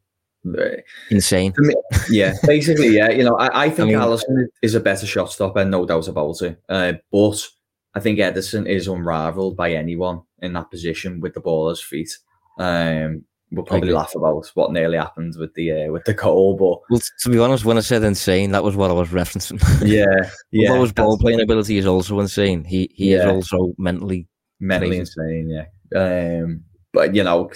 uh, 0.47 0.81
insane. 1.11 1.53
Me, 1.59 1.75
yeah, 2.11 2.35
basically, 2.47 2.97
yeah. 2.97 3.11
You 3.11 3.25
know, 3.25 3.37
I, 3.37 3.65
I 3.65 3.71
think 3.71 3.81
I 3.81 3.93
mean, 3.93 3.99
Alisson 3.99 4.47
is 4.63 4.75
a 4.75 4.81
better 4.81 5.07
shot 5.07 5.31
stopper, 5.31 5.65
no 5.65 5.87
doubt 5.87 6.09
about 6.09 6.43
it. 6.43 6.61
Uh, 6.69 6.95
but 7.13 7.47
I 7.95 8.01
think 8.01 8.19
Ederson 8.19 8.67
is 8.67 8.89
unrivaled 8.89 9.57
by 9.57 9.73
anyone 9.73 10.23
in 10.41 10.55
that 10.55 10.71
position 10.71 11.21
with 11.21 11.35
the 11.35 11.41
ball 11.41 11.69
at 11.69 11.77
his 11.77 11.83
feet. 11.83 12.19
Um, 12.59 13.25
we'll 13.53 13.65
probably 13.65 13.93
laugh 13.93 14.15
about 14.15 14.51
what 14.55 14.73
nearly 14.73 14.97
happened 14.97 15.35
with 15.39 15.55
the 15.55 15.71
uh, 15.71 15.93
with 15.93 16.05
the 16.05 16.15
goal. 16.15 16.57
But 16.57 16.81
well, 16.91 17.03
to 17.21 17.31
be 17.31 17.39
honest, 17.39 17.65
when 17.65 17.79
I 17.79 17.83
said 17.83 18.03
insane, 18.03 18.53
that 18.53 18.65
was 18.65 18.75
what 18.75 18.91
I 18.91 18.95
was 18.95 19.11
referencing. 19.11 19.61
Yeah, 19.87 20.31
yeah. 20.51 20.71
Although 20.71 20.83
his 20.83 20.93
ball 20.93 21.19
playing 21.19 21.41
ability 21.41 21.79
is 21.79 21.87
also 21.87 22.19
insane, 22.21 22.65
he 22.65 22.91
he 22.95 23.13
yeah. 23.13 23.19
is 23.19 23.27
also 23.27 23.75
mentally 23.79 24.27
mentally 24.59 24.97
crazy. 24.97 25.01
insane. 25.01 25.49
Yeah. 25.51 26.41
Um, 26.43 26.65
but 26.93 27.15
you 27.15 27.25
know, 27.25 27.51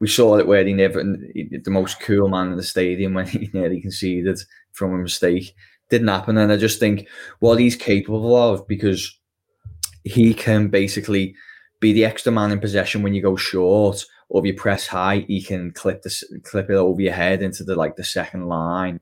we 0.00 0.08
saw 0.08 0.36
it 0.36 0.46
where 0.46 0.64
he 0.64 0.72
never 0.72 1.02
the 1.02 1.70
most 1.70 2.00
cool 2.00 2.28
man 2.28 2.52
in 2.52 2.56
the 2.56 2.62
stadium 2.62 3.14
when 3.14 3.26
he 3.28 3.50
nearly 3.52 3.80
conceded 3.80 4.38
from 4.72 4.94
a 4.94 4.98
mistake 4.98 5.54
didn't 5.90 6.08
happen, 6.08 6.36
and 6.36 6.52
I 6.52 6.56
just 6.56 6.80
think 6.80 7.08
what 7.40 7.58
he's 7.58 7.76
capable 7.76 8.36
of 8.36 8.66
because 8.68 9.18
he 10.04 10.34
can 10.34 10.68
basically 10.68 11.34
be 11.80 11.92
the 11.92 12.04
extra 12.04 12.32
man 12.32 12.52
in 12.52 12.60
possession 12.60 13.02
when 13.02 13.14
you 13.14 13.22
go 13.22 13.36
short 13.36 14.04
or 14.28 14.40
if 14.40 14.46
you 14.46 14.54
press 14.54 14.86
high, 14.86 15.24
he 15.26 15.42
can 15.42 15.72
clip 15.72 16.02
this 16.02 16.22
clip 16.44 16.70
it 16.70 16.74
over 16.74 17.00
your 17.00 17.12
head 17.12 17.42
into 17.42 17.64
the 17.64 17.74
like 17.74 17.96
the 17.96 18.04
second 18.04 18.46
line, 18.46 19.00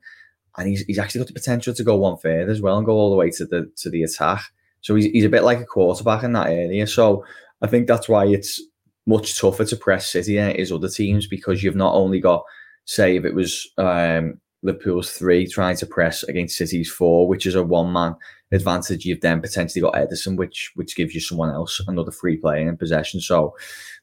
and 0.57 0.67
he's 0.67 0.81
he's 0.81 0.99
actually 0.99 1.19
got 1.19 1.27
the 1.27 1.33
potential 1.33 1.73
to 1.73 1.83
go 1.83 1.97
one 1.97 2.17
further 2.17 2.51
as 2.51 2.61
well 2.61 2.77
and 2.77 2.85
go 2.85 2.93
all 2.93 3.09
the 3.09 3.17
way 3.17 3.29
to 3.31 3.45
the 3.45 3.71
to 3.77 3.89
the 3.89 4.03
attack. 4.03 4.43
So 4.81 4.95
he's 4.95 5.05
he's 5.05 5.25
a 5.25 5.29
bit 5.29 5.43
like 5.43 5.59
a 5.59 5.65
quarterback 5.65 6.23
in 6.23 6.33
that 6.33 6.47
area. 6.47 6.87
So 6.87 7.25
I 7.61 7.67
think 7.67 7.87
that's 7.87 8.07
why 8.07 8.25
it's 8.27 8.61
much 9.07 9.39
tougher 9.39 9.65
to 9.65 9.75
press 9.75 10.11
City 10.11 10.35
than 10.35 10.51
it 10.51 10.59
is 10.59 10.71
other 10.71 10.89
teams 10.89 11.25
because 11.25 11.63
you've 11.63 11.75
not 11.75 11.95
only 11.95 12.19
got 12.19 12.43
say 12.85 13.15
if 13.15 13.25
it 13.25 13.33
was 13.33 13.67
um, 13.77 14.39
Liverpool's 14.63 15.11
three 15.11 15.47
trying 15.47 15.77
to 15.77 15.85
press 15.85 16.23
against 16.23 16.57
City's 16.57 16.91
four, 16.91 17.27
which 17.27 17.45
is 17.45 17.55
a 17.55 17.63
one 17.63 17.91
man 17.91 18.15
advantage. 18.51 19.05
You've 19.05 19.21
then 19.21 19.41
potentially 19.41 19.81
got 19.81 19.93
Ederson, 19.93 20.37
which 20.37 20.71
which 20.75 20.95
gives 20.95 21.15
you 21.15 21.21
someone 21.21 21.49
else 21.49 21.81
another 21.87 22.11
free 22.11 22.37
player 22.37 22.67
in 22.67 22.77
possession. 22.77 23.21
So 23.21 23.55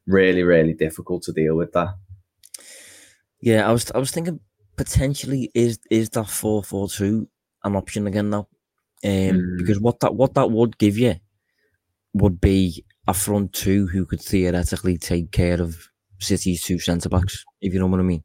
really, 0.06 0.42
really 0.42 0.74
difficult 0.74 1.22
to 1.24 1.32
deal 1.32 1.54
with 1.54 1.72
that. 1.72 1.94
Yeah, 3.40 3.68
I 3.68 3.72
was 3.72 3.90
I 3.94 3.98
was 3.98 4.10
thinking 4.10 4.40
potentially 4.76 5.50
is 5.54 5.78
is 5.90 6.10
that 6.10 6.28
four 6.28 6.62
four 6.62 6.88
two 6.88 7.28
an 7.62 7.76
option 7.76 8.06
again 8.06 8.30
now? 8.30 8.48
Um, 9.04 9.10
mm. 9.10 9.58
because 9.58 9.80
what 9.80 10.00
that 10.00 10.14
what 10.14 10.34
that 10.34 10.50
would 10.50 10.78
give 10.78 10.96
you 10.96 11.16
would 12.14 12.40
be 12.40 12.84
a 13.06 13.12
front 13.12 13.52
two 13.52 13.86
who 13.88 14.06
could 14.06 14.20
theoretically 14.20 14.96
take 14.96 15.30
care 15.32 15.60
of 15.60 15.88
City's 16.20 16.62
two 16.62 16.78
centre 16.78 17.08
backs, 17.08 17.44
if 17.60 17.74
you 17.74 17.80
know 17.80 17.86
what 17.86 18.00
I 18.00 18.04
mean. 18.04 18.24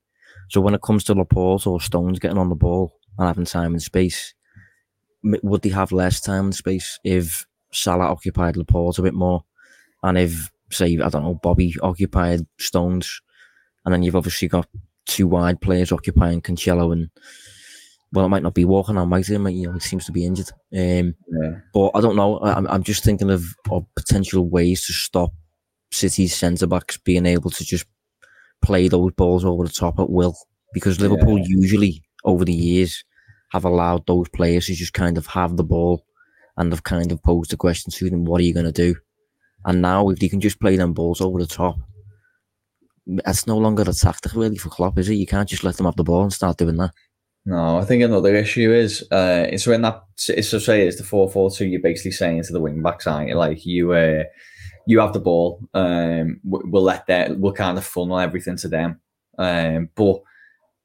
So 0.49 0.61
when 0.61 0.73
it 0.73 0.81
comes 0.81 1.03
to 1.05 1.13
Laporte 1.13 1.67
or 1.67 1.81
Stones 1.81 2.19
getting 2.19 2.37
on 2.37 2.49
the 2.49 2.55
ball 2.55 2.93
and 3.17 3.27
having 3.27 3.45
time 3.45 3.73
and 3.73 3.81
space, 3.81 4.33
would 5.23 5.63
they 5.63 5.69
have 5.69 5.91
less 5.91 6.21
time 6.21 6.45
and 6.45 6.55
space 6.55 6.99
if 7.03 7.45
Salah 7.71 8.05
occupied 8.05 8.55
Laporte 8.55 8.99
a 8.99 9.03
bit 9.03 9.13
more, 9.13 9.43
and 10.01 10.17
if 10.17 10.49
say, 10.71 10.97
I 11.03 11.09
don't 11.09 11.23
know, 11.23 11.39
Bobby 11.41 11.75
occupied 11.81 12.41
Stones, 12.59 13.21
and 13.85 13.93
then 13.93 14.03
you've 14.03 14.15
obviously 14.15 14.47
got 14.47 14.67
two 15.05 15.27
wide 15.27 15.61
players 15.61 15.91
occupying 15.91 16.41
Cancelo 16.41 16.93
and 16.93 17.09
well, 18.11 18.25
it 18.25 18.29
might 18.29 18.43
not 18.43 18.55
be 18.55 18.65
walking 18.65 18.97
on 18.97 19.09
might 19.09 19.29
it? 19.29 19.39
You 19.51 19.67
know, 19.67 19.73
he 19.73 19.79
seems 19.79 20.05
to 20.05 20.11
be 20.11 20.25
injured. 20.25 20.49
Um, 20.75 21.13
yeah. 21.31 21.59
But 21.73 21.91
I 21.93 22.01
don't 22.01 22.15
know. 22.15 22.39
I'm, 22.39 22.67
I'm 22.67 22.83
just 22.83 23.03
thinking 23.03 23.29
of, 23.29 23.45
of 23.69 23.85
potential 23.95 24.49
ways 24.49 24.85
to 24.87 24.93
stop 24.93 25.31
City's 25.91 26.35
centre 26.35 26.67
backs 26.67 26.97
being 26.97 27.25
able 27.25 27.51
to 27.51 27.63
just 27.63 27.85
play 28.61 28.87
those 28.87 29.11
balls 29.13 29.45
over 29.45 29.63
the 29.63 29.73
top 29.73 29.99
at 29.99 30.09
will. 30.09 30.35
Because 30.73 30.99
Liverpool 30.99 31.37
yeah. 31.37 31.45
usually, 31.47 32.03
over 32.23 32.45
the 32.45 32.53
years, 32.53 33.03
have 33.51 33.65
allowed 33.65 34.05
those 34.05 34.29
players 34.29 34.67
to 34.67 34.75
just 34.75 34.93
kind 34.93 35.17
of 35.17 35.25
have 35.27 35.57
the 35.57 35.63
ball 35.63 36.05
and 36.57 36.71
have 36.71 36.83
kind 36.83 37.11
of 37.11 37.23
posed 37.23 37.51
the 37.51 37.57
question 37.57 37.91
to 37.91 38.09
them, 38.09 38.25
what 38.25 38.41
are 38.41 38.43
you 38.43 38.53
going 38.53 38.65
to 38.65 38.71
do? 38.71 38.95
And 39.65 39.81
now, 39.81 40.09
if 40.09 40.21
you 40.21 40.29
can 40.29 40.41
just 40.41 40.59
play 40.59 40.75
them 40.75 40.93
balls 40.93 41.21
over 41.21 41.39
the 41.39 41.47
top, 41.47 41.77
it's 43.07 43.47
no 43.47 43.57
longer 43.57 43.83
a 43.83 43.93
tactic 43.93 44.33
really 44.35 44.57
for 44.57 44.69
Klopp, 44.69 44.99
is 44.99 45.09
it? 45.09 45.15
You 45.15 45.25
can't 45.25 45.49
just 45.49 45.63
let 45.63 45.77
them 45.77 45.85
have 45.85 45.95
the 45.95 46.03
ball 46.03 46.23
and 46.23 46.33
start 46.33 46.57
doing 46.57 46.77
that. 46.77 46.91
No, 47.45 47.79
I 47.79 47.85
think 47.85 48.03
another 48.03 48.35
issue 48.35 48.71
is 48.71 49.03
uh, 49.11 49.47
it's 49.49 49.65
when 49.65 49.81
that 49.81 50.03
it's 50.27 50.51
to 50.51 50.59
say 50.59 50.85
it's 50.85 50.97
the 50.97 51.03
four 51.03 51.29
four 51.29 51.49
two. 51.49 51.65
You're 51.65 51.81
basically 51.81 52.11
saying 52.11 52.43
to 52.43 52.53
the 52.53 52.59
wing 52.59 52.81
backs, 52.81 53.07
aren't 53.07 53.29
you? 53.29 53.35
Like 53.35 53.65
you, 53.65 53.93
uh, 53.93 54.23
you 54.85 54.99
have 54.99 55.13
the 55.13 55.19
ball. 55.19 55.61
Um, 55.73 56.39
we'll 56.43 56.83
let 56.83 57.07
that. 57.07 57.39
We'll 57.39 57.53
kind 57.53 57.77
of 57.77 57.85
funnel 57.85 58.19
everything 58.19 58.57
to 58.57 58.67
them. 58.67 58.99
Um, 59.37 59.89
but 59.95 60.21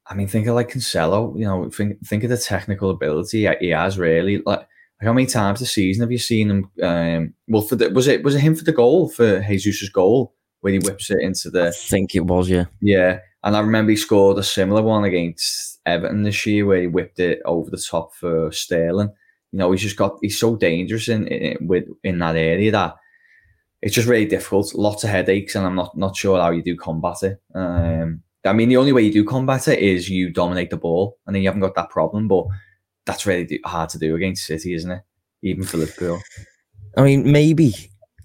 I 0.06 0.14
mean, 0.14 0.28
think 0.28 0.46
of 0.46 0.54
like 0.54 0.70
Cancelo. 0.70 1.38
You 1.38 1.44
know, 1.44 1.70
think 1.70 2.04
think 2.06 2.24
of 2.24 2.30
the 2.30 2.38
technical 2.38 2.90
ability 2.90 3.48
he 3.60 3.70
has. 3.70 3.98
Really, 3.98 4.42
like 4.46 4.66
how 5.00 5.12
many 5.12 5.26
times 5.26 5.60
this 5.60 5.72
season 5.72 6.02
have 6.02 6.12
you 6.12 6.18
seen 6.18 6.50
him? 6.50 6.70
Um, 6.82 7.34
well, 7.48 7.62
for 7.62 7.76
the, 7.76 7.90
was 7.90 8.06
it 8.06 8.22
was 8.22 8.34
it 8.34 8.40
him 8.40 8.54
for 8.54 8.64
the 8.64 8.72
goal 8.72 9.08
for 9.08 9.40
Jesus's 9.40 9.90
goal 9.90 10.34
when 10.60 10.74
he 10.74 10.78
whips 10.78 11.10
it 11.10 11.20
into 11.20 11.50
the. 11.50 11.68
I 11.68 11.70
think 11.72 12.14
it 12.14 12.24
was, 12.24 12.48
yeah. 12.48 12.64
Yeah, 12.80 13.20
and 13.42 13.56
I 13.56 13.60
remember 13.60 13.90
he 13.90 13.96
scored 13.96 14.38
a 14.38 14.42
similar 14.42 14.82
one 14.82 15.04
against 15.04 15.73
Everton 15.86 16.22
this 16.22 16.46
year, 16.46 16.66
where 16.66 16.82
he 16.82 16.86
whipped 16.86 17.20
it 17.20 17.40
over 17.44 17.70
the 17.70 17.78
top 17.78 18.14
for 18.14 18.50
Sterling. 18.52 19.10
You 19.52 19.58
know, 19.58 19.72
he's 19.72 19.82
just 19.82 19.96
got 19.96 20.18
he's 20.22 20.38
so 20.38 20.56
dangerous 20.56 21.08
in 21.08 21.26
in, 21.28 21.66
with 21.66 21.84
in 22.02 22.18
that 22.18 22.36
area 22.36 22.70
that 22.72 22.96
it's 23.82 23.94
just 23.94 24.08
really 24.08 24.26
difficult. 24.26 24.74
Lots 24.74 25.04
of 25.04 25.10
headaches, 25.10 25.54
and 25.54 25.66
I'm 25.66 25.74
not 25.74 25.96
not 25.96 26.16
sure 26.16 26.40
how 26.40 26.50
you 26.50 26.62
do 26.62 26.76
combat 26.76 27.22
it. 27.22 27.40
Um, 27.54 28.22
I 28.44 28.52
mean, 28.52 28.68
the 28.68 28.76
only 28.76 28.92
way 28.92 29.02
you 29.02 29.12
do 29.12 29.24
combat 29.24 29.68
it 29.68 29.78
is 29.78 30.08
you 30.08 30.30
dominate 30.30 30.70
the 30.70 30.76
ball, 30.76 31.18
and 31.26 31.34
then 31.34 31.42
you 31.42 31.48
haven't 31.48 31.62
got 31.62 31.74
that 31.76 31.90
problem. 31.90 32.28
But 32.28 32.46
that's 33.06 33.26
really 33.26 33.60
hard 33.64 33.90
to 33.90 33.98
do 33.98 34.14
against 34.16 34.46
City, 34.46 34.74
isn't 34.74 34.90
it? 34.90 35.02
Even 35.42 35.64
for 35.64 35.76
Liverpool. 35.76 36.20
I 36.96 37.02
mean, 37.02 37.30
maybe 37.30 37.74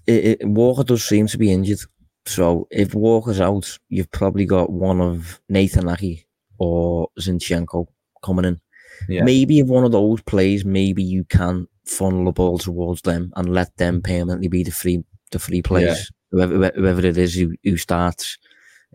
it, 0.06 0.40
it, 0.40 0.48
Walker 0.48 0.84
does 0.84 1.04
seem 1.04 1.26
to 1.28 1.38
be 1.38 1.52
injured. 1.52 1.80
So 2.26 2.68
if 2.70 2.94
Walker's 2.94 3.40
out, 3.40 3.78
you've 3.88 4.10
probably 4.10 4.44
got 4.44 4.70
one 4.70 5.00
of 5.00 5.40
Nathan 5.48 5.88
Ake 5.88 6.26
or 6.60 7.08
Zinchenko 7.18 7.86
coming 8.22 8.44
in. 8.44 8.60
Yeah. 9.08 9.24
Maybe 9.24 9.58
if 9.58 9.66
one 9.66 9.84
of 9.84 9.92
those 9.92 10.20
plays, 10.22 10.64
maybe 10.64 11.02
you 11.02 11.24
can 11.24 11.66
funnel 11.86 12.26
the 12.26 12.32
ball 12.32 12.58
towards 12.58 13.02
them 13.02 13.32
and 13.34 13.52
let 13.52 13.76
them 13.78 14.02
permanently 14.02 14.48
be 14.48 14.62
the 14.62 14.70
free 14.70 15.02
the 15.32 15.38
free 15.38 15.62
players, 15.62 16.10
whoever, 16.30 16.70
whoever 16.74 17.06
it 17.06 17.16
is 17.16 17.34
who, 17.34 17.54
who 17.64 17.76
starts. 17.76 18.36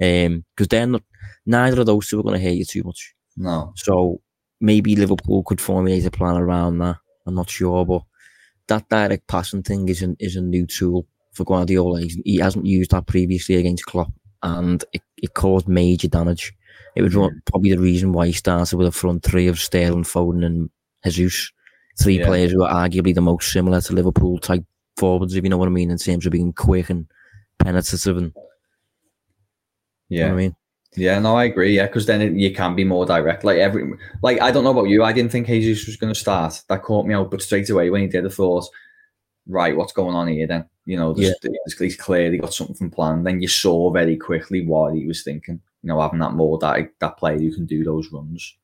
Um, 0.02 0.46
because 0.56 0.68
then 0.68 1.00
neither 1.46 1.80
of 1.80 1.88
those 1.88 2.08
two 2.08 2.20
are 2.20 2.24
going 2.24 2.40
to 2.40 2.46
hurt 2.46 2.56
you 2.56 2.66
too 2.66 2.84
much. 2.84 3.16
No. 3.38 3.74
So 3.76 4.22
maybe 4.62 4.96
Liverpool 4.96 5.44
could 5.44 5.62
formulate 5.62 6.06
a 6.06 6.12
plan 6.12 6.38
around 6.38 6.80
that. 6.80 6.98
I'm 7.26 7.36
not 7.36 7.50
sure, 7.50 7.86
but 7.86 8.04
that 8.68 8.88
direct 8.90 9.28
passing 9.28 9.64
thing 9.64 9.90
is 9.90 10.02
an, 10.02 10.18
is 10.20 10.36
a 10.36 10.42
new 10.42 10.68
tool 10.68 11.08
for 11.34 11.46
Guardiola. 11.46 12.02
He's, 12.02 12.18
he 12.26 12.38
hasn't 12.38 12.66
used 12.66 12.92
that 12.92 13.08
previously 13.08 13.56
against 13.56 13.86
Klopp, 13.86 14.12
and 14.44 14.84
it, 14.94 15.02
it 15.18 15.34
caused 15.34 15.68
major 15.68 16.10
damage. 16.10 16.54
It 16.96 17.02
was 17.02 17.14
Mm. 17.14 17.32
probably 17.46 17.72
the 17.72 17.80
reason 17.80 18.14
why 18.14 18.28
he 18.28 18.34
started 18.34 18.78
with 18.78 18.88
a 18.88 18.92
front 18.92 19.24
three 19.24 19.48
of 19.48 19.60
Sterling, 19.60 20.04
Foden, 20.04 20.46
and 20.46 20.70
Jesus. 21.08 21.52
Three 22.00 22.20
Yeah. 22.20 22.26
players 22.28 22.52
who 22.52 22.64
are 22.64 22.88
arguably 22.90 23.14
the 23.14 23.22
most 23.22 23.52
similar 23.52 23.80
to 23.82 23.94
Liverpool 23.94 24.38
type 24.38 24.64
forwards, 24.98 25.36
if 25.36 25.44
you 25.44 25.50
know 25.50 25.58
what 25.58 25.68
I 25.68 25.72
mean, 25.72 25.92
in 25.92 25.98
terms 25.98 26.26
of 26.26 26.32
being 26.32 26.52
quick 26.54 26.90
and 26.90 27.06
penetrative 27.60 28.18
and 28.18 28.34
you 30.10 30.20
Yeah. 30.20 30.28
know 30.28 30.34
what 30.36 30.40
I 30.40 30.44
mean. 30.44 30.56
Yeah, 30.98 31.20
no, 31.20 31.36
I 31.36 31.44
agree. 31.46 31.76
Yeah, 31.76 31.88
because 31.88 32.06
then 32.06 32.22
it, 32.22 32.34
you 32.34 32.54
can 32.54 32.76
be 32.76 32.86
more 32.86 33.06
direct. 33.06 33.44
Like 33.44 33.58
every, 33.58 33.84
like 34.24 34.42
I 34.42 34.52
don't 34.52 34.64
know 34.64 34.72
about 34.72 34.88
you, 34.90 35.04
I 35.04 35.12
didn't 35.12 35.32
think 35.32 35.48
Jesus 35.48 35.86
was 35.88 35.98
going 35.98 36.14
to 36.14 36.20
start. 36.20 36.62
That 36.70 36.84
caught 36.84 37.06
me 37.06 37.14
out, 37.14 37.32
but 37.32 37.42
straight 37.42 37.70
away 37.70 37.90
when 37.90 38.02
he 38.02 38.08
did, 38.08 38.26
I 38.26 38.30
thought, 38.30 38.66
right, 39.48 39.76
what's 39.76 39.92
going 39.94 40.16
on 40.16 40.28
here? 40.30 40.48
Then 40.48 40.66
you 40.86 40.96
know, 40.98 41.14
there's- 41.14 41.34
he's 41.80 41.96
clearly 41.98 42.38
got 42.38 42.54
something 42.54 42.92
planned. 42.92 43.26
Then 43.26 43.42
you 43.42 43.48
saw 43.48 43.90
very 43.90 44.16
quickly 44.16 44.64
what 44.66 44.94
he 44.94 45.08
was 45.08 45.24
thinking. 45.24 45.60
You 45.86 45.90
know, 45.90 46.02
having 46.02 46.18
that 46.18 46.34
more 46.34 46.58
that 46.58 46.90
that 47.00 47.18
player 47.18 47.38
who 47.38 47.54
can 47.54 47.68
do 47.68 47.84
those 47.84 48.12
runs. 48.12 48.58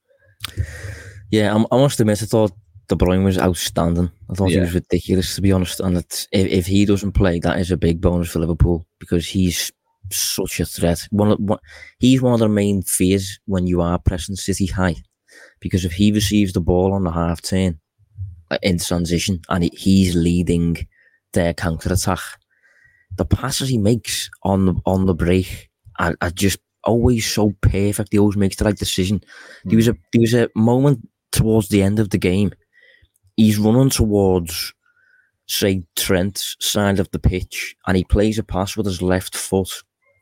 Yeah, 1.29 1.53
I'm, 1.53 1.67
I 1.71 1.77
must 1.77 1.99
admit, 1.99 2.23
I 2.23 2.25
thought 2.25 2.51
De 2.87 2.95
Bruyne 2.95 3.23
was 3.23 3.37
outstanding. 3.37 4.09
I 4.27 4.33
thought 4.33 4.49
he 4.49 4.59
was 4.59 4.73
ridiculous, 4.73 5.35
to 5.35 5.41
be 5.41 5.51
honest. 5.51 5.79
And 5.81 5.97
it's, 5.97 6.27
if, 6.31 6.47
if 6.47 6.65
he 6.65 6.83
doesn't 6.83 7.11
play, 7.11 7.39
that 7.39 7.59
is 7.59 7.69
a 7.69 7.77
big 7.77 8.01
bonus 8.01 8.31
for 8.31 8.39
Liverpool 8.39 8.87
because 8.99 9.27
he's 9.27 9.71
such 10.09 10.59
a 10.59 10.65
threat. 10.65 11.07
One, 11.11 11.33
of, 11.33 11.39
one 11.39 11.59
he's 11.99 12.23
one 12.23 12.33
of 12.33 12.39
the 12.39 12.49
main 12.49 12.81
fears 12.81 13.39
when 13.45 13.67
you 13.67 13.81
are 13.81 13.99
pressing 13.99 14.35
City 14.35 14.65
high, 14.65 14.95
because 15.59 15.85
if 15.85 15.93
he 15.93 16.11
receives 16.11 16.53
the 16.53 16.59
ball 16.59 16.91
on 16.91 17.03
the 17.03 17.11
half 17.11 17.39
turn 17.43 17.79
in 18.63 18.79
transition 18.79 19.41
and 19.47 19.65
he, 19.65 19.71
he's 19.75 20.15
leading 20.15 20.87
their 21.33 21.53
counter 21.53 21.93
attack, 21.93 22.19
the 23.15 23.25
passes 23.25 23.69
he 23.69 23.77
makes 23.77 24.27
on 24.41 24.65
the 24.65 24.73
on 24.87 25.05
the 25.05 25.13
break 25.13 25.69
are, 25.99 26.15
are 26.19 26.31
just 26.31 26.57
always 26.83 27.31
so 27.31 27.53
perfect. 27.61 28.09
He 28.11 28.19
always 28.19 28.37
makes 28.37 28.55
the 28.55 28.65
right 28.65 28.75
decision. 28.75 29.21
There 29.65 29.77
was 29.77 29.87
a 29.87 29.95
there 30.13 30.21
was 30.21 30.33
a 30.33 30.49
moment 30.55 31.07
towards 31.31 31.69
the 31.69 31.81
end 31.81 31.99
of 31.99 32.09
the 32.09 32.17
game. 32.17 32.51
He's 33.37 33.57
running 33.57 33.89
towards, 33.89 34.73
say, 35.47 35.83
Trent's 35.95 36.57
side 36.59 36.99
of 36.99 37.09
the 37.11 37.19
pitch, 37.19 37.75
and 37.87 37.97
he 37.97 38.03
plays 38.03 38.37
a 38.37 38.43
pass 38.43 38.75
with 38.75 38.85
his 38.85 39.01
left 39.01 39.35
foot 39.35 39.69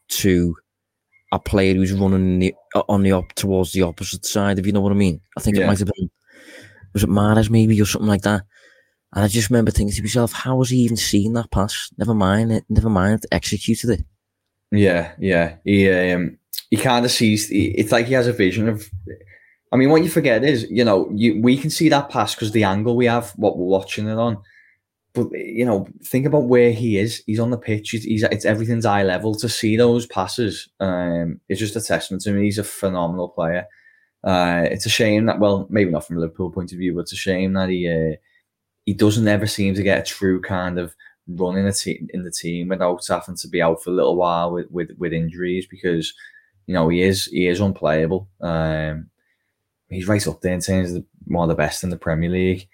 to 0.10 0.56
a 1.32 1.40
player 1.40 1.74
who's 1.74 1.94
running 1.94 2.40
the, 2.40 2.56
on 2.88 3.04
the 3.04 3.12
up 3.12 3.34
towards 3.34 3.72
the 3.72 3.82
opposite 3.82 4.26
side. 4.26 4.60
If 4.60 4.66
you 4.66 4.72
know 4.72 4.82
what 4.82 4.92
I 4.92 4.96
mean. 4.96 5.22
I 5.38 5.42
think 5.42 5.58
it 5.58 5.66
might 5.66 5.80
have 5.80 5.90
been 5.96 6.10
was 6.94 7.04
it 7.04 7.10
Mahrez 7.10 7.50
maybe 7.50 7.80
or 7.80 7.86
something 7.86 8.08
like 8.10 8.24
that. 8.24 8.44
And 9.14 9.26
I 9.26 9.28
just 9.28 9.50
remember 9.50 9.72
thinking 9.72 9.96
to 9.96 10.02
myself, 10.02 10.32
how 10.32 10.60
has 10.60 10.70
he 10.70 10.78
even 10.78 10.98
seen 10.98 11.34
that 11.34 11.52
pass? 11.52 11.92
Never 11.98 12.14
mind 12.14 12.52
it. 12.52 12.64
Never 12.70 12.90
mind 12.90 13.26
executed 13.32 13.90
it. 13.92 14.06
Yeah, 14.72 15.14
yeah. 15.20 15.56
He 15.64 15.90
um, 15.90 16.38
he 16.70 16.78
kind 16.78 17.06
of 17.06 17.12
sees. 17.12 17.48
It's 17.52 17.92
like 17.92 18.06
he 18.06 18.14
has 18.14 18.28
a 18.28 18.34
vision 18.34 18.70
of. 18.70 18.90
I 19.72 19.78
mean, 19.78 19.92
what 19.92 20.04
you 20.04 20.10
forget 20.10 20.44
is, 20.44 20.66
you 20.70 20.84
know, 20.84 21.10
you 21.14 21.42
we 21.42 21.58
can 21.58 21.70
see 21.70 21.90
that 21.90 22.10
pass 22.10 22.36
because 22.36 22.52
the 22.52 22.64
angle 22.64 22.96
we 22.96 23.06
have, 23.06 23.32
what 23.32 23.58
we're 23.58 23.66
watching 23.66 24.08
it 24.08 24.18
on. 24.18 24.38
But 25.14 25.32
you 25.32 25.66
know, 25.66 25.88
think 26.04 26.26
about 26.26 26.46
where 26.46 26.72
he 26.72 26.98
is. 26.98 27.24
He's 27.26 27.40
on 27.40 27.50
the 27.50 27.58
pitch. 27.58 27.92
He's, 27.92 28.04
he's 28.04 28.24
it's 28.24 28.46
everything's 28.46 28.86
eye 28.86 29.04
level. 29.04 29.36
To 29.36 29.50
see 29.50 29.76
those 29.78 30.06
passes, 30.06 30.70
um, 30.80 31.40
it's 31.50 31.60
just 31.60 31.76
a 31.76 31.82
testament 31.82 32.24
to 32.24 32.32
him. 32.32 32.42
He's 32.42 32.60
a 32.60 32.64
phenomenal 32.64 33.30
player. 33.30 33.66
Uh, 34.24 34.64
it's 34.66 34.86
a 34.86 34.90
shame 34.90 35.26
that, 35.28 35.40
well, 35.40 35.66
maybe 35.70 35.90
not 35.92 36.06
from 36.06 36.18
a 36.18 36.20
Liverpool 36.20 36.52
point 36.52 36.74
of 36.74 36.78
view, 36.78 36.94
but 36.94 37.02
it's 37.02 37.14
a 37.14 37.18
shame 37.18 37.54
that 37.54 37.70
he 37.70 37.88
uh, 37.88 38.16
he 38.86 38.94
doesn't 38.94 39.28
ever 39.28 39.48
seem 39.48 39.76
to 39.76 39.84
get 39.84 40.00
a 40.00 40.04
true 40.04 40.42
kind 40.42 40.78
of 40.78 40.96
run 41.28 41.58
in 41.58 41.66
the 41.66 41.72
team 41.72 42.08
in 42.14 42.24
the 42.24 42.32
team 42.32 42.70
without 42.70 43.06
having 43.08 43.36
to 43.36 43.48
be 43.48 43.62
out 43.62 43.82
for 43.84 43.92
a 43.92 43.94
little 43.94 44.16
while 44.16 44.52
with 44.52 44.70
with, 44.72 44.92
with 44.98 45.14
injuries 45.14 45.68
because 45.68 46.14
you 46.70 46.76
know 46.76 46.88
he 46.88 47.02
is 47.02 47.26
he 47.26 47.48
is 47.48 47.60
unplayable. 47.60 48.30
Um, 48.42 49.10
he's 49.90 50.08
right 50.08 50.26
up 50.28 50.40
there 50.42 50.54
in 50.54 50.62
terms 50.62 50.92
of 50.92 50.96
the, 50.98 51.06
one 51.26 51.50
of 51.50 51.50
the 51.50 51.60
best 51.64 51.84
in 51.84 51.90
the 51.90 51.98
Premier 51.98 52.30
League. 52.30 52.68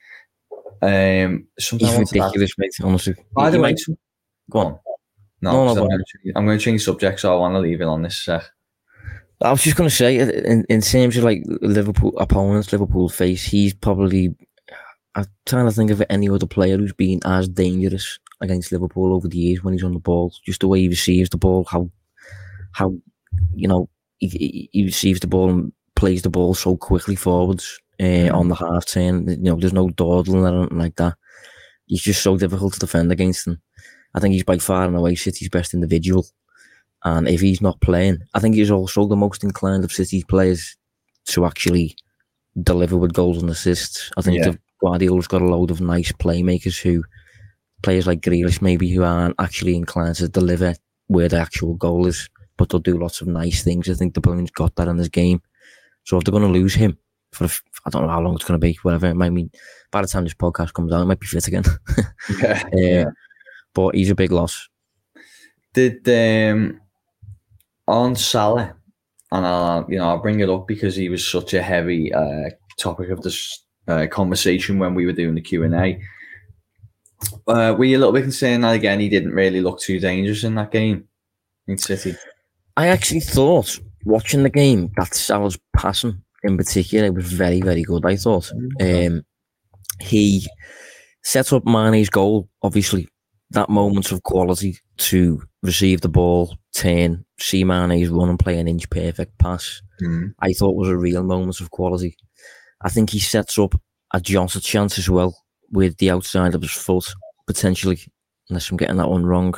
Um, 0.81 1.47
He's 1.58 1.71
wanted 1.71 2.08
to 2.08 2.19
ask- 2.19 2.36
ridiculous, 2.36 2.51
mate. 2.58 2.75
Honestly. 2.84 3.15
By 3.34 3.45
He 3.45 3.51
the 3.55 3.62
way, 3.63 3.71
might- 3.71 3.97
go 4.51 4.60
on. 4.60 4.79
No, 5.41 5.51
No, 5.51 5.63
no, 5.65 5.69
I'm, 5.84 5.88
going 5.88 5.99
to, 5.99 6.31
I'm 6.36 6.45
going 6.45 6.58
to 6.58 6.63
change 6.63 6.84
subject, 6.84 7.21
so 7.21 7.34
I 7.34 7.39
want 7.39 7.53
to 7.55 7.60
leave 7.60 7.79
it 7.79 7.86
on 7.86 8.01
this 8.01 8.17
sec. 8.21 8.43
I 9.41 9.51
was 9.51 9.62
just 9.63 9.77
going 9.77 9.89
to 9.89 9.95
say, 9.95 10.19
in, 10.19 10.65
in 10.67 10.81
terms 10.81 11.15
of 11.15 11.23
like 11.23 11.43
Liverpool 11.62 12.13
opponents, 12.17 12.73
Liverpool 12.73 13.08
face, 13.08 13.45
he's 13.45 13.73
probably. 13.73 14.36
I'm 15.15 15.25
trying 15.45 15.67
to 15.67 15.71
think 15.71 15.91
of 15.91 16.03
any 16.10 16.27
other 16.27 16.45
player 16.47 16.77
who's 16.77 16.91
been 16.91 17.21
as 17.23 17.47
dangerous 17.47 18.19
against 18.41 18.73
Liverpool 18.73 19.13
over 19.13 19.29
the 19.29 19.38
years 19.38 19.63
when 19.63 19.73
he's 19.73 19.84
on 19.86 19.93
the 19.93 19.99
ball. 19.99 20.34
Just 20.45 20.60
the 20.60 20.67
way 20.67 20.81
he 20.81 20.89
receives 20.89 21.29
the 21.29 21.38
ball, 21.38 21.63
how, 21.63 21.89
how, 22.73 22.93
you 23.56 23.67
know, 23.67 23.89
he, 24.17 24.69
he, 24.71 24.86
receives 24.86 25.19
the 25.19 25.28
ball 25.28 25.50
and 25.50 25.74
plays 25.95 26.21
the 26.21 26.30
ball 26.30 26.54
so 26.54 26.78
quickly 26.78 27.15
forwards 27.15 27.80
uh, 28.02 28.30
on 28.32 28.50
the 28.50 28.56
half 28.56 28.86
turn. 28.86 29.28
You 29.28 29.38
know, 29.38 29.56
there's 29.56 29.74
no 29.74 29.89
dawdling 29.89 30.43
or 30.45 30.60
anything 30.60 30.78
like 30.78 30.95
that. 30.95 31.15
He's 31.86 32.02
just 32.02 32.24
so 32.24 32.38
difficult 32.38 32.74
to 32.74 32.80
defend 32.80 33.12
against 33.12 33.48
him. 33.48 33.62
I 34.13 34.19
think 34.19 34.34
he's 34.34 34.43
by 34.43 34.58
far 34.58 34.86
and 34.86 34.95
away 34.95 35.15
City's 35.15 35.50
best 35.50 35.74
individual. 35.74 36.26
And 37.04 37.28
if 37.28 37.41
he's 37.41 37.62
not 37.62 37.82
playing, 37.82 38.19
I 38.34 38.39
think 38.39 38.56
he's 38.56 38.71
also 38.71 39.06
the 39.06 39.15
most 39.15 39.43
inclined 39.43 39.84
of 39.84 39.91
City's 39.91 40.26
players 40.26 40.76
to 41.28 41.45
actually 41.45 41.95
deliver 42.63 42.98
with 42.98 43.13
goals 43.13 43.41
and 43.41 43.50
assists. 43.50 44.12
I 44.17 44.21
think 44.21 44.38
Yeah. 44.38 44.52
the 44.52 44.60
Guardiola's 44.82 45.28
got 45.28 45.41
a 45.41 45.45
load 45.45 45.71
of 45.71 45.82
nice 45.82 46.12
playmakers 46.13 46.82
who, 46.82 47.04
players 47.84 48.08
like 48.08 48.21
Grealish 48.21 48.62
maybe, 48.62 48.89
who 48.89 49.04
aren't 49.04 49.36
actually 49.39 49.76
inclined 49.76 50.15
to 50.15 50.28
deliver 50.28 50.76
where 51.08 51.30
the 51.30 51.38
actual 51.38 51.76
goal 51.76 52.08
is, 52.08 52.30
but 52.57 52.69
they'll 52.69 52.79
do 52.79 52.97
lots 52.97 53.21
of 53.21 53.27
nice 53.27 53.63
things. 53.63 53.89
I 53.89 53.93
think 53.93 54.13
De 54.13 54.21
Bruyne's 54.21 54.51
got 54.51 54.75
that 54.75 54.87
in 54.87 54.97
this 54.97 55.09
game. 55.09 55.41
So 56.03 56.17
if 56.17 56.23
they're 56.23 56.31
going 56.31 56.43
to 56.43 56.59
lose 56.59 56.73
him 56.73 56.97
for, 57.31 57.45
I 57.85 57.89
don't 57.89 58.03
know 58.03 58.09
how 58.09 58.21
long 58.21 58.35
it's 58.35 58.45
going 58.45 58.59
to 58.59 58.65
be, 58.65 58.77
whatever 58.83 59.07
it 59.07 59.15
might 59.15 59.31
mean. 59.31 59.51
By 59.91 60.01
the 60.01 60.07
time 60.07 60.23
this 60.23 60.33
podcast 60.33 60.73
comes 60.73 60.93
out, 60.93 61.01
it 61.01 61.05
might 61.05 61.19
be 61.19 61.27
fit 61.27 61.47
again. 61.47 61.63
Yeah. 62.39 63.05
Uh, 63.07 63.11
But 63.75 63.95
he's 63.95 64.09
a 64.09 64.15
big 64.15 64.31
loss. 64.31 64.69
Did 65.73 66.07
um, 66.07 66.79
on 67.87 68.15
Salah, 68.15 68.73
and 69.31 69.45
I'll 69.45 69.85
you 69.89 69.97
know 69.97 70.07
I'll 70.07 70.21
bring 70.21 70.39
it 70.39 70.49
up 70.49 70.65
because 70.67 70.95
he 70.95 71.09
was 71.09 71.27
such 71.29 71.53
a 71.53 71.61
heavy 71.61 72.11
uh, 72.13 72.49
topic 72.79 73.09
of 73.09 73.21
this 73.21 73.65
uh, 73.87 74.07
conversation 74.09 74.79
when 74.79 74.95
we 74.95 75.05
were 75.05 75.11
doing 75.11 75.35
the 75.35 75.41
Q 75.41 75.63
and 75.63 75.75
A. 75.75 75.99
Uh, 77.47 77.75
were 77.77 77.83
you 77.83 77.97
a 77.97 77.99
little 77.99 78.13
bit 78.13 78.23
concerned 78.23 78.63
that 78.63 78.75
again 78.75 78.99
he 79.01 79.09
didn't 79.09 79.33
really 79.33 79.61
look 79.61 79.79
too 79.79 79.99
dangerous 79.99 80.45
in 80.45 80.55
that 80.55 80.71
game 80.71 81.07
in 81.67 81.77
City? 81.77 82.15
I 82.77 82.88
actually 82.88 83.21
thought 83.21 83.79
watching 84.03 84.43
the 84.43 84.49
game 84.49 84.91
that 84.97 85.15
Salah's 85.15 85.57
passing 85.75 86.21
in 86.43 86.57
particular 86.57 87.11
was 87.11 87.31
very, 87.31 87.61
very 87.61 87.83
good. 87.83 88.05
I 88.05 88.15
thought 88.15 88.51
um, 88.81 89.23
he 89.99 90.45
set 91.23 91.53
up 91.53 91.65
Mane's 91.65 92.09
goal. 92.09 92.49
Obviously, 92.61 93.07
that 93.51 93.69
moment 93.69 94.11
of 94.11 94.23
quality 94.23 94.77
to 94.97 95.41
receive 95.63 96.01
the 96.01 96.09
ball, 96.09 96.57
turn, 96.73 97.25
see 97.39 97.63
Mane's 97.63 98.09
run 98.09 98.29
and 98.29 98.39
play 98.39 98.59
an 98.59 98.67
inch 98.67 98.89
perfect 98.89 99.38
pass. 99.39 99.81
I 100.39 100.53
thought 100.53 100.75
was 100.75 100.89
a 100.89 100.97
real 100.97 101.23
moment 101.23 101.61
of 101.61 101.71
quality. 101.71 102.15
I 102.81 102.89
think 102.89 103.09
he 103.09 103.19
sets 103.19 103.57
up 103.57 103.79
a 104.13 104.19
Johnson 104.19 104.61
chance 104.61 104.99
as 104.99 105.09
well 105.09 105.35
with 105.71 105.97
the 105.97 106.11
outside 106.11 106.53
of 106.53 106.61
his 106.61 106.71
foot 106.71 107.05
potentially, 107.47 107.99
unless 108.49 108.69
I'm 108.69 108.77
getting 108.77 108.97
that 108.97 109.09
one 109.09 109.25
wrong. 109.25 109.55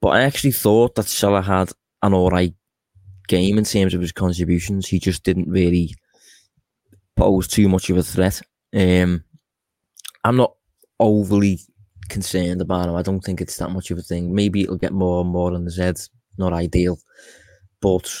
But 0.00 0.08
I 0.08 0.22
actually 0.22 0.52
thought 0.52 0.94
that 0.96 1.06
Salah 1.06 1.42
had 1.42 1.72
an 2.02 2.14
alright 2.14 2.54
game 3.28 3.58
in 3.58 3.64
terms 3.64 3.94
of 3.94 4.00
his 4.00 4.12
contributions. 4.12 4.86
He 4.86 4.98
just 4.98 5.24
didn't 5.24 5.48
really 5.48 5.94
pose 7.16 7.48
too 7.48 7.68
much 7.68 7.90
of 7.90 7.96
a 7.96 8.02
threat. 8.02 8.40
Um, 8.74 9.24
I'm 10.24 10.36
not 10.36 10.54
overly 11.00 11.60
concerned 12.08 12.60
about 12.60 12.88
him. 12.88 12.96
I 12.96 13.02
don't 13.02 13.20
think 13.20 13.40
it's 13.40 13.56
that 13.58 13.70
much 13.70 13.90
of 13.90 13.98
a 13.98 14.02
thing. 14.02 14.34
Maybe 14.34 14.62
it'll 14.62 14.76
get 14.76 14.92
more 14.92 15.20
and 15.22 15.30
more 15.30 15.52
on 15.52 15.64
his 15.64 15.76
head. 15.76 15.98
Not 16.38 16.52
ideal, 16.52 16.98
but 17.80 18.12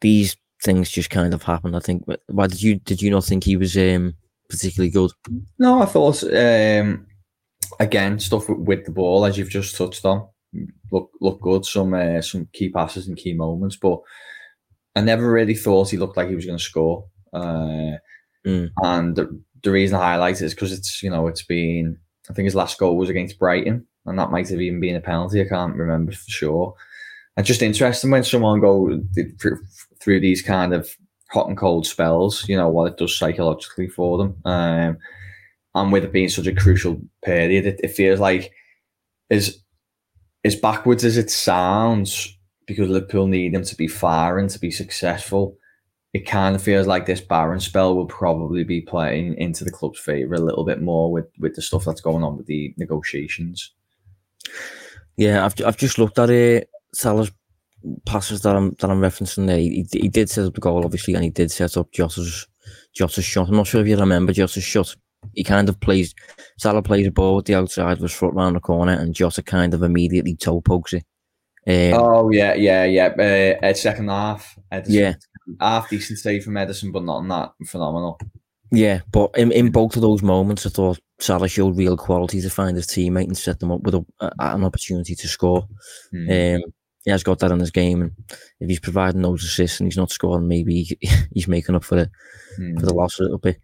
these 0.00 0.36
things 0.62 0.90
just 0.90 1.10
kind 1.10 1.34
of 1.34 1.42
happen. 1.42 1.74
I 1.74 1.80
think. 1.80 2.04
Why 2.28 2.46
did 2.46 2.62
you 2.62 2.76
did 2.76 3.02
you 3.02 3.10
not 3.10 3.24
think 3.24 3.44
he 3.44 3.56
was 3.56 3.76
um, 3.76 4.14
particularly 4.48 4.90
good? 4.90 5.10
No, 5.58 5.82
I 5.82 5.86
thought 5.86 6.24
um, 6.24 7.06
again 7.78 8.18
stuff 8.20 8.48
with 8.48 8.86
the 8.86 8.90
ball 8.90 9.26
as 9.26 9.36
you've 9.36 9.50
just 9.50 9.76
touched 9.76 10.04
on. 10.04 10.28
Look 10.90 11.10
look 11.20 11.40
good. 11.40 11.64
Some 11.64 11.94
uh, 11.94 12.22
some 12.22 12.48
key 12.52 12.70
passes 12.70 13.08
and 13.08 13.16
key 13.16 13.34
moments, 13.34 13.76
but 13.76 14.00
I 14.96 15.02
never 15.02 15.30
really 15.30 15.54
thought 15.54 15.90
he 15.90 15.96
looked 15.96 16.16
like 16.16 16.28
he 16.28 16.34
was 16.34 16.46
going 16.46 16.58
to 16.58 16.64
score. 16.64 17.06
Uh, 17.32 17.98
Mm. 18.48 18.70
And 18.82 19.16
the, 19.16 19.42
the 19.62 19.70
reason 19.70 19.96
I 19.96 20.12
highlight 20.12 20.40
it 20.40 20.44
is 20.44 20.54
because 20.54 20.72
it's 20.72 21.02
you 21.02 21.10
know 21.10 21.26
it's 21.26 21.42
been 21.42 21.98
I 22.30 22.32
think 22.32 22.44
his 22.44 22.54
last 22.54 22.78
goal 22.78 22.96
was 22.96 23.08
against 23.08 23.38
Brighton, 23.38 23.86
and 24.06 24.18
that 24.18 24.30
might 24.30 24.48
have 24.48 24.60
even 24.60 24.80
been 24.80 24.96
a 24.96 25.00
penalty. 25.00 25.40
I 25.40 25.48
can't 25.48 25.76
remember 25.76 26.12
for 26.12 26.30
sure. 26.30 26.74
And 27.36 27.46
just 27.46 27.62
interesting 27.62 28.10
when 28.10 28.24
someone 28.24 28.60
go 28.60 29.00
through, 30.00 30.20
these 30.20 30.42
kind 30.42 30.74
of 30.74 30.90
hot 31.30 31.46
and 31.48 31.56
cold 31.56 31.86
spells, 31.86 32.48
you 32.48 32.56
know 32.56 32.68
what 32.68 32.92
it 32.92 32.98
does 32.98 33.16
psychologically 33.16 33.86
for 33.88 34.18
them. 34.18 34.36
Um, 34.44 34.98
and 35.74 35.92
with 35.92 36.04
it 36.04 36.12
being 36.12 36.28
such 36.28 36.46
a 36.46 36.54
crucial 36.54 37.00
period, 37.24 37.66
it, 37.66 37.80
it 37.84 37.88
feels 37.88 38.18
like 38.18 38.52
as 39.30 39.62
as 40.44 40.56
backwards 40.56 41.04
as 41.04 41.16
it 41.16 41.30
sounds, 41.30 42.36
because 42.66 42.88
Liverpool 42.88 43.26
need 43.26 43.54
them 43.54 43.64
to 43.64 43.76
be 43.76 43.88
firing 43.88 44.48
to 44.48 44.58
be 44.58 44.70
successful 44.70 45.56
it 46.14 46.26
kind 46.26 46.56
of 46.56 46.62
feels 46.62 46.86
like 46.86 47.06
this 47.06 47.20
barren 47.20 47.60
spell 47.60 47.94
will 47.94 48.06
probably 48.06 48.64
be 48.64 48.80
playing 48.80 49.36
into 49.36 49.64
the 49.64 49.70
club's 49.70 50.00
favour 50.00 50.34
a 50.34 50.40
little 50.40 50.64
bit 50.64 50.80
more 50.80 51.12
with, 51.12 51.26
with 51.38 51.54
the 51.54 51.62
stuff 51.62 51.84
that's 51.84 52.00
going 52.00 52.24
on 52.24 52.36
with 52.36 52.46
the 52.46 52.74
negotiations. 52.78 53.72
Yeah, 55.16 55.44
I've 55.44 55.54
I've 55.66 55.76
just 55.76 55.98
looked 55.98 56.18
at 56.18 56.30
it. 56.30 56.70
Salah's 56.94 57.30
passes 58.06 58.40
that 58.42 58.56
I'm 58.56 58.70
that 58.80 58.90
I'm 58.90 59.00
referencing 59.00 59.46
there. 59.46 59.58
He, 59.58 59.86
he 59.92 60.08
did 60.08 60.30
set 60.30 60.46
up 60.46 60.54
the 60.54 60.60
goal 60.60 60.84
obviously, 60.84 61.14
and 61.14 61.24
he 61.24 61.30
did 61.30 61.50
set 61.50 61.76
up 61.76 61.92
Jota's 61.92 62.46
Jota's 62.94 63.24
shot. 63.24 63.48
I'm 63.48 63.56
not 63.56 63.66
sure 63.66 63.82
if 63.82 63.88
you 63.88 63.96
remember 63.96 64.32
Jota's 64.32 64.64
shot. 64.64 64.94
He 65.34 65.44
kind 65.44 65.68
of 65.68 65.78
plays 65.80 66.14
Salah 66.58 66.82
plays 66.82 67.06
a 67.06 67.10
ball 67.10 67.36
with 67.36 67.46
the 67.46 67.54
outside 67.54 67.92
of 67.92 68.02
his 68.02 68.12
foot 68.12 68.34
round 68.34 68.56
the 68.56 68.60
corner, 68.60 68.92
and 68.92 69.14
Jota 69.14 69.42
kind 69.42 69.74
of 69.74 69.82
immediately 69.82 70.34
toe 70.34 70.60
pokes 70.60 70.94
it. 70.94 71.04
Um, 71.66 72.00
oh 72.00 72.30
yeah, 72.30 72.54
yeah, 72.54 72.84
yeah. 72.84 73.56
Uh, 73.62 73.74
second 73.74 74.08
half, 74.08 74.58
Ederson. 74.72 74.86
yeah, 74.88 75.14
half 75.60 75.90
decent 75.90 76.18
save 76.18 76.44
from 76.44 76.54
Ederson, 76.54 76.92
but 76.92 77.04
not 77.04 77.26
that 77.28 77.68
phenomenal. 77.68 78.18
Yeah, 78.70 79.00
but 79.12 79.30
in, 79.36 79.50
in 79.52 79.70
both 79.70 79.96
of 79.96 80.02
those 80.02 80.22
moments, 80.22 80.66
I 80.66 80.70
thought 80.70 81.00
Salah 81.20 81.48
showed 81.48 81.76
real 81.76 81.96
quality 81.96 82.40
to 82.40 82.50
find 82.50 82.76
his 82.76 82.86
teammate 82.86 83.24
and 83.24 83.38
set 83.38 83.60
them 83.60 83.72
up 83.72 83.82
with 83.82 83.94
a, 83.94 84.04
a, 84.20 84.30
an 84.38 84.64
opportunity 84.64 85.14
to 85.14 85.28
score. 85.28 85.66
Mm. 86.14 86.56
Um, 86.56 86.72
he 87.04 87.10
has 87.10 87.22
got 87.22 87.38
that 87.38 87.50
in 87.50 87.60
his 87.60 87.70
game, 87.70 88.02
and 88.02 88.12
if 88.60 88.68
he's 88.68 88.80
providing 88.80 89.22
those 89.22 89.44
assists 89.44 89.80
and 89.80 89.86
he's 89.86 89.96
not 89.96 90.10
scoring, 90.10 90.48
maybe 90.48 90.82
he, 90.82 90.98
he's 91.32 91.48
making 91.48 91.74
up 91.74 91.84
for 91.84 91.98
it 91.98 92.10
mm. 92.58 92.78
for 92.78 92.86
the 92.86 92.94
loss 92.94 93.18
a 93.18 93.22
little 93.22 93.38
bit. 93.38 93.58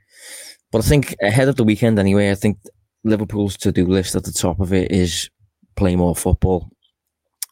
But 0.75 0.85
I 0.85 0.89
think 0.89 1.15
ahead 1.23 1.49
of 1.49 1.55
the 1.55 1.63
weekend, 1.63 2.01
anyway, 2.01 2.33
I 2.33 2.35
think 2.35 2.59
Liverpool's 3.05 3.57
to-do 3.59 3.87
list 3.87 4.17
at 4.17 4.25
the 4.25 4.33
top 4.33 4.59
of 4.59 4.73
it 4.73 4.91
is 4.91 5.31
play 5.77 5.95
more 5.95 6.17
football. 6.17 6.69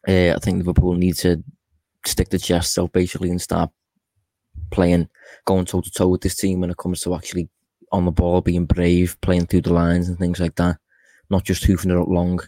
Uh, 0.09 0.33
I 0.35 0.39
think 0.43 0.59
Liverpool 0.59 0.95
need 0.95 1.15
to 1.19 1.41
stick 2.05 2.31
the 2.31 2.39
chest 2.41 2.77
out 2.81 2.91
basically 2.93 3.31
and 3.31 3.41
start 3.41 3.71
playing, 4.73 5.09
going 5.45 5.67
toe 5.67 5.83
to 5.83 5.91
toe 5.93 6.09
with 6.09 6.23
this 6.23 6.35
team 6.35 6.63
when 6.63 6.71
it 6.71 6.79
comes 6.79 7.01
to 7.03 7.15
actually 7.15 7.49
on 7.93 8.07
the 8.07 8.11
ball, 8.11 8.41
being 8.41 8.67
brave, 8.67 9.17
playing 9.21 9.47
through 9.47 9.61
the 9.61 9.73
lines 9.73 10.09
and 10.09 10.19
things 10.19 10.41
like 10.41 10.57
that, 10.57 10.79
not 11.31 11.45
just 11.45 11.63
hoofing 11.63 11.93
it 11.93 11.99
up 11.99 12.09
long. 12.09 12.41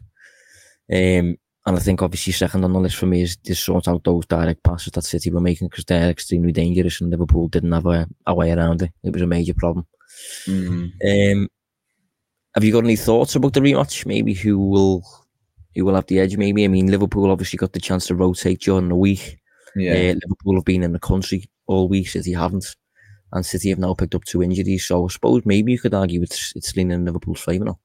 Um, 0.93 1.39
and 1.67 1.77
I 1.77 1.79
think 1.79 2.03
obviously 2.03 2.33
second 2.33 2.65
on 2.65 2.73
the 2.73 2.81
list 2.81 2.97
for 2.97 3.07
me 3.07 3.23
is 3.23 3.37
to 3.37 3.55
sort 3.55 3.87
out 3.87 4.03
those 4.03 4.27
direct 4.27 4.65
passes 4.65 4.91
that 4.95 5.03
City 5.03 5.31
were 5.31 5.41
making 5.41 5.69
because 5.69 5.85
they're 5.85 6.11
extremely 6.11 6.51
dangerous 6.51 7.01
and 7.01 7.11
Liverpool 7.11 7.47
didn't 7.47 7.71
have 7.71 7.87
a, 7.87 8.09
a 8.27 8.35
way 8.35 8.51
around 8.51 8.83
it. 8.83 8.91
It 9.05 9.13
was 9.13 9.23
a 9.23 9.27
major 9.29 9.55
problem. 9.55 9.87
Mm-hmm. 10.47 11.39
Um, 11.41 11.49
have 12.55 12.65
you 12.65 12.73
got 12.73 12.85
any 12.85 12.97
thoughts 12.97 13.35
about 13.35 13.53
the 13.53 13.61
rematch? 13.61 14.07
Maybe 14.07 14.35
who 14.35 14.59
will 14.59 15.03
who 15.75 15.85
will 15.85 15.95
have 15.95 16.07
the 16.07 16.21
edge? 16.21 16.37
Maybe 16.37 16.65
I 16.65 16.69
mean 16.69 16.91
Liverpool 16.91 17.31
obviously 17.31 17.57
got 17.57 17.73
the 17.73 17.81
chance 17.81 18.07
to 18.07 18.15
rotate 18.15 18.61
during 18.61 18.89
the 18.89 18.95
week. 18.95 19.39
Yeah, 19.75 19.93
uh, 19.93 20.15
Liverpool 20.23 20.55
have 20.55 20.65
been 20.65 20.85
in 20.85 20.93
the 20.93 21.01
country 21.01 21.49
all 21.67 21.89
week. 21.89 22.09
City 22.09 22.33
haven't, 22.33 22.77
and 23.33 23.45
City 23.45 23.71
have 23.71 23.79
now 23.79 23.95
picked 23.95 24.15
up 24.15 24.25
two 24.25 24.43
injuries. 24.43 24.87
So 24.87 25.05
I 25.05 25.09
suppose 25.09 25.43
maybe 25.45 25.73
you 25.73 25.79
could 25.81 25.95
argue 25.95 26.23
it's 26.23 26.53
it's 26.55 26.77
leaning 26.77 26.99
in 26.99 27.05
Liverpool's 27.05 27.43
favour 27.43 27.65
now. 27.65 27.81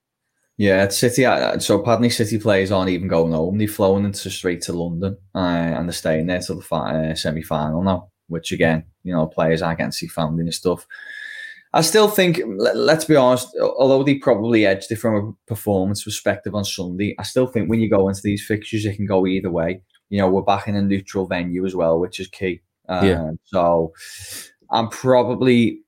Yeah, 0.58 0.84
it's 0.84 0.98
City. 0.98 1.26
Uh, 1.26 1.58
so 1.60 1.82
Padney 1.82 2.12
City 2.12 2.38
players 2.38 2.72
aren't 2.72 2.90
even 2.90 3.08
going 3.08 3.32
home. 3.32 3.58
They've 3.58 3.74
flown 3.74 4.06
into 4.06 4.30
straight 4.30 4.62
to 4.64 4.74
London, 4.74 5.18
uh, 5.34 5.38
and 5.38 5.88
they're 5.88 5.94
staying 5.94 6.28
there 6.28 6.42
till 6.42 6.60
the 6.60 6.76
uh, 6.76 7.16
semi 7.16 7.42
final 7.42 7.82
now. 7.82 8.12
Which 8.28 8.52
again, 8.52 8.84
you 9.04 9.14
know, 9.14 9.26
players 9.26 9.62
are 9.62 9.74
getting 9.74 9.92
to 9.92 9.98
see 9.98 10.08
family 10.08 10.44
and 10.44 10.54
stuff. 10.54 10.86
I 11.72 11.82
still 11.82 12.08
think, 12.08 12.42
let's 12.48 13.06
be 13.06 13.16
honest, 13.16 13.56
although 13.62 14.02
they 14.04 14.16
probably 14.16 14.66
edged 14.66 14.92
it 14.92 14.96
from 14.96 15.16
a 15.16 15.48
performance 15.48 16.04
perspective 16.04 16.56
on 16.56 16.66
Sunday, 16.66 17.16
I 17.20 17.24
still 17.24 17.46
think 17.46 17.70
when 17.70 17.80
you 17.80 17.90
go 17.90 18.10
into 18.10 18.22
these 18.24 18.44
fixtures, 18.44 18.86
it 18.86 18.96
can 18.96 19.06
go 19.06 19.28
either 19.28 19.52
way. 19.52 19.84
You 20.10 20.20
know, 20.20 20.30
we're 20.30 20.42
back 20.42 20.68
in 20.68 20.76
a 20.76 20.82
neutral 20.82 21.28
venue 21.28 21.66
as 21.68 21.76
well, 21.76 22.00
which 22.00 22.20
is 22.20 22.28
key. 22.28 22.62
Um, 22.88 23.06
yeah. 23.06 23.32
So 23.46 23.94
I'm 24.72 24.90
probably 24.90 25.82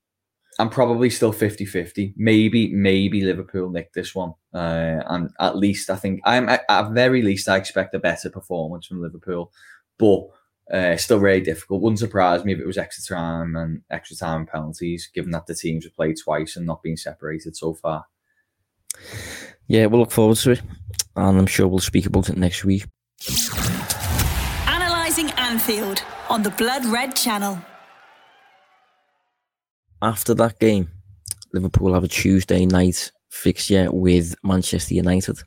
I'm 0.59 0.69
probably 0.69 1.09
still 1.09 1.33
50-50. 1.33 2.13
Maybe, 2.17 2.71
maybe 2.71 3.21
Liverpool 3.21 3.71
nick 3.71 3.93
this 3.93 4.13
one. 4.13 4.33
Uh, 4.53 5.01
and 5.07 5.31
at 5.39 5.57
least 5.57 5.89
I 5.89 5.95
think 5.95 6.21
I'm 6.23 6.49
at, 6.49 6.63
at 6.69 6.91
very 6.91 7.23
least 7.23 7.49
I 7.49 7.57
expect 7.57 7.95
a 7.95 7.99
better 7.99 8.29
performance 8.29 8.85
from 8.85 9.01
Liverpool. 9.01 9.51
But 9.97 10.27
uh, 10.71 10.95
still 10.95 11.19
very 11.19 11.41
difficult. 11.41 11.81
Wouldn't 11.81 11.99
surprise 11.99 12.45
me 12.45 12.53
if 12.53 12.59
it 12.59 12.65
was 12.65 12.77
extra 12.77 13.15
time 13.15 13.55
and 13.55 13.81
extra 13.89 14.15
time 14.15 14.45
penalties, 14.45 15.09
given 15.13 15.31
that 15.31 15.45
the 15.45 15.55
teams 15.55 15.83
have 15.83 15.95
played 15.95 16.17
twice 16.17 16.55
and 16.55 16.65
not 16.65 16.81
been 16.81 16.97
separated 16.97 17.55
so 17.55 17.73
far. 17.73 18.05
Yeah, 19.67 19.87
we'll 19.87 20.01
look 20.01 20.11
forward 20.11 20.37
to 20.37 20.51
it, 20.51 20.61
and 21.15 21.37
I'm 21.37 21.45
sure 21.45 21.67
we'll 21.67 21.79
speak 21.79 22.05
about 22.05 22.29
it 22.29 22.37
next 22.37 22.63
week. 22.63 22.85
Analysing 24.67 25.31
Anfield 25.31 26.03
on 26.29 26.43
the 26.43 26.51
Blood 26.51 26.85
Red 26.85 27.15
Channel. 27.15 27.59
After 30.01 30.33
that 30.35 30.59
game, 30.59 30.89
Liverpool 31.53 31.93
have 31.93 32.03
a 32.03 32.07
Tuesday 32.07 32.65
night 32.65 33.11
fixture 33.29 33.91
with 33.91 34.35
Manchester 34.43 34.95
United. 34.95 35.37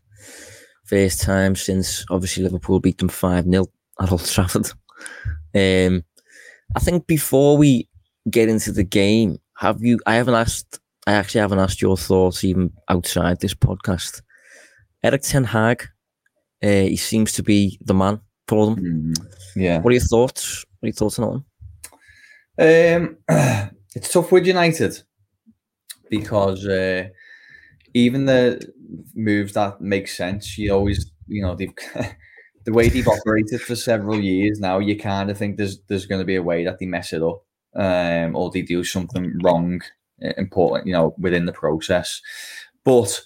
First 0.84 1.22
time 1.22 1.56
since 1.56 2.04
obviously 2.10 2.42
Liverpool 2.44 2.78
beat 2.78 2.98
them 2.98 3.08
5 3.08 3.44
0 3.44 3.66
at 4.00 4.12
Old 4.12 4.24
Trafford. 4.26 4.70
Um, 5.54 6.04
I 6.74 6.80
think 6.80 7.06
before 7.06 7.56
we 7.56 7.88
get 8.30 8.48
into 8.48 8.72
the 8.72 8.84
game, 8.84 9.38
have 9.56 9.82
you? 9.82 9.98
I 10.06 10.16
haven't 10.16 10.34
asked. 10.34 10.80
I 11.06 11.12
actually 11.12 11.42
haven't 11.42 11.58
asked 11.58 11.82
your 11.82 11.96
thoughts 11.96 12.44
even 12.44 12.72
outside 12.88 13.40
this 13.40 13.54
podcast. 13.54 14.22
Erik 15.02 15.22
Ten 15.22 15.44
Hag, 15.44 15.86
uh, 16.62 16.66
he 16.66 16.96
seems 16.96 17.32
to 17.32 17.42
be 17.42 17.78
the 17.84 17.94
man 17.94 18.20
for 18.48 18.66
them. 18.66 18.76
Mm, 18.76 19.26
yeah. 19.54 19.80
What 19.80 19.90
are 19.90 19.94
your 19.94 20.00
thoughts? 20.00 20.64
What 20.80 20.86
are 20.86 20.88
your 20.88 20.94
thoughts 20.94 21.18
on 21.18 21.32
him? 21.34 21.44
Um, 22.56 23.16
it's 23.94 24.12
tough 24.12 24.32
with 24.32 24.46
United 24.46 25.02
because 26.08 26.66
uh, 26.66 27.08
even 27.92 28.26
the 28.26 28.60
moves 29.14 29.52
that 29.54 29.80
make 29.80 30.08
sense, 30.08 30.56
you 30.58 30.72
always, 30.72 31.10
you 31.26 31.42
know, 31.42 31.54
they've 31.54 31.74
the 32.64 32.72
way 32.72 32.88
they've 32.88 33.06
operated 33.06 33.60
for 33.60 33.76
several 33.76 34.18
years 34.18 34.58
now, 34.58 34.78
you 34.78 34.98
kind 34.98 35.30
of 35.30 35.38
think 35.38 35.56
there's 35.56 35.80
there's 35.88 36.06
going 36.06 36.20
to 36.20 36.26
be 36.26 36.36
a 36.36 36.42
way 36.42 36.64
that 36.64 36.78
they 36.78 36.86
mess 36.86 37.12
it 37.12 37.22
up, 37.22 37.44
um, 37.76 38.34
or 38.34 38.50
they 38.50 38.62
do 38.62 38.82
something 38.84 39.38
wrong, 39.42 39.82
uh, 40.24 40.32
important, 40.38 40.86
you 40.86 40.92
know, 40.92 41.14
within 41.18 41.44
the 41.44 41.52
process. 41.52 42.20
But 42.84 43.22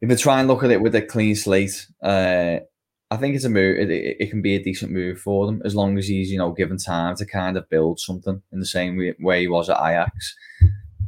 if 0.00 0.08
they 0.08 0.16
try 0.16 0.40
and 0.40 0.48
look 0.48 0.64
at 0.64 0.70
it 0.70 0.80
with 0.80 0.94
a 0.94 1.02
clean 1.02 1.36
slate, 1.36 1.86
uh, 2.02 2.58
I 3.12 3.16
think 3.16 3.34
it's 3.34 3.44
a 3.44 3.50
move. 3.50 3.78
It, 3.78 3.90
it, 3.90 4.30
can 4.30 4.42
be 4.42 4.54
a 4.54 4.62
decent 4.62 4.92
move 4.92 5.20
for 5.20 5.46
them 5.46 5.62
as 5.64 5.74
long 5.74 5.98
as 5.98 6.08
he's 6.08 6.30
you 6.30 6.38
know 6.38 6.52
given 6.52 6.76
time 6.76 7.16
to 7.16 7.26
kind 7.26 7.56
of 7.56 7.68
build 7.68 8.00
something 8.00 8.42
in 8.52 8.60
the 8.60 8.66
same 8.66 8.96
way, 8.96 9.14
way 9.20 9.40
he 9.42 9.48
was 9.48 9.70
at 9.70 9.78
Ajax. 9.78 10.36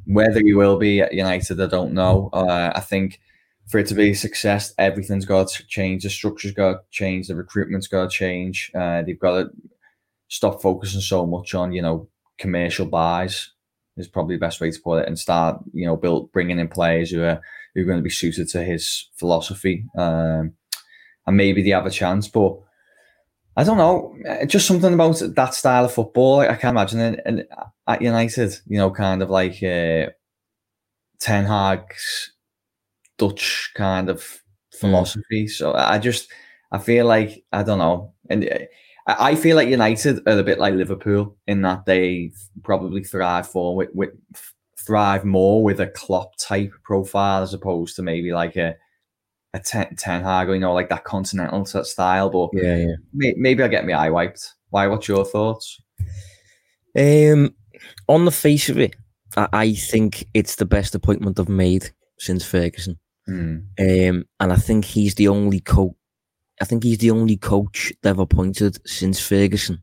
Whether 0.06 0.40
he 0.40 0.52
will 0.52 0.78
be 0.78 1.00
at 1.00 1.14
United, 1.14 1.60
I 1.60 1.66
don't 1.66 1.94
know. 1.94 2.28
Uh, 2.32 2.72
I 2.74 2.80
think 2.80 3.20
for 3.68 3.78
it 3.78 3.86
to 3.88 3.94
be 3.94 4.10
a 4.10 4.14
success, 4.14 4.74
everything's 4.78 5.24
got 5.24 5.48
to 5.48 5.66
change. 5.66 6.02
The 6.02 6.10
structure's 6.10 6.52
got 6.52 6.72
to 6.72 6.80
change. 6.90 7.28
The 7.28 7.36
recruitment's 7.36 7.86
got 7.86 8.10
to 8.10 8.16
change. 8.16 8.70
Uh, 8.74 9.02
they've 9.02 9.18
got 9.18 9.42
to 9.42 9.50
stop 10.28 10.62
focusing 10.62 11.00
so 11.00 11.26
much 11.26 11.54
on 11.54 11.72
you 11.72 11.82
know 11.82 12.08
commercial 12.38 12.86
buys. 12.86 13.50
Is 13.98 14.08
probably 14.08 14.36
the 14.36 14.40
best 14.40 14.60
way 14.60 14.70
to 14.70 14.80
put 14.80 15.02
it, 15.02 15.08
and 15.08 15.18
start 15.18 15.62
you 15.72 15.86
know 15.86 15.96
build 15.96 16.32
bringing 16.32 16.58
in 16.58 16.68
players 16.68 17.10
who 17.10 17.22
are 17.22 17.40
who 17.74 17.82
are 17.82 17.86
going 17.86 17.98
to 17.98 18.02
be 18.02 18.10
suited 18.10 18.48
to 18.48 18.64
his 18.64 19.08
philosophy. 19.16 19.84
Um, 19.96 20.54
and 21.26 21.36
maybe 21.36 21.62
they 21.62 21.70
have 21.70 21.86
a 21.86 21.90
chance, 21.90 22.26
but 22.26 22.58
I 23.56 23.64
don't 23.64 23.76
know, 23.76 24.16
uh, 24.28 24.46
just 24.46 24.66
something 24.66 24.94
about 24.94 25.22
that 25.36 25.54
style 25.54 25.84
of 25.84 25.92
football. 25.92 26.40
I 26.40 26.56
can't 26.56 26.74
imagine 26.74 27.00
it. 27.00 27.20
And 27.24 27.46
at 27.86 28.02
United, 28.02 28.58
you 28.66 28.78
know, 28.78 28.90
kind 28.90 29.22
of 29.22 29.30
like 29.30 29.62
uh, 29.62 30.10
Ten 31.20 31.44
Hag's 31.44 32.32
Dutch 33.28 33.72
kind 33.74 34.08
of 34.08 34.22
hmm. 34.22 34.78
philosophy. 34.78 35.44
Mm. 35.44 35.50
So 35.50 35.74
I 35.74 35.98
just, 35.98 36.30
I 36.70 36.78
feel 36.78 37.06
like 37.06 37.44
I 37.52 37.62
don't 37.62 37.78
know, 37.78 38.14
and 38.28 38.48
uh, 38.48 38.58
I 39.06 39.34
feel 39.34 39.56
like 39.56 39.68
United 39.68 40.26
are 40.26 40.38
a 40.38 40.42
bit 40.42 40.58
like 40.58 40.74
Liverpool 40.74 41.36
in 41.46 41.62
that 41.62 41.86
they 41.86 42.32
probably 42.62 43.02
thrive 43.04 43.48
for 43.48 43.74
with, 43.74 43.90
with 43.94 44.10
thrive 44.78 45.24
more 45.24 45.62
with 45.62 45.80
a 45.80 45.88
Klopp 45.88 46.36
type 46.36 46.72
profile 46.82 47.42
as 47.42 47.54
opposed 47.54 47.96
to 47.96 48.02
maybe 48.02 48.32
like 48.32 48.56
a 48.56 48.76
a 49.54 49.58
ten, 49.58 49.94
ten 49.96 50.22
Hag, 50.22 50.48
you 50.48 50.58
know, 50.58 50.72
like 50.72 50.88
that 50.88 51.04
continental 51.04 51.64
style. 51.66 52.30
But 52.30 52.50
yeah, 52.54 52.76
yeah. 52.76 52.94
May, 53.12 53.34
maybe 53.36 53.62
I'll 53.62 53.68
get 53.68 53.86
my 53.86 53.92
eye 53.92 54.10
wiped. 54.10 54.54
Why? 54.70 54.86
What's 54.86 55.08
your 55.08 55.24
thoughts? 55.24 55.80
Um, 56.96 57.54
on 58.08 58.24
the 58.24 58.30
face 58.30 58.68
of 58.68 58.78
it, 58.78 58.94
I, 59.36 59.48
I 59.52 59.74
think 59.74 60.26
it's 60.34 60.56
the 60.56 60.64
best 60.64 60.94
appointment 60.94 61.38
I've 61.38 61.48
made 61.48 61.90
since 62.18 62.44
Ferguson. 62.44 62.98
Mm. 63.28 63.66
Um, 63.78 64.24
and 64.40 64.52
I 64.52 64.56
think 64.56 64.84
he's 64.84 65.14
the 65.14 65.28
only 65.28 65.60
coach. 65.60 65.94
I 66.60 66.64
think 66.64 66.84
he's 66.84 66.98
the 66.98 67.10
only 67.10 67.36
coach 67.36 67.92
they've 68.02 68.18
appointed 68.18 68.78
since 68.86 69.20
Ferguson, 69.20 69.82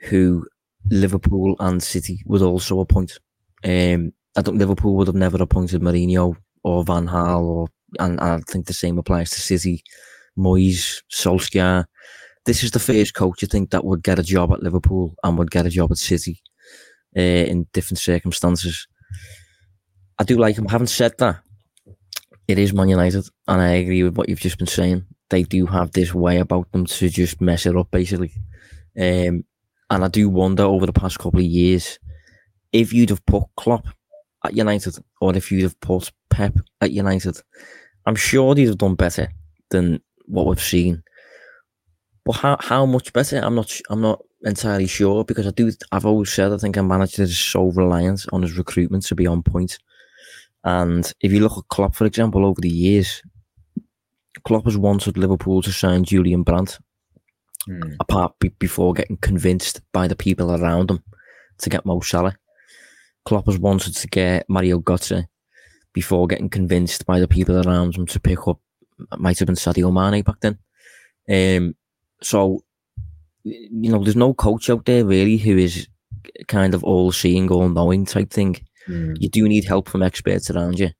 who 0.00 0.46
Liverpool 0.90 1.56
and 1.60 1.82
City 1.82 2.20
would 2.26 2.42
also 2.42 2.80
appoint. 2.80 3.18
Um, 3.64 4.12
I 4.36 4.42
think 4.42 4.58
Liverpool 4.58 4.94
would 4.96 5.06
have 5.06 5.16
never 5.16 5.42
appointed 5.42 5.82
Mourinho 5.82 6.36
or 6.62 6.84
Van 6.84 7.08
Gaal, 7.08 7.42
or 7.42 7.68
and, 7.98 8.20
and 8.20 8.20
I 8.20 8.38
think 8.50 8.66
the 8.66 8.72
same 8.72 8.98
applies 8.98 9.30
to 9.30 9.40
City, 9.40 9.82
Moyes, 10.38 11.02
Solskjaer. 11.12 11.84
This 12.46 12.62
is 12.62 12.70
the 12.70 12.78
first 12.78 13.14
coach 13.14 13.44
I 13.44 13.46
think 13.46 13.70
that 13.70 13.84
would 13.84 14.02
get 14.02 14.18
a 14.18 14.22
job 14.22 14.52
at 14.52 14.62
Liverpool 14.62 15.14
and 15.22 15.36
would 15.38 15.50
get 15.50 15.66
a 15.66 15.70
job 15.70 15.90
at 15.90 15.98
City 15.98 16.40
uh, 17.16 17.20
in 17.20 17.66
different 17.72 17.98
circumstances. 17.98 18.86
I 20.18 20.24
do 20.24 20.36
like 20.36 20.56
him. 20.56 20.66
Having 20.66 20.86
said 20.88 21.12
that, 21.18 21.40
it 22.50 22.58
is 22.58 22.72
Man 22.72 22.88
United, 22.88 23.26
and 23.48 23.60
I 23.60 23.68
agree 23.74 24.02
with 24.02 24.16
what 24.16 24.28
you've 24.28 24.40
just 24.40 24.58
been 24.58 24.66
saying. 24.66 25.04
They 25.30 25.44
do 25.44 25.66
have 25.66 25.92
this 25.92 26.14
way 26.14 26.38
about 26.38 26.70
them 26.72 26.86
to 26.86 27.08
just 27.08 27.40
mess 27.40 27.66
it 27.66 27.76
up, 27.76 27.90
basically. 27.90 28.32
Um, 28.98 29.44
and 29.90 30.04
I 30.04 30.08
do 30.08 30.28
wonder 30.28 30.64
over 30.64 30.86
the 30.86 30.92
past 30.92 31.18
couple 31.18 31.40
of 31.40 31.46
years 31.46 31.98
if 32.72 32.92
you'd 32.92 33.10
have 33.10 33.24
put 33.26 33.44
Klopp 33.56 33.86
at 34.44 34.54
United 34.54 34.96
or 35.20 35.36
if 35.36 35.50
you'd 35.50 35.64
have 35.64 35.78
put 35.80 36.10
Pep 36.30 36.54
at 36.80 36.92
United, 36.92 37.40
I'm 38.06 38.14
sure 38.14 38.54
they'd 38.54 38.66
have 38.66 38.78
done 38.78 38.94
better 38.94 39.28
than 39.70 40.00
what 40.26 40.46
we've 40.46 40.62
seen. 40.62 41.02
But 42.24 42.32
how 42.32 42.56
how 42.60 42.86
much 42.86 43.12
better? 43.12 43.38
I'm 43.38 43.54
not 43.54 43.80
I'm 43.90 44.00
not 44.00 44.22
entirely 44.42 44.86
sure 44.86 45.24
because 45.24 45.46
I 45.46 45.50
do 45.50 45.72
I've 45.92 46.06
always 46.06 46.32
said 46.32 46.52
I 46.52 46.58
think 46.58 46.76
a 46.76 46.82
manager 46.82 47.22
is 47.22 47.38
so 47.38 47.64
reliant 47.64 48.26
on 48.32 48.42
his 48.42 48.56
recruitment 48.56 49.04
to 49.06 49.14
be 49.14 49.26
on 49.26 49.42
point. 49.42 49.78
And 50.64 51.10
if 51.20 51.32
you 51.32 51.40
look 51.40 51.56
at 51.56 51.68
Klopp, 51.68 51.94
for 51.94 52.04
example, 52.04 52.44
over 52.44 52.60
the 52.60 52.68
years, 52.68 53.22
Klopp 54.44 54.64
has 54.64 54.76
wanted 54.76 55.16
Liverpool 55.16 55.62
to 55.62 55.72
sign 55.72 56.04
Julian 56.04 56.42
Brandt, 56.42 56.78
mm. 57.68 57.96
apart 58.00 58.34
be, 58.38 58.50
before 58.58 58.92
getting 58.92 59.16
convinced 59.16 59.80
by 59.92 60.06
the 60.06 60.16
people 60.16 60.52
around 60.52 60.90
him 60.90 61.02
to 61.58 61.70
get 61.70 61.86
Mo 61.86 62.00
Salah. 62.00 62.36
Klopp 63.24 63.46
has 63.46 63.58
wanted 63.58 63.94
to 63.96 64.08
get 64.08 64.48
Mario 64.48 64.80
Götze 64.80 65.26
before 65.92 66.26
getting 66.26 66.48
convinced 66.48 67.06
by 67.06 67.20
the 67.20 67.28
people 67.28 67.66
around 67.66 67.96
him 67.96 68.06
to 68.06 68.20
pick 68.20 68.46
up, 68.46 68.60
might 69.18 69.38
have 69.38 69.46
been 69.46 69.56
Sadio 69.56 69.92
Mane 69.92 70.22
back 70.22 70.40
then. 70.40 70.58
Um, 71.28 71.74
so, 72.22 72.64
you 73.44 73.90
know, 73.90 74.02
there's 74.02 74.16
no 74.16 74.34
coach 74.34 74.70
out 74.70 74.84
there 74.84 75.04
really 75.04 75.36
who 75.36 75.56
is 75.56 75.88
kind 76.48 76.74
of 76.74 76.84
all 76.84 77.12
seeing, 77.12 77.50
all 77.50 77.68
knowing 77.68 78.04
type 78.04 78.30
thing. 78.30 78.56
Mm. 78.88 79.16
You 79.20 79.28
do 79.28 79.48
need 79.48 79.64
help 79.64 79.88
from 79.88 80.02
experts 80.02 80.50
around 80.50 80.78
you. 80.78 80.90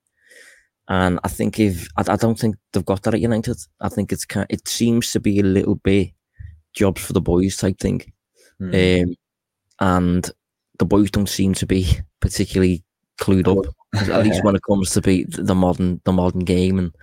And 0.88 1.20
I 1.22 1.28
think 1.28 1.60
if 1.60 1.86
I, 1.96 2.12
I 2.12 2.16
don't 2.16 2.38
think 2.38 2.56
they've 2.72 2.84
got 2.84 3.02
that 3.02 3.14
at 3.14 3.20
United. 3.20 3.56
I 3.80 3.88
think 3.88 4.12
it's 4.12 4.24
kind. 4.24 4.46
It 4.50 4.66
seems 4.66 5.12
to 5.12 5.20
be 5.20 5.38
a 5.38 5.44
little 5.44 5.76
bit 5.76 6.10
jobs 6.74 7.02
for 7.02 7.12
the 7.12 7.20
boys 7.20 7.56
type 7.56 7.78
thing, 7.78 8.02
mm. 8.60 9.02
um, 9.02 9.14
and 9.78 10.30
the 10.78 10.84
boys 10.84 11.12
don't 11.12 11.28
seem 11.28 11.54
to 11.54 11.66
be 11.66 11.86
particularly 12.20 12.84
clued 13.20 13.46
up. 13.46 13.72
at 13.96 14.24
least 14.24 14.44
when 14.44 14.54
it 14.54 14.62
comes 14.68 14.90
to 14.90 15.00
be 15.00 15.24
the 15.28 15.54
modern 15.54 16.00
the 16.04 16.12
modern 16.12 16.40
game 16.40 16.78
and 16.78 16.94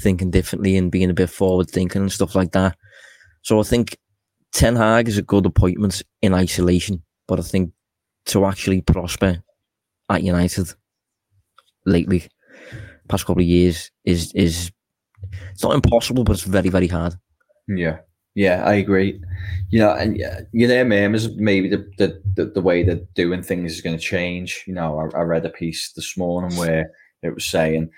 thinking 0.00 0.30
differently 0.30 0.76
and 0.76 0.90
being 0.90 1.10
a 1.10 1.14
bit 1.14 1.30
forward 1.30 1.70
thinking 1.70 2.02
and 2.02 2.12
stuff 2.12 2.34
like 2.34 2.52
that. 2.52 2.76
So 3.42 3.60
I 3.60 3.62
think 3.62 3.96
Ten 4.52 4.76
Hag 4.76 5.08
is 5.08 5.18
a 5.18 5.22
good 5.22 5.46
appointment 5.46 6.02
in 6.20 6.34
isolation, 6.34 7.02
but 7.26 7.38
I 7.38 7.42
think 7.42 7.72
to 8.26 8.44
actually 8.44 8.82
prosper 8.82 9.42
at 10.12 10.22
United 10.22 10.72
lately, 11.86 12.28
past 13.08 13.26
couple 13.26 13.42
of 13.42 13.48
years, 13.48 13.90
is 14.04 14.32
is 14.34 14.70
it's 15.52 15.62
not 15.62 15.74
impossible, 15.74 16.24
but 16.24 16.32
it's 16.32 16.42
very 16.42 16.68
very 16.68 16.88
hard. 16.88 17.14
Yeah, 17.68 17.98
yeah, 18.34 18.62
I 18.64 18.74
agree. 18.74 19.20
You 19.70 19.80
know, 19.80 19.92
and 19.92 20.16
yeah, 20.16 20.40
you 20.52 20.66
know, 20.66 20.84
man, 20.84 21.16
maybe 21.36 21.68
the, 21.68 21.86
the, 22.34 22.46
the, 22.46 22.60
way 22.60 22.82
that 22.82 23.12
doing 23.14 23.42
things 23.42 23.72
is 23.72 23.80
going 23.80 23.96
to 23.96 24.02
change. 24.02 24.64
You 24.66 24.74
know, 24.74 24.98
I, 24.98 25.18
I, 25.18 25.22
read 25.22 25.44
a 25.44 25.50
piece 25.50 25.92
this 25.92 26.16
morning 26.16 26.56
where 26.58 26.90
it 27.22 27.34
was 27.34 27.44
saying, 27.44 27.90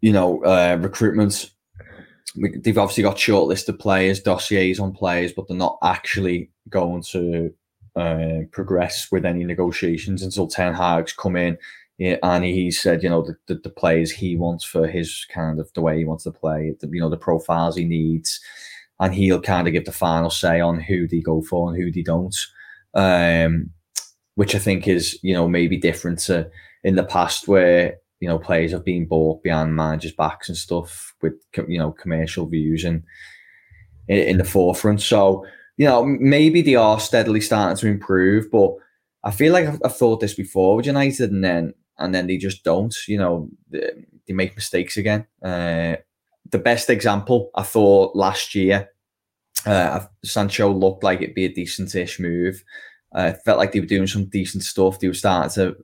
you 0.00 0.12
know, 0.12 0.42
uh, 0.44 0.78
recruitment, 0.80 1.50
they've 2.36 2.78
obviously 2.78 3.02
got 3.02 3.16
shortlisted 3.16 3.78
players, 3.78 4.20
dossiers 4.20 4.80
on 4.80 4.92
players, 4.92 5.32
but 5.32 5.46
they're 5.46 5.56
not 5.56 5.78
actually 5.82 6.50
going 6.68 7.02
to 7.10 7.52
uh, 7.96 8.40
progress 8.50 9.08
with 9.12 9.24
any 9.24 9.44
negotiations 9.44 10.22
until 10.22 10.46
Ten 10.46 10.74
Hag's 10.74 11.12
come 11.12 11.36
in. 11.36 11.58
And 12.00 12.44
he 12.44 12.70
said, 12.70 13.02
you 13.02 13.08
know, 13.08 13.22
the, 13.22 13.36
the, 13.46 13.60
the 13.60 13.70
players 13.70 14.10
he 14.10 14.34
wants 14.34 14.64
for 14.64 14.88
his 14.88 15.26
kind 15.32 15.60
of 15.60 15.72
the 15.74 15.82
way 15.82 15.98
he 15.98 16.04
wants 16.04 16.24
to 16.24 16.32
play, 16.32 16.74
the, 16.80 16.88
you 16.88 17.00
know, 17.00 17.10
the 17.10 17.16
profiles 17.16 17.76
he 17.76 17.84
needs 17.84 18.40
and 18.98 19.14
he'll 19.14 19.40
kind 19.40 19.66
of 19.66 19.72
give 19.72 19.84
the 19.84 19.92
final 19.92 20.30
say 20.30 20.60
on 20.60 20.80
who 20.80 21.06
they 21.06 21.20
go 21.20 21.42
for 21.42 21.68
and 21.68 21.80
who 21.80 21.90
they 21.90 22.02
don't. 22.02 22.36
Um, 22.94 23.70
which 24.34 24.54
I 24.54 24.58
think 24.58 24.88
is, 24.88 25.18
you 25.22 25.34
know, 25.34 25.48
maybe 25.48 25.76
different 25.76 26.18
to 26.20 26.50
in 26.84 26.96
the 26.96 27.04
past 27.04 27.48
where, 27.48 27.96
you 28.20 28.28
know, 28.28 28.38
players 28.38 28.72
have 28.72 28.84
been 28.84 29.06
bought 29.06 29.42
behind 29.42 29.76
managers' 29.76 30.12
backs 30.12 30.48
and 30.48 30.56
stuff 30.56 31.14
with, 31.20 31.34
you 31.68 31.78
know, 31.78 31.92
commercial 31.92 32.46
views 32.46 32.84
and 32.84 33.02
in, 34.08 34.18
in 34.18 34.38
the 34.38 34.44
forefront. 34.44 35.02
So, 35.02 35.44
you 35.82 35.88
know, 35.88 36.04
maybe 36.04 36.62
they 36.62 36.76
are 36.76 37.00
steadily 37.00 37.40
starting 37.40 37.76
to 37.76 37.88
improve, 37.88 38.48
but 38.52 38.70
I 39.24 39.32
feel 39.32 39.52
like 39.52 39.66
I've, 39.66 39.80
I've 39.84 39.96
thought 39.96 40.20
this 40.20 40.34
before 40.34 40.76
with 40.76 40.86
United 40.86 41.32
and 41.32 41.42
then, 41.42 41.74
and 41.98 42.14
then 42.14 42.28
they 42.28 42.36
just 42.36 42.62
don't, 42.62 42.94
you 43.08 43.18
know, 43.18 43.48
they, 43.68 43.90
they 44.28 44.32
make 44.32 44.54
mistakes 44.54 44.96
again. 44.96 45.26
Uh, 45.42 45.96
the 46.48 46.58
best 46.58 46.88
example 46.88 47.50
I 47.56 47.64
thought 47.64 48.14
last 48.14 48.54
year 48.54 48.90
uh, 49.66 50.06
Sancho 50.24 50.72
looked 50.72 51.02
like 51.02 51.20
it'd 51.20 51.34
be 51.34 51.46
a 51.46 51.52
decent-ish 51.52 52.20
move. 52.20 52.62
Uh, 53.12 53.32
felt 53.44 53.58
like 53.58 53.72
they 53.72 53.80
were 53.80 53.86
doing 53.86 54.06
some 54.06 54.26
decent 54.26 54.62
stuff. 54.62 55.00
They 55.00 55.08
were 55.08 55.14
starting 55.14 55.52
to 55.54 55.76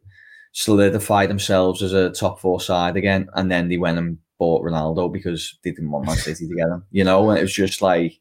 solidify 0.52 1.26
themselves 1.26 1.82
as 1.82 1.92
a 1.92 2.10
top 2.10 2.38
four 2.38 2.60
side 2.60 2.96
again, 2.96 3.28
and 3.34 3.50
then 3.50 3.68
they 3.68 3.78
went 3.78 3.98
and 3.98 4.18
bought 4.38 4.62
Ronaldo 4.62 5.12
because 5.12 5.58
they 5.64 5.72
didn't 5.72 5.90
want 5.90 6.06
Man 6.06 6.16
City 6.16 6.46
to 6.46 6.54
get 6.54 6.68
him. 6.68 6.84
You 6.92 7.02
know, 7.02 7.30
and 7.30 7.38
it 7.38 7.42
was 7.42 7.52
just 7.52 7.82
like, 7.82 8.18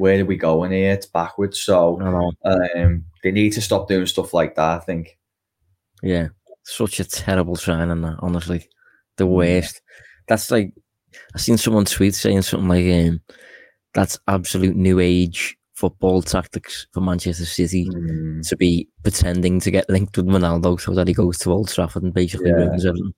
where 0.00 0.16
do 0.16 0.24
we 0.24 0.36
go 0.36 0.64
in 0.64 0.72
here? 0.72 0.92
It's 0.92 1.06
backwards. 1.06 1.60
So 1.60 2.00
um, 2.44 3.04
they 3.22 3.30
need 3.30 3.50
to 3.50 3.60
stop 3.60 3.86
doing 3.86 4.06
stuff 4.06 4.32
like 4.32 4.54
that. 4.56 4.80
I 4.80 4.84
think. 4.84 5.18
Yeah, 6.02 6.28
such 6.64 7.00
a 7.00 7.04
terrible 7.04 7.56
signing. 7.56 8.00
That 8.00 8.16
honestly, 8.20 8.68
the 9.16 9.26
worst. 9.26 9.82
That's 10.26 10.50
like 10.50 10.72
I 11.34 11.38
seen 11.38 11.58
someone 11.58 11.84
tweet 11.84 12.14
saying 12.14 12.42
something 12.42 12.68
like, 12.68 13.08
um, 13.08 13.20
that's 13.92 14.18
absolute 14.26 14.76
new 14.76 15.00
age 15.00 15.58
football 15.74 16.22
tactics 16.22 16.86
for 16.92 17.00
Manchester 17.00 17.46
City 17.46 17.86
mm. 17.88 18.46
to 18.48 18.56
be 18.56 18.88
pretending 19.02 19.60
to 19.60 19.70
get 19.70 19.88
linked 19.88 20.16
with 20.16 20.26
Ronaldo 20.26 20.80
so 20.80 20.92
that 20.92 21.08
he 21.08 21.14
goes 21.14 21.38
to 21.38 21.52
Old 21.52 21.68
Trafford 21.68 22.02
and 22.02 22.14
basically 22.14 22.50
yeah. 22.50 22.56
ruins 22.56 22.86
everything. 22.86 23.14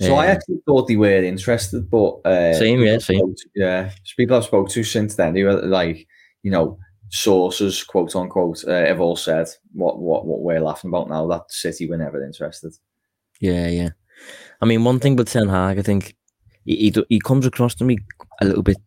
So 0.00 0.14
um, 0.14 0.20
I 0.20 0.26
actually 0.26 0.60
thought 0.66 0.88
they 0.88 0.96
were 0.96 1.22
interested, 1.22 1.90
but 1.90 2.20
uh, 2.24 2.54
same, 2.54 2.80
yeah, 2.80 2.98
same, 2.98 3.34
yeah. 3.54 3.90
People 4.16 4.36
I've 4.36 4.44
spoke 4.44 4.68
to 4.70 4.82
since 4.82 5.16
then, 5.16 5.34
they 5.34 5.42
were 5.42 5.60
like, 5.62 6.06
you 6.42 6.50
know, 6.50 6.78
sources, 7.10 7.84
quote 7.84 8.16
unquote, 8.16 8.64
uh, 8.66 8.86
have 8.86 9.00
all 9.00 9.16
said 9.16 9.48
what 9.72 9.98
what 9.98 10.26
what 10.26 10.40
we're 10.40 10.60
laughing 10.60 10.88
about 10.88 11.08
now. 11.08 11.26
That 11.26 11.50
City 11.52 11.88
were 11.88 11.98
never 11.98 12.24
interested. 12.24 12.72
Yeah, 13.40 13.68
yeah. 13.68 13.90
I 14.60 14.66
mean, 14.66 14.84
one 14.84 14.98
thing 14.98 15.16
with 15.16 15.28
Ten 15.28 15.48
Hag, 15.48 15.78
I 15.78 15.82
think 15.82 16.14
he, 16.64 16.76
he, 16.76 17.04
he 17.08 17.20
comes 17.20 17.44
across 17.44 17.74
to 17.76 17.84
me 17.84 17.98
a 18.40 18.44
little 18.44 18.62
bit 18.62 18.78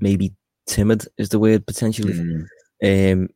maybe 0.00 0.32
timid 0.66 1.06
is 1.18 1.30
the 1.30 1.38
word 1.38 1.66
potentially. 1.66 2.14
Mm. 2.14 2.46
Um, 2.84 3.28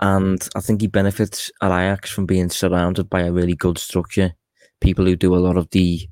and 0.00 0.48
I 0.54 0.60
think 0.60 0.80
he 0.80 0.86
benefits 0.86 1.50
at 1.60 1.66
Ajax 1.66 2.10
from 2.10 2.26
being 2.26 2.50
surrounded 2.50 3.08
by 3.08 3.20
a 3.22 3.32
really 3.32 3.54
good 3.54 3.78
structure, 3.78 4.32
people 4.80 5.04
who 5.04 5.16
do 5.16 5.34
a 5.34 5.38
lot 5.38 5.56
of 5.56 5.70
the. 5.70 6.08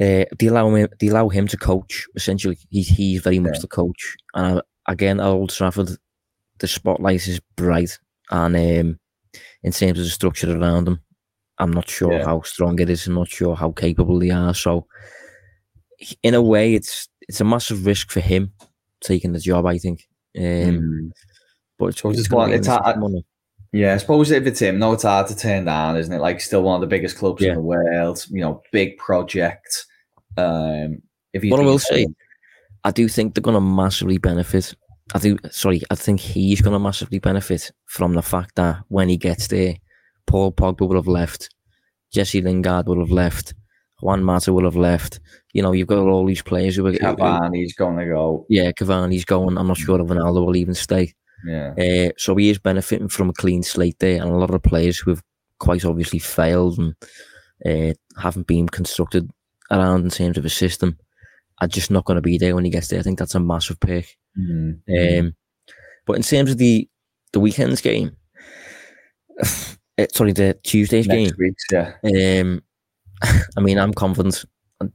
Uh, 0.00 0.24
they 0.38 0.46
allow 0.46 0.72
him. 0.74 0.88
They 1.00 1.08
allow 1.08 1.28
him 1.28 1.48
to 1.48 1.56
coach. 1.56 2.06
Essentially, 2.14 2.56
he's 2.70 2.88
he's 2.88 3.20
very 3.20 3.38
much 3.40 3.54
yeah. 3.56 3.60
the 3.62 3.68
coach, 3.68 4.16
and 4.34 4.62
again, 4.86 5.18
at 5.20 5.26
Old 5.26 5.50
Trafford, 5.50 5.90
the 6.58 6.68
spotlight 6.68 7.26
is 7.26 7.40
bright, 7.56 7.98
and 8.30 8.54
um, 8.56 8.98
in 9.62 9.72
terms 9.72 9.98
of 9.98 10.04
the 10.04 10.10
structure 10.10 10.56
around 10.56 10.84
them, 10.84 11.00
I'm 11.58 11.72
not 11.72 11.88
sure 11.90 12.12
Yeah. 12.12 12.24
how 12.24 12.42
strong 12.42 12.78
it 12.80 12.88
is. 12.90 13.06
I'm 13.06 13.14
not 13.14 13.28
sure 13.28 13.56
how 13.56 13.72
capable 13.72 14.18
they 14.20 14.30
are. 14.30 14.54
So, 14.54 14.86
in 16.22 16.34
a 16.34 16.42
way, 16.42 16.74
it's 16.74 17.08
it's 17.28 17.40
a 17.40 17.44
massive 17.44 17.84
risk 17.84 18.10
for 18.10 18.20
him 18.20 18.52
taking 19.00 19.32
the 19.32 19.40
job. 19.40 19.66
I 19.66 19.78
think. 19.78 20.08
Um, 20.36 20.44
Mm. 20.44 21.10
But 21.78 21.86
it's, 21.86 22.04
it's 22.04 22.18
it's, 22.20 22.28
gonna 22.28 22.40
one- 22.42 22.50
be 22.50 22.56
it's 22.56 22.66
hard- 22.68 22.98
money. 22.98 23.24
Yeah, 23.72 23.94
I 23.94 23.98
suppose 23.98 24.30
if 24.30 24.46
it's 24.46 24.60
him, 24.60 24.78
no, 24.78 24.92
it's 24.94 25.02
hard 25.02 25.26
to 25.26 25.36
turn 25.36 25.66
down, 25.66 25.96
isn't 25.98 26.12
it? 26.12 26.20
Like, 26.22 26.40
still 26.40 26.62
one 26.62 26.76
of 26.76 26.80
the 26.80 26.86
biggest 26.86 27.18
clubs 27.18 27.42
Yeah. 27.42 27.50
in 27.50 27.54
the 27.56 27.60
world. 27.60 28.24
You 28.30 28.40
know, 28.40 28.62
big 28.72 28.96
project. 28.96 29.84
Um, 30.38 31.02
if 31.32 31.44
you 31.44 31.50
What 31.50 31.60
I 31.60 31.64
will 31.64 31.78
say, 31.78 32.06
I 32.84 32.90
do 32.90 33.08
think 33.08 33.34
they're 33.34 33.42
going 33.42 33.54
to 33.54 33.60
massively 33.60 34.18
benefit. 34.18 34.74
I 35.14 35.18
do. 35.18 35.38
Sorry, 35.50 35.82
I 35.90 35.94
think 35.94 36.20
he's 36.20 36.60
going 36.60 36.74
to 36.74 36.78
massively 36.78 37.18
benefit 37.18 37.70
from 37.86 38.14
the 38.14 38.22
fact 38.22 38.54
that 38.56 38.82
when 38.88 39.08
he 39.08 39.16
gets 39.16 39.48
there, 39.48 39.74
Paul 40.26 40.52
Pogba 40.52 40.86
will 40.86 40.96
have 40.96 41.08
left, 41.08 41.48
Jesse 42.12 42.42
Lingard 42.42 42.86
will 42.86 43.00
have 43.00 43.10
left, 43.10 43.54
Juan 44.00 44.22
Mata 44.22 44.52
will 44.52 44.64
have 44.64 44.76
left. 44.76 45.20
You 45.52 45.62
know, 45.62 45.72
you've 45.72 45.88
got 45.88 45.98
all 45.98 46.26
these 46.26 46.42
players 46.42 46.76
who 46.76 46.86
are. 46.86 46.92
Cavani's 46.92 47.74
going 47.74 47.96
to 47.98 48.06
go. 48.06 48.46
yeah, 48.48 48.70
Cavani's 48.72 49.24
going. 49.24 49.58
I'm 49.58 49.66
not 49.66 49.78
sure 49.78 50.00
if 50.00 50.06
Ronaldo 50.06 50.44
will 50.46 50.56
even 50.56 50.74
stay. 50.74 51.14
Yeah, 51.46 51.72
Uh, 51.78 52.10
so 52.16 52.34
he 52.34 52.50
is 52.50 52.58
benefiting 52.58 53.08
from 53.08 53.30
a 53.30 53.32
clean 53.32 53.62
slate 53.62 53.98
there, 54.00 54.20
and 54.20 54.30
a 54.30 54.36
lot 54.36 54.54
of 54.54 54.62
players 54.62 54.98
who 54.98 55.10
have 55.10 55.22
quite 55.58 55.84
obviously 55.84 56.18
failed 56.18 56.78
and 56.78 56.94
uh, 57.64 57.94
haven't 58.20 58.46
been 58.46 58.68
constructed 58.68 59.30
around 59.70 60.04
in 60.04 60.10
terms 60.10 60.38
of 60.38 60.44
a 60.44 60.50
system 60.50 60.98
are 61.60 61.68
just 61.68 61.90
not 61.90 62.04
going 62.04 62.16
to 62.16 62.22
be 62.22 62.38
there 62.38 62.54
when 62.54 62.64
he 62.64 62.70
gets 62.70 62.88
there. 62.88 63.00
I 63.00 63.02
think 63.02 63.18
that's 63.18 63.34
a 63.34 63.40
massive 63.40 63.80
pick. 63.80 64.16
Mhm. 64.38 64.80
Um, 65.20 65.34
but 66.06 66.16
in 66.16 66.22
terms 66.22 66.50
of 66.50 66.58
the 66.58 66.88
the 67.32 67.40
weekend's 67.40 67.80
game, 67.80 68.16
sorry, 70.14 70.32
the 70.32 70.58
Tuesday's 70.62 71.06
next 71.06 71.36
week's 71.38 71.64
yeah, 71.72 71.92
game. 72.04 72.62
Um, 73.22 73.32
I 73.56 73.60
mean, 73.60 73.78
I'm 73.78 73.92
confident 73.92 74.44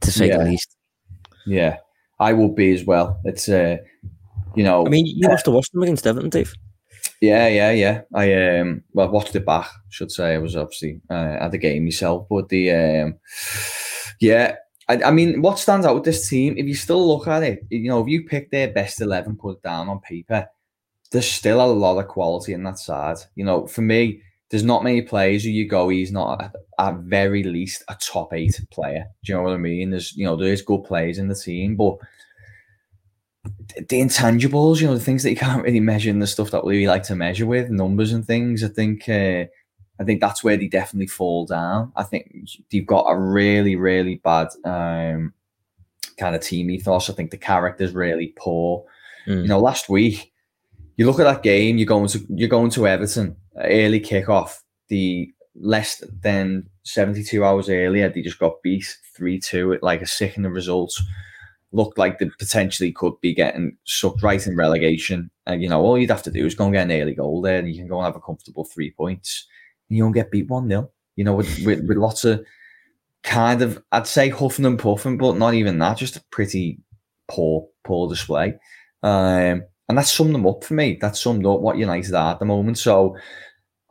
to 0.01 0.11
say 0.11 0.27
Yeah. 0.27 0.37
the 0.37 0.45
least. 0.45 0.75
yeah. 1.45 1.77
I 2.19 2.31
will 2.31 2.49
be 2.53 2.71
as 2.73 2.85
well. 2.85 3.19
It's 3.25 3.49
uh, 3.49 3.77
you 4.55 4.63
know, 4.63 4.85
I 4.85 4.89
mean, 4.89 5.05
you 5.07 5.27
must 5.27 5.45
have 5.45 5.55
watched 5.55 5.73
them 5.73 5.83
against 5.83 6.07
Everton, 6.07 6.29
Dave. 6.29 6.53
Yeah, 7.19 7.47
yeah, 7.47 7.71
yeah. 7.71 8.01
I 8.13 8.59
um 8.59 8.83
well 8.93 9.09
watched 9.09 9.35
it 9.35 9.45
back, 9.45 9.67
should 9.89 10.11
say. 10.11 10.35
I 10.35 10.37
was 10.37 10.55
obviously 10.55 11.01
uh, 11.09 11.37
at 11.41 11.51
the 11.51 11.57
game 11.57 11.83
myself, 11.83 12.27
but 12.29 12.47
the 12.49 12.71
um 12.71 13.15
yeah, 14.21 14.55
I, 14.89 15.03
I 15.03 15.11
mean, 15.11 15.41
what 15.41 15.59
stands 15.59 15.85
out 15.85 15.95
with 15.95 16.03
this 16.03 16.27
team, 16.29 16.57
if 16.57 16.65
you 16.65 16.75
still 16.75 17.07
look 17.07 17.27
at 17.27 17.43
it, 17.43 17.65
you 17.69 17.89
know, 17.89 18.01
if 18.01 18.07
you 18.07 18.25
pick 18.25 18.51
their 18.51 18.71
best 18.71 19.01
eleven, 19.01 19.35
put 19.35 19.57
it 19.57 19.63
down 19.63 19.89
on 19.89 19.99
paper, 19.99 20.47
there's 21.11 21.29
still 21.29 21.63
a 21.63 21.65
lot 21.65 21.99
of 21.99 22.07
quality 22.07 22.53
in 22.53 22.63
that 22.63 22.79
side. 22.79 23.17
You 23.35 23.45
know, 23.45 23.67
for 23.67 23.81
me, 23.81 24.21
there's 24.49 24.63
not 24.63 24.83
many 24.83 25.01
players 25.01 25.43
who 25.43 25.49
you 25.49 25.67
go, 25.67 25.89
he's 25.89 26.11
not 26.11 26.41
at, 26.41 26.55
at 26.79 26.97
very 26.99 27.43
least 27.43 27.83
a 27.87 27.95
top 27.95 28.33
eight 28.33 28.59
player. 28.71 29.05
Do 29.23 29.31
you 29.31 29.37
know 29.37 29.43
what 29.43 29.53
I 29.53 29.57
mean? 29.57 29.91
There's 29.91 30.15
you 30.15 30.25
know, 30.25 30.35
there's 30.35 30.61
good 30.61 30.83
players 30.83 31.17
in 31.17 31.27
the 31.27 31.35
team, 31.35 31.75
but 31.75 31.97
the 33.75 33.99
intangibles, 33.99 34.79
you 34.79 34.87
know, 34.87 34.93
the 34.93 35.03
things 35.03 35.23
that 35.23 35.31
you 35.31 35.35
can't 35.35 35.63
really 35.63 35.79
measure 35.79 36.09
and 36.09 36.21
the 36.21 36.27
stuff 36.27 36.51
that 36.51 36.65
we 36.65 36.87
like 36.87 37.03
to 37.03 37.15
measure 37.15 37.45
with, 37.45 37.69
numbers 37.69 38.13
and 38.13 38.25
things. 38.25 38.63
I 38.63 38.69
think 38.69 39.09
uh, 39.09 39.45
I 39.99 40.03
think 40.03 40.21
that's 40.21 40.43
where 40.43 40.57
they 40.57 40.67
definitely 40.67 41.07
fall 41.07 41.45
down. 41.45 41.91
I 41.95 42.03
think 42.03 42.31
you've 42.69 42.85
got 42.85 43.05
a 43.07 43.17
really, 43.17 43.75
really 43.75 44.15
bad 44.15 44.47
um, 44.65 45.33
kind 46.17 46.35
of 46.35 46.41
team 46.41 46.69
ethos. 46.69 47.09
I 47.09 47.13
think 47.13 47.31
the 47.31 47.37
character's 47.37 47.93
really 47.93 48.33
poor. 48.35 48.85
Mm. 49.27 49.43
You 49.43 49.47
know, 49.47 49.59
last 49.59 49.89
week, 49.89 50.33
you 50.97 51.05
look 51.05 51.19
at 51.19 51.25
that 51.25 51.43
game, 51.43 51.77
you're 51.77 51.85
going 51.85 52.07
to 52.07 52.25
you're 52.29 52.49
going 52.49 52.71
to 52.71 52.87
Everton, 52.87 53.35
early 53.57 53.99
kickoff, 53.99 54.59
the 54.87 55.31
less 55.55 56.03
than 56.21 56.67
72 56.83 57.43
hours 57.43 57.69
earlier, 57.69 58.09
they 58.09 58.21
just 58.21 58.39
got 58.39 58.61
beat 58.63 58.97
3-2 59.17 59.77
like 59.83 60.01
a 60.01 60.07
sickening 60.07 60.51
result 60.51 60.99
looked 61.73 61.97
like 61.97 62.19
they 62.19 62.29
potentially 62.39 62.91
could 62.91 63.19
be 63.19 63.33
getting 63.33 63.75
sucked 63.83 64.23
right 64.23 64.45
in 64.45 64.55
relegation. 64.55 65.29
And 65.45 65.61
you 65.61 65.67
know, 65.67 65.81
all 65.81 65.97
you'd 65.97 66.11
have 66.11 66.23
to 66.23 66.31
do 66.31 66.45
is 66.45 66.55
go 66.55 66.65
and 66.65 66.73
get 66.73 66.89
an 66.89 67.01
early 67.01 67.15
goal 67.15 67.41
there, 67.41 67.59
and 67.59 67.67
you 67.67 67.75
can 67.75 67.87
go 67.87 67.97
and 67.97 68.05
have 68.05 68.15
a 68.15 68.21
comfortable 68.21 68.63
three 68.63 68.91
points. 68.91 69.47
You 69.93 70.03
don't 70.03 70.11
get 70.11 70.31
beat 70.31 70.49
one 70.49 70.67
0 70.67 70.91
You 71.15 71.23
know, 71.23 71.35
with, 71.35 71.59
with 71.65 71.85
with 71.87 71.97
lots 71.97 72.25
of 72.25 72.45
kind 73.23 73.61
of 73.61 73.81
I'd 73.91 74.07
say 74.07 74.29
huffing 74.29 74.65
and 74.65 74.79
puffing, 74.79 75.17
but 75.17 75.37
not 75.37 75.53
even 75.53 75.79
that. 75.79 75.97
Just 75.97 76.17
a 76.17 76.23
pretty 76.31 76.79
poor 77.27 77.67
poor 77.83 78.09
display. 78.09 78.55
Um, 79.01 79.63
and 79.89 79.97
that 79.97 80.07
summed 80.07 80.33
them 80.33 80.47
up 80.47 80.63
for 80.63 80.73
me. 80.75 80.97
That 81.01 81.17
summed 81.17 81.45
up 81.45 81.59
what 81.59 81.77
United 81.77 82.13
are 82.13 82.33
at 82.33 82.39
the 82.39 82.45
moment. 82.45 82.77
So 82.77 83.17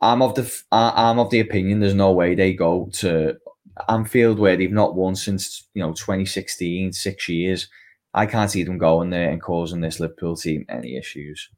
I'm 0.01 0.21
of 0.21 0.35
the 0.35 0.53
I'm 0.71 1.19
of 1.19 1.29
the 1.29 1.39
opinion 1.39 1.79
there's 1.79 1.93
no 1.93 2.11
way 2.11 2.35
they 2.35 2.53
go 2.53 2.89
to 2.93 3.37
Anfield 3.89 4.39
where 4.39 4.57
they've 4.57 4.71
not 4.71 4.95
won 4.95 5.15
since 5.15 5.67
you 5.73 5.81
know 5.81 5.93
2016, 5.93 6.93
six 6.93 7.29
years. 7.29 7.69
I 8.13 8.25
can't 8.27 8.51
see 8.51 8.63
them 8.63 8.77
going 8.77 9.09
there 9.09 9.29
and 9.29 9.41
causing 9.41 9.81
this 9.81 9.99
Liverpool 9.99 10.35
team 10.35 10.65
any 10.69 10.97
issues. 10.97 11.49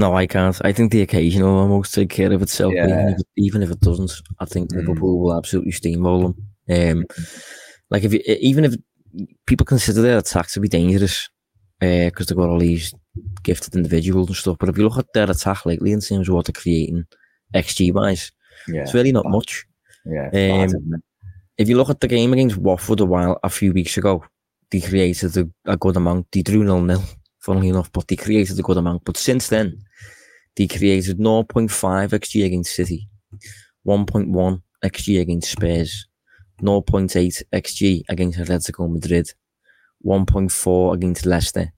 No, 0.00 0.14
I 0.16 0.26
can't. 0.26 0.58
I 0.64 0.72
think 0.72 0.90
the 0.92 1.02
occasion 1.02 1.42
will 1.42 1.58
almost 1.58 1.94
take 1.94 2.10
care 2.10 2.32
of 2.32 2.42
itself. 2.42 2.72
Yeah. 2.74 2.84
Even, 2.86 3.08
if 3.12 3.20
it, 3.20 3.26
even 3.36 3.62
if 3.62 3.70
it 3.70 3.80
doesn't, 3.80 4.12
I 4.38 4.44
think 4.44 4.70
Mm. 4.70 4.76
Liverpool 4.78 5.18
will 5.20 5.36
absolutely 5.36 5.72
steamroll 5.72 6.34
them. 6.68 6.98
Um, 6.98 7.06
like 7.90 8.04
if 8.04 8.12
you, 8.12 8.20
even 8.40 8.64
if 8.64 8.74
people 9.46 9.66
consider 9.66 10.00
their 10.02 10.18
attack 10.18 10.48
to 10.48 10.60
be 10.60 10.68
dangerous, 10.68 11.28
because 11.80 12.26
they've 12.26 12.36
got 12.36 12.48
all 12.48 12.58
these 12.58 12.92
gifted 13.42 13.74
individuals 13.74 14.28
and 14.28 14.36
stuff, 14.36 14.56
but 14.58 14.68
if 14.68 14.76
you 14.78 14.84
look 14.84 14.98
at 14.98 15.12
their 15.14 15.30
attack 15.30 15.66
lately 15.66 15.92
in 15.92 16.00
terms 16.00 16.28
of 16.28 16.34
what 16.34 16.46
they're 16.46 16.52
creating, 16.62 17.04
XG 17.54 17.92
wise, 17.92 18.30
Yeah, 18.68 18.82
it's 18.82 18.94
really 18.94 19.12
not 19.12 19.26
much. 19.26 19.66
yeah. 20.06 20.26
Um, 20.26 20.70
bad. 20.90 21.00
If 21.58 21.68
you 21.68 21.76
look 21.76 21.90
at 21.90 22.00
the 22.00 22.08
game 22.08 22.32
against 22.32 22.56
Watford 22.56 23.00
a 23.00 23.04
while 23.04 23.38
a 23.42 23.50
few 23.50 23.72
weeks 23.72 23.96
ago, 23.98 24.24
they 24.70 24.80
created 24.80 25.36
a, 25.36 25.48
a 25.66 25.76
good 25.76 25.96
amount. 25.96 26.28
They 26.32 26.42
drew 26.42 26.62
nil 26.64 26.80
nil, 26.80 27.02
funnily 27.40 27.68
enough, 27.68 27.90
but 27.92 28.08
they 28.08 28.16
created 28.16 28.58
a 28.58 28.62
good 28.62 28.76
amount. 28.76 29.04
But 29.04 29.16
since 29.16 29.48
then, 29.48 29.78
they 30.56 30.66
created 30.66 31.18
0.5 31.18 31.68
xg 31.68 32.44
against 32.44 32.74
City, 32.74 33.08
1.1 33.86 34.62
xg 34.84 35.20
against 35.20 35.52
Spurs, 35.52 36.06
0.8 36.62 37.42
xg 37.52 38.02
against 38.08 38.38
Atletico 38.38 38.92
Madrid, 38.92 39.30
1.4 40.04 40.94
against 40.94 41.26
Leicester, 41.26 41.72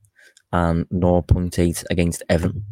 and 0.53 0.89
0.8 0.91 1.85
against 1.91 2.23
Everton. 2.29 2.65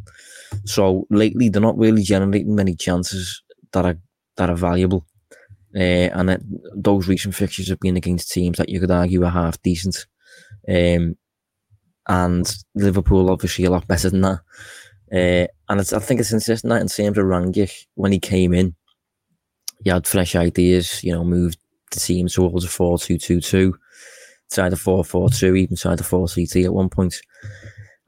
So 0.64 1.06
lately, 1.10 1.48
they're 1.48 1.62
not 1.62 1.78
really 1.78 2.02
generating 2.02 2.54
many 2.54 2.74
chances 2.74 3.42
that 3.72 3.84
are 3.84 3.98
that 4.36 4.50
are 4.50 4.56
valuable. 4.56 5.06
Uh, 5.74 6.10
and 6.18 6.30
it, 6.30 6.42
those 6.74 7.06
recent 7.06 7.34
fixtures 7.34 7.68
have 7.68 7.78
been 7.78 7.96
against 7.96 8.32
teams 8.32 8.58
that 8.58 8.68
you 8.68 8.80
could 8.80 8.90
argue 8.90 9.24
are 9.24 9.30
half 9.30 9.62
decent. 9.62 10.06
Um, 10.68 11.16
and 12.10 12.52
Liverpool 12.74 13.30
obviously 13.30 13.64
a 13.66 13.70
lot 13.70 13.86
better 13.86 14.10
than 14.10 14.22
that. 14.22 14.40
Uh, 15.12 15.46
and 15.68 15.80
it's, 15.80 15.92
I 15.92 16.00
think 16.00 16.18
it's 16.18 16.32
insisting 16.32 16.70
that 16.70 16.80
in 16.80 16.88
terms 16.88 17.16
of 17.18 17.24
Rangnick, 17.24 17.86
when 17.94 18.10
he 18.10 18.18
came 18.18 18.52
in, 18.52 18.74
he 19.84 19.90
had 19.90 20.08
fresh 20.08 20.34
ideas, 20.34 21.04
you 21.04 21.12
know, 21.12 21.22
moved 21.24 21.58
the 21.92 22.00
team 22.00 22.26
towards 22.26 22.64
a 22.64 22.68
4 22.68 22.98
2 22.98 23.16
2 23.16 23.40
2, 23.40 23.74
tried 24.52 24.72
a 24.72 24.76
4 24.76 25.04
4 25.04 25.28
2, 25.30 25.54
even 25.54 25.76
tried 25.76 26.00
a 26.00 26.02
4 26.02 26.26
3 26.26 26.46
3 26.46 26.64
at 26.64 26.74
one 26.74 26.88
point. 26.88 27.20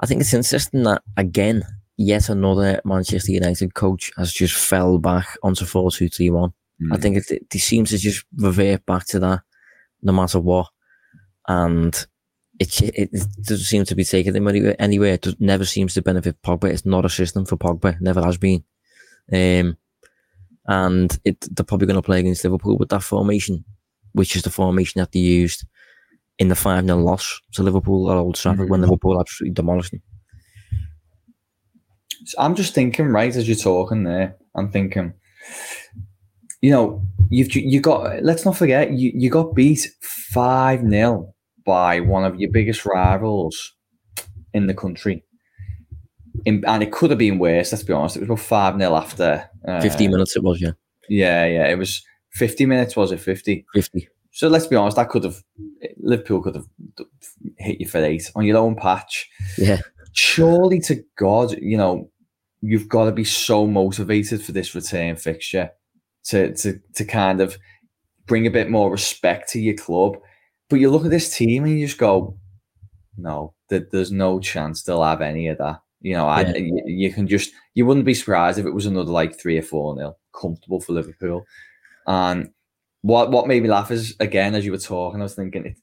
I 0.01 0.07
think 0.07 0.21
it's 0.21 0.35
insisting 0.35 0.83
that, 0.83 1.03
again, 1.17 1.63
yet 1.97 2.29
another 2.29 2.81
Manchester 2.85 3.31
United 3.31 3.75
coach 3.75 4.11
has 4.17 4.33
just 4.33 4.55
fell 4.55 4.99
back 4.99 5.29
onto 5.45 5.65
4 5.65 5.93
2 5.93 6.09
3 6.09 6.31
1. 6.31 6.53
I 6.91 6.97
Mm. 6.97 7.03
think 7.03 7.17
it, 7.19 7.31
it, 7.31 7.61
seems 7.61 7.91
to 7.91 7.99
just 7.99 8.25
revert 8.37 8.85
back 8.87 9.07
to 9.07 9.21
that 9.21 9.43
no 10.03 10.13
matter 10.13 10.41
what. 10.41 10.67
And 11.47 11.95
it, 12.63 13.11
it, 13.13 13.27
doesn't 13.43 13.65
seem 13.65 13.85
to 13.85 13.95
be 13.95 14.05
taken 14.05 14.33
them 14.35 14.49
anywhere. 14.49 14.77
anywhere. 14.79 15.15
It 15.15 15.23
does, 15.23 15.37
never 15.41 15.65
seems 15.65 15.95
to 15.95 16.03
benefit 16.03 16.41
Pogba. 16.43 16.71
It's 16.71 16.87
not 16.87 17.05
a 17.05 17.09
system 17.09 17.45
for 17.45 17.57
Pogba. 17.57 18.01
Never 18.01 18.23
has 18.23 18.39
been. 18.39 18.65
Um, 19.33 19.77
and 20.67 21.19
it, 21.25 21.41
they're 21.51 21.65
probably 21.65 21.87
going 21.87 21.97
to 21.97 22.03
play 22.03 22.21
against 22.21 22.45
Liverpool 22.45 22.79
with 22.79 22.91
that 22.91 23.03
formation, 23.03 23.65
which 24.13 24.37
is 24.37 24.43
the 24.43 24.51
formation 24.51 25.01
that 25.01 25.13
they 25.13 25.21
used 25.21 25.65
in 26.39 26.49
the 26.49 26.55
5 26.55 26.85
0 26.85 26.99
loss 26.99 27.41
to 27.53 27.63
Liverpool 27.63 28.11
at 28.11 28.17
Old 28.17 28.37
Trafford 28.37 28.69
when 28.69 28.81
Mhm. 28.81 28.85
Liverpool 28.85 29.21
absolutely 29.21 29.55
demolished 29.55 29.93
them. 29.93 30.03
So 32.25 32.37
I'm 32.39 32.55
just 32.55 32.75
thinking, 32.75 33.09
right, 33.09 33.35
as 33.35 33.49
you're 33.49 33.57
talking 33.57 34.05
there, 34.05 34.37
I'm 34.55 34.71
thinking, 34.71 35.13
you 36.61 36.71
know, 36.71 37.03
you've 37.31 37.55
you 37.55 37.81
got. 37.81 38.23
Let's 38.23 38.45
not 38.45 38.57
forget, 38.57 38.93
you 38.93 39.11
you 39.15 39.29
got 39.31 39.55
beat 39.55 39.89
five 40.01 40.89
0 40.89 41.35
by 41.65 42.01
one 42.01 42.25
of 42.25 42.39
your 42.39 42.51
biggest 42.51 42.85
rivals 42.85 43.75
in 44.53 44.67
the 44.67 44.75
country, 44.75 45.25
in, 46.45 46.65
and 46.67 46.83
it 46.83 46.93
could 46.93 47.11
have 47.11 47.19
been 47.19 47.39
worse. 47.39 47.73
Let's 47.73 47.85
be 47.85 47.93
honest. 47.93 48.17
It 48.17 48.21
was 48.21 48.29
about 48.29 48.41
five 48.41 48.79
0 48.79 48.95
after 48.95 49.49
uh, 49.67 49.81
50 49.81 50.09
minutes 50.09 50.37
it 50.37 50.43
was, 50.43 50.61
yeah. 50.61 50.73
Yeah, 51.09 51.47
yeah, 51.47 51.69
it 51.69 51.79
was 51.79 52.03
fifty 52.33 52.67
minutes. 52.67 52.97
Was 52.97 53.13
it 53.13 53.21
fifty? 53.21 53.67
50. 53.75 54.09
So 54.31 54.49
let's 54.49 54.67
be 54.67 54.77
honest, 54.77 54.97
that 54.97 55.11
could 55.11 55.25
have 55.25 55.43
Liverpool 55.99 56.43
could 56.43 56.55
have 56.55 56.67
hit 57.59 57.81
you 57.81 57.87
for 57.87 58.03
eight 58.03 58.31
on 58.35 58.45
your 58.45 58.57
own 58.57 58.77
patch. 58.77 59.29
Yeah. 59.59 59.81
surely 60.13 60.81
to 60.81 61.05
God, 61.19 61.53
you 61.61 61.77
know, 61.77 62.11
you've 62.63 62.89
got 62.89 63.07
to 63.07 63.13
be 63.13 63.25
so 63.25 63.67
motivated 63.67 64.43
for 64.43 64.53
this 64.53 64.75
return 64.75 65.17
fixture 65.17 65.71
to 66.25 66.55
to 66.55 66.81
to 66.95 67.05
kind 67.05 67.41
of 67.41 67.59
bring 68.27 68.47
a 68.47 68.51
bit 68.51 68.71
more 68.71 68.91
respect 68.91 69.51
to 69.51 69.61
your 69.61 69.75
club. 69.75 70.17
But 70.73 70.81
you 70.81 70.91
look 70.91 71.05
at 71.05 71.11
this 71.11 71.37
team 71.37 71.65
and 71.65 71.79
you 71.79 71.87
just 71.87 71.99
go, 71.99 72.39
no, 73.19 73.53
that 73.69 73.91
there's 73.91 74.11
no 74.11 74.41
chance 74.41 74.83
they'll 74.83 75.05
have 75.05 75.21
any 75.21 75.49
of 75.49 75.59
that. 75.59 75.83
You 76.01 76.15
know, 76.15 76.25
yeah. 76.25 76.33
I, 76.33 76.57
you, 76.57 76.83
you, 76.87 77.13
can 77.13 77.29
just 77.29 77.53
you 77.75 77.85
wouldn't 77.85 78.07
be 78.07 78.15
surprised 78.15 78.59
if 78.59 78.65
it 78.65 78.73
was 78.73 78.87
another 78.87 79.11
like 79.11 79.39
three 79.39 79.59
or 79.59 79.63
four 79.63 79.95
nil, 79.95 80.19
comfortable 80.35 80.81
for 80.81 80.95
Liverpool. 80.95 81.45
And 82.07 82.53
what 83.03 83.31
what 83.31 83.47
made 83.47 83.63
me 83.63 83.69
laugh 83.69 83.91
is 83.91 84.17
again 84.19 84.55
as 84.55 84.65
you 84.65 84.73
were 84.73 84.79
talking, 84.79 85.21
I 85.21 85.25
was 85.25 85.35
thinking 85.35 85.67
it, 85.67 85.77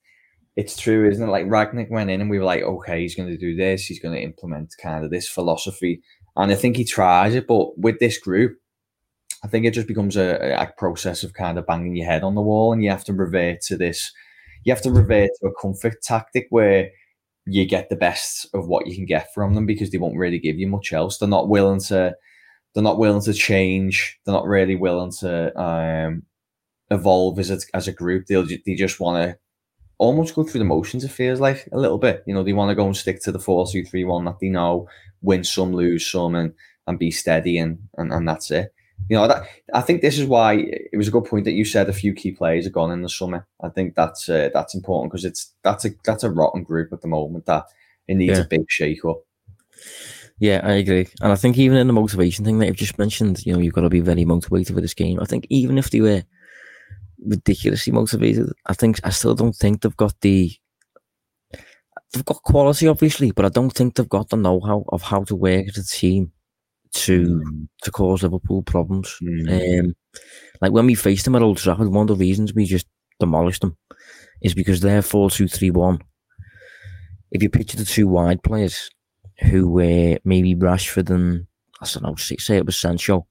it's 0.56 0.76
true, 0.76 1.08
isn't 1.08 1.24
it? 1.24 1.32
Like 1.32 1.46
Rangnick 1.46 1.92
went 1.92 2.10
in 2.10 2.20
and 2.20 2.30
we 2.32 2.40
were 2.40 2.46
like, 2.46 2.64
okay, 2.64 3.00
he's 3.00 3.14
going 3.14 3.30
to 3.30 3.38
do 3.38 3.56
this, 3.56 3.86
he's 3.86 4.00
going 4.00 4.16
to 4.16 4.24
implement 4.24 4.74
kind 4.82 5.06
of 5.06 5.12
this 5.12 5.30
philosophy, 5.30 6.02
and 6.36 6.52
I 6.52 6.56
think 6.56 6.78
he 6.78 6.84
tries 6.84 7.36
it. 7.36 7.46
But 7.46 7.78
with 7.78 8.00
this 8.00 8.18
group, 8.18 8.58
I 9.44 9.50
think 9.50 9.68
it 9.68 9.76
just 9.76 9.88
becomes 9.88 10.18
a, 10.18 10.58
a 10.60 10.74
process 10.80 11.24
of 11.24 11.36
kind 11.36 11.60
of 11.60 11.68
banging 11.68 11.96
your 11.96 12.08
head 12.08 12.24
on 12.24 12.34
the 12.34 12.42
wall, 12.42 12.74
and 12.74 12.84
you 12.84 12.90
have 12.90 13.06
to 13.06 13.14
revert 13.14 13.62
to 13.68 13.78
this. 13.78 14.12
You 14.64 14.74
have 14.74 14.82
to 14.84 14.91
revert 14.91 15.30
to 15.41 15.47
a 15.47 15.62
comfort 15.62 16.01
tactic 16.01 16.47
where 16.49 16.89
you 17.45 17.66
get 17.66 17.89
the 17.89 17.95
best 17.95 18.47
of 18.53 18.68
what 18.68 18.88
you 18.88 18.95
can 18.95 19.05
get 19.05 19.34
from 19.34 19.55
them 19.55 19.66
because 19.66 19.91
they 19.91 19.97
won't 19.97 20.18
really 20.18 20.39
give 20.39 20.57
you 20.57 20.68
much 20.68 20.93
else. 20.93 21.18
They're 21.18 21.28
not 21.30 21.49
willing 21.49 21.82
to. 21.82 22.16
They're 22.74 22.84
not 22.84 22.99
willing 22.99 23.24
to 23.24 23.34
change. 23.34 24.20
They're 24.24 24.36
not 24.36 24.45
really 24.45 24.76
willing 24.76 25.12
to 25.22 25.60
um, 25.60 26.24
evolve 26.91 27.39
as 27.39 27.49
a, 27.49 27.57
as 27.74 27.88
a 27.88 27.91
group. 27.91 28.28
They'll 28.28 28.45
they 28.45 28.76
just 28.76 28.99
want 28.99 29.24
to 29.24 29.38
almost 29.97 30.36
go 30.36 30.43
through 30.43 30.60
the 30.60 30.66
motions. 30.66 31.03
It 31.03 31.12
feels 31.12 31.39
like 31.39 31.68
a 31.72 31.78
little 31.78 31.97
bit. 31.97 32.24
You 32.28 32.34
know, 32.34 32.43
they 32.43 32.53
want 32.53 32.70
to 32.70 32.76
go 32.76 32.86
and 32.86 32.95
stick 32.95 33.22
to 33.24 33.32
the 33.32 33.39
four 33.39 33.66
two 33.68 33.84
three 33.84 34.03
one 34.03 34.26
that 34.26 34.39
they 34.39 34.49
know, 34.49 34.88
win 35.22 35.43
some, 35.43 35.74
lose 35.74 36.10
some, 36.10 36.36
and 36.36 36.53
and 36.88 36.99
be 36.99 37.12
steady, 37.12 37.57
and 37.57 37.80
and, 37.97 38.12
and 38.14 38.28
that's 38.28 38.51
it. 38.51 38.74
You 39.08 39.18
know, 39.18 39.28
that 39.28 39.47
I 39.74 39.82
think 39.82 40.02
this 40.02 40.20
is 40.20 40.28
why 40.28 40.54
it 40.56 40.97
was 40.97 41.08
a 41.08 41.12
good 41.12 41.26
point 41.26 41.45
that 41.45 41.54
you 41.54 41.66
said 41.66 41.89
a 41.89 41.93
few 41.93 42.14
key 42.14 42.32
players 42.32 42.68
are 42.68 42.72
gone 42.72 42.91
in 42.91 43.02
the 43.02 43.10
summer. 43.10 43.47
I 43.62 43.70
think 43.70 43.95
that's 43.95 44.30
uh, 44.30 44.50
that's 44.54 44.76
important 44.76 45.12
because 45.12 45.26
it's 45.26 45.52
that's 45.64 45.86
a 45.86 45.89
that's 46.04 46.24
a 46.24 46.30
rotten 46.30 46.64
group 46.64 46.93
at 46.93 47.02
the 47.02 47.08
moment 47.08 47.45
that 47.47 47.66
it 48.08 48.16
needs 48.16 48.38
yeah. 48.38 48.43
a 48.43 48.47
big 48.47 48.66
shake 48.70 49.04
up. 49.06 49.22
Yeah, 50.39 50.62
I 50.64 50.74
agree, 50.74 51.08
and 51.22 51.32
I 51.32 51.36
think 51.36 51.58
even 51.58 51.78
in 51.78 51.88
the 51.88 51.93
motivation 51.93 52.45
thing 52.45 52.60
that 52.60 52.68
you've 52.68 52.76
just 52.76 53.00
mentioned, 53.00 53.45
you 53.45 53.54
know, 53.54 53.60
you've 53.60 53.74
got 53.74 53.82
to 53.82 53.89
be 53.89 54.00
very 54.00 54.26
motivated 54.26 54.76
for 54.76 54.82
this 54.82 54.93
game. 54.93 55.20
I 55.20 55.26
think 55.26 55.47
even 55.50 55.78
if 55.78 55.89
they 55.89 56.02
were 56.02 56.24
ridiculously 57.26 57.91
motivated, 57.91 58.52
I 58.66 58.74
think 58.74 59.00
I 59.04 59.10
still 59.10 59.36
don't 59.36 59.56
think 59.56 59.82
they've 59.82 59.97
got 59.97 60.14
the 60.22 60.56
they've 62.14 62.26
got 62.26 62.43
quality, 62.43 62.88
obviously, 62.88 63.32
but 63.32 63.45
I 63.45 63.50
don't 63.50 63.72
think 63.72 63.95
they've 63.95 64.08
got 64.08 64.30
the 64.30 64.38
know-how 64.38 64.86
of 64.89 65.02
how 65.02 65.24
to 65.24 65.36
work 65.36 65.68
as 65.68 65.78
a 65.78 65.86
team 65.86 66.32
to 66.94 67.42
mm. 67.46 67.68
to 67.84 67.92
cause 67.92 68.24
Liverpool 68.24 68.62
problems. 68.64 69.16
Mm. 69.22 69.80
Um, 69.80 69.96
like 70.62 70.72
when 70.72 70.86
we 70.86 70.96
faced 70.96 71.26
them 71.26 71.36
at 71.36 71.42
Old 71.42 71.58
Trafford, 71.58 71.90
one 71.90 72.10
of 72.10 72.18
the 72.18 72.24
reasons 72.26 72.54
we 72.54 72.66
just 72.66 72.88
demolished 73.20 73.62
them 73.62 73.78
is 74.42 74.54
because 74.54 74.82
they're 74.82 75.02
four 75.02 75.30
two 75.30 75.48
three 75.48 75.72
one. 75.72 76.00
If 77.32 77.44
you 77.44 77.50
picture 77.50 77.78
the 77.78 77.86
two 77.86 78.08
wide 78.08 78.42
players 78.44 78.90
who 79.42 79.70
were 79.70 80.18
maybe 80.26 80.56
Rashford 80.56 81.10
and 81.10 81.46
I 81.82 81.86
don't 81.86 82.04
know, 82.04 82.16
say 82.16 82.58
it 82.58 82.66
was 82.66 82.80
Sancho, 82.80 83.28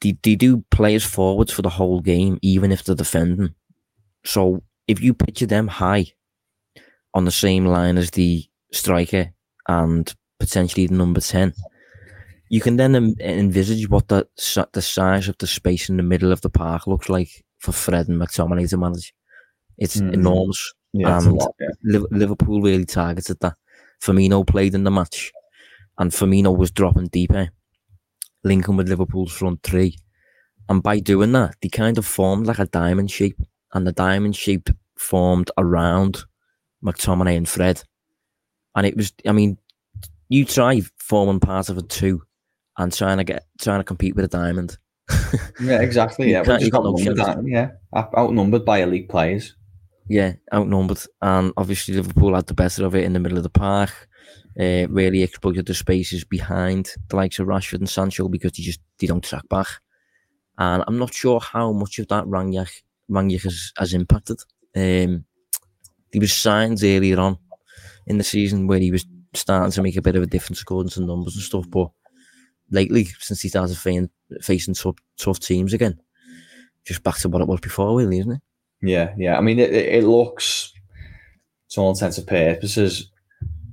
they, 0.00 0.16
they 0.22 0.34
do 0.34 0.64
players 0.70 1.04
forwards 1.04 1.52
for 1.52 1.62
the 1.62 1.68
whole 1.68 2.00
game, 2.00 2.38
even 2.42 2.72
if 2.72 2.84
they're 2.84 2.94
defending. 2.94 3.54
So 4.24 4.62
if 4.88 5.00
you 5.00 5.14
picture 5.14 5.46
them 5.46 5.68
high 5.68 6.06
on 7.14 7.24
the 7.24 7.30
same 7.30 7.66
line 7.66 7.96
as 7.96 8.10
the 8.10 8.44
striker 8.72 9.32
and 9.68 10.12
potentially 10.38 10.86
the 10.86 10.94
number 10.94 11.20
10, 11.20 11.52
you 12.48 12.60
can 12.60 12.76
then 12.76 13.16
envisage 13.20 13.88
what 13.88 14.08
the 14.08 14.26
the 14.72 14.82
size 14.82 15.28
of 15.28 15.36
the 15.38 15.46
space 15.46 15.88
in 15.88 15.96
the 15.96 16.02
middle 16.02 16.32
of 16.32 16.40
the 16.40 16.50
park 16.50 16.86
looks 16.86 17.08
like 17.08 17.44
for 17.58 17.72
Fred 17.72 18.08
and 18.08 18.20
McTominay 18.20 18.68
to 18.70 18.76
manage. 18.76 19.14
It's 19.78 19.96
mm. 19.96 20.12
enormous. 20.12 20.72
Yeah, 20.92 21.18
and 21.18 21.32
lot, 21.32 21.54
yeah. 21.60 22.00
Liverpool 22.10 22.62
really 22.62 22.86
targeted 22.86 23.38
that. 23.40 23.54
Firmino 24.02 24.46
played 24.46 24.74
in 24.74 24.84
the 24.84 24.90
match, 24.90 25.32
and 25.98 26.10
Firmino 26.10 26.56
was 26.56 26.70
dropping 26.70 27.08
deeper, 27.08 27.48
linking 28.44 28.76
with 28.76 28.88
Liverpool's 28.88 29.32
front 29.32 29.62
three. 29.62 29.96
And 30.68 30.82
by 30.82 31.00
doing 31.00 31.32
that, 31.32 31.56
they 31.60 31.68
kind 31.68 31.98
of 31.98 32.06
formed 32.06 32.46
like 32.46 32.58
a 32.58 32.66
diamond 32.66 33.10
shape, 33.10 33.40
and 33.74 33.86
the 33.86 33.92
diamond 33.92 34.36
shape 34.36 34.70
formed 34.96 35.50
around 35.58 36.24
McTominay 36.84 37.36
and 37.36 37.48
Fred. 37.48 37.82
And 38.74 38.86
it 38.86 38.96
was, 38.96 39.12
I 39.26 39.32
mean, 39.32 39.58
you 40.28 40.44
try 40.44 40.82
forming 40.98 41.40
part 41.40 41.68
of 41.68 41.78
a 41.78 41.82
two 41.82 42.22
and 42.78 42.92
trying 42.92 43.18
to 43.18 43.24
get 43.24 43.46
trying 43.60 43.80
to 43.80 43.84
compete 43.84 44.14
with 44.14 44.24
a 44.24 44.28
diamond. 44.28 44.78
yeah, 45.60 45.80
exactly. 45.80 46.30
Yeah, 46.30 46.40
we 46.40 46.58
just 46.58 46.72
no 46.72 47.42
yeah, 47.46 47.70
outnumbered 47.94 48.64
by 48.64 48.78
elite 48.78 49.08
players. 49.08 49.54
Yeah, 50.08 50.34
outnumbered, 50.52 51.00
and 51.22 51.52
obviously 51.56 51.94
Liverpool 51.94 52.34
had 52.34 52.46
the 52.46 52.54
better 52.54 52.84
of 52.84 52.94
it 52.94 53.04
in 53.04 53.12
the 53.12 53.20
middle 53.20 53.38
of 53.38 53.44
the 53.44 53.50
park. 53.50 54.08
Uh, 54.58 54.86
really 54.88 55.22
exploited 55.22 55.66
the 55.66 55.74
spaces 55.74 56.24
behind 56.24 56.90
the 57.08 57.16
likes 57.16 57.38
of 57.38 57.46
Rashford 57.46 57.80
and 57.80 57.90
Sancho 57.90 58.26
because 58.28 58.52
they 58.52 58.62
just 58.62 58.80
they 58.98 59.06
don't 59.06 59.22
track 59.22 59.46
back. 59.48 59.66
And 60.58 60.82
I'm 60.86 60.98
not 60.98 61.12
sure 61.12 61.40
how 61.40 61.72
much 61.72 61.98
of 61.98 62.08
that 62.08 62.24
Rangnick, 62.24 62.82
Rangnick 63.10 63.42
has, 63.42 63.72
has 63.76 63.92
impacted. 63.92 64.38
Um, 64.74 65.24
he 66.10 66.18
was 66.18 66.32
signed 66.32 66.82
earlier 66.82 67.20
on 67.20 67.36
in 68.06 68.16
the 68.16 68.24
season 68.24 68.66
where 68.66 68.78
he 68.78 68.90
was 68.90 69.04
starting 69.34 69.72
to 69.72 69.82
make 69.82 69.96
a 69.96 70.02
bit 70.02 70.16
of 70.16 70.22
a 70.22 70.26
difference 70.26 70.62
according 70.62 70.90
to 70.90 71.02
numbers 71.02 71.34
and 71.34 71.44
stuff, 71.44 71.68
but 71.68 71.90
lately 72.70 73.04
since 73.20 73.40
he 73.40 73.48
started 73.48 73.76
facing, 73.76 74.10
facing 74.42 74.74
tough, 74.74 74.96
tough 75.18 75.40
teams 75.40 75.72
again. 75.72 76.00
Just 76.84 77.02
back 77.02 77.18
to 77.18 77.28
what 77.28 77.42
it 77.42 77.48
was 77.48 77.60
before, 77.60 77.96
really, 77.96 78.18
isn't 78.20 78.32
it? 78.32 78.40
Yeah, 78.82 79.14
yeah. 79.16 79.36
I 79.36 79.40
mean, 79.40 79.58
it, 79.58 79.72
it 79.72 80.04
looks, 80.04 80.72
to 81.70 81.80
all 81.80 81.90
intents 81.90 82.18
and 82.18 82.26
purposes, 82.26 83.10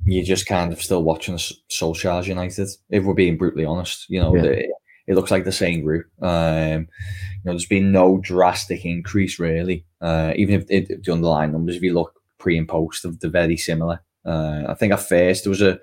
you're 0.06 0.26
just 0.26 0.48
kind 0.48 0.74
of 0.74 0.82
still 0.82 1.04
watching 1.04 1.36
Solskjaer's 1.36 2.28
United. 2.28 2.70
If 2.90 3.04
we're 3.04 3.14
being 3.14 3.38
brutally 3.38 3.66
honest, 3.66 4.10
you 4.10 4.20
know, 4.20 4.36
yeah. 4.36 4.42
the, 4.42 4.74
it 5.08 5.16
looks 5.16 5.32
like 5.32 5.44
the 5.44 5.52
same 5.52 5.84
group. 5.84 6.08
Um, 6.22 6.88
you 6.90 7.46
know, 7.46 7.52
there's 7.52 7.66
been 7.66 7.92
no 7.92 8.18
drastic 8.18 8.86
increase 8.86 9.40
really. 9.40 9.86
Uh, 10.02 10.34
even 10.36 10.62
if, 10.62 10.66
if 10.70 11.04
the 11.04 11.12
underlying 11.12 11.52
numbers, 11.52 11.76
if 11.76 11.84
you 11.84 11.94
look 11.94 12.20
pre 12.38 12.58
and 12.58 12.68
post, 12.68 13.06
they're 13.20 13.30
very 13.30 13.58
similar. 13.58 14.02
Uh, 14.26 14.64
I 14.68 14.74
think 14.74 14.94
at 14.94 15.08
first 15.08 15.44
there 15.44 15.50
was 15.52 15.62
a 15.62 15.80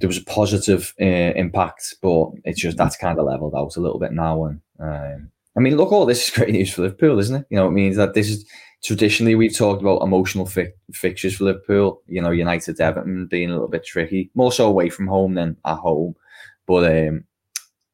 there 0.00 0.08
was 0.08 0.18
a 0.18 0.24
positive 0.24 0.94
uh, 1.00 1.04
impact, 1.04 1.94
but 2.02 2.30
it's 2.44 2.60
just 2.60 2.76
that's 2.76 2.96
kind 2.96 3.18
of 3.18 3.26
leveled 3.26 3.54
out 3.54 3.76
a 3.76 3.80
little 3.80 3.98
bit 3.98 4.12
now. 4.12 4.44
And 4.44 4.60
um, 4.78 5.30
I 5.56 5.60
mean, 5.60 5.76
look, 5.76 5.92
all 5.92 6.06
this 6.06 6.28
is 6.28 6.34
great 6.34 6.50
news 6.50 6.72
for 6.72 6.82
Liverpool, 6.82 7.18
isn't 7.18 7.36
it? 7.36 7.46
You 7.50 7.56
know, 7.58 7.68
it 7.68 7.72
means 7.72 7.96
that 7.96 8.14
this 8.14 8.28
is 8.28 8.44
traditionally 8.82 9.34
we've 9.34 9.56
talked 9.56 9.82
about 9.82 10.02
emotional 10.02 10.46
fi- 10.46 10.72
fixtures 10.92 11.36
for 11.36 11.44
Liverpool. 11.44 12.02
You 12.06 12.22
know, 12.22 12.30
United, 12.30 12.80
Everton 12.80 13.26
being 13.26 13.50
a 13.50 13.52
little 13.52 13.68
bit 13.68 13.84
tricky, 13.84 14.30
more 14.34 14.52
so 14.52 14.66
away 14.66 14.88
from 14.88 15.06
home 15.06 15.34
than 15.34 15.56
at 15.64 15.76
home. 15.76 16.16
But 16.66 16.90
um, 16.90 17.24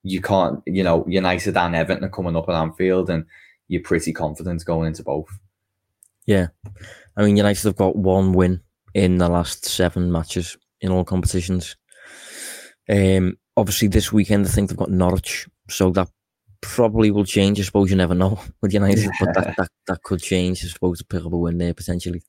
you 0.04 0.20
can't, 0.20 0.62
you 0.66 0.84
know, 0.84 1.04
United 1.08 1.56
and 1.56 1.74
Everton 1.74 2.04
are 2.04 2.08
coming 2.08 2.36
up 2.36 2.48
at 2.48 2.54
Anfield, 2.54 3.10
and 3.10 3.26
you're 3.66 3.82
pretty 3.82 4.12
confident 4.12 4.64
going 4.64 4.86
into 4.86 5.02
both. 5.02 5.28
Yeah, 6.26 6.48
I 7.16 7.24
mean, 7.24 7.36
United 7.36 7.64
have 7.64 7.76
got 7.76 7.96
one 7.96 8.32
win 8.32 8.60
in 8.94 9.18
the 9.18 9.28
last 9.28 9.64
seven 9.64 10.12
matches 10.12 10.56
in 10.80 10.90
all 10.92 11.04
competitions. 11.04 11.76
Um, 12.88 13.38
obviously, 13.56 13.88
this 13.88 14.12
weekend 14.12 14.46
I 14.46 14.48
think 14.48 14.68
they've 14.68 14.78
got 14.78 14.90
Norwich, 14.90 15.48
so 15.68 15.90
that 15.90 16.08
probably 16.60 17.10
will 17.10 17.24
change. 17.24 17.60
I 17.60 17.64
suppose 17.64 17.90
you 17.90 17.96
never 17.96 18.14
know 18.14 18.40
with 18.62 18.72
United, 18.72 19.04
yeah. 19.04 19.10
but 19.20 19.34
that, 19.34 19.56
that 19.56 19.68
that 19.86 20.02
could 20.02 20.20
change. 20.20 20.64
I 20.64 20.68
suppose 20.68 20.98
to 20.98 21.04
pick 21.04 21.24
up 21.24 21.32
a 21.32 21.36
win 21.36 21.58
there 21.58 21.74
potentially. 21.74 22.22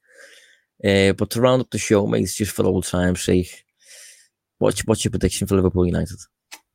Uh, 0.83 1.13
but 1.13 1.29
to 1.31 1.41
round 1.41 1.61
up 1.61 1.71
the 1.71 1.77
show, 1.77 2.05
mate, 2.05 2.29
just 2.33 2.51
for 2.51 2.65
old 2.65 2.85
time's 2.85 3.21
sake, 3.21 3.65
what's 4.59 4.81
what's 4.85 5.03
your 5.03 5.11
prediction 5.11 5.47
for 5.47 5.55
Liverpool 5.55 5.85
United? 5.85 6.17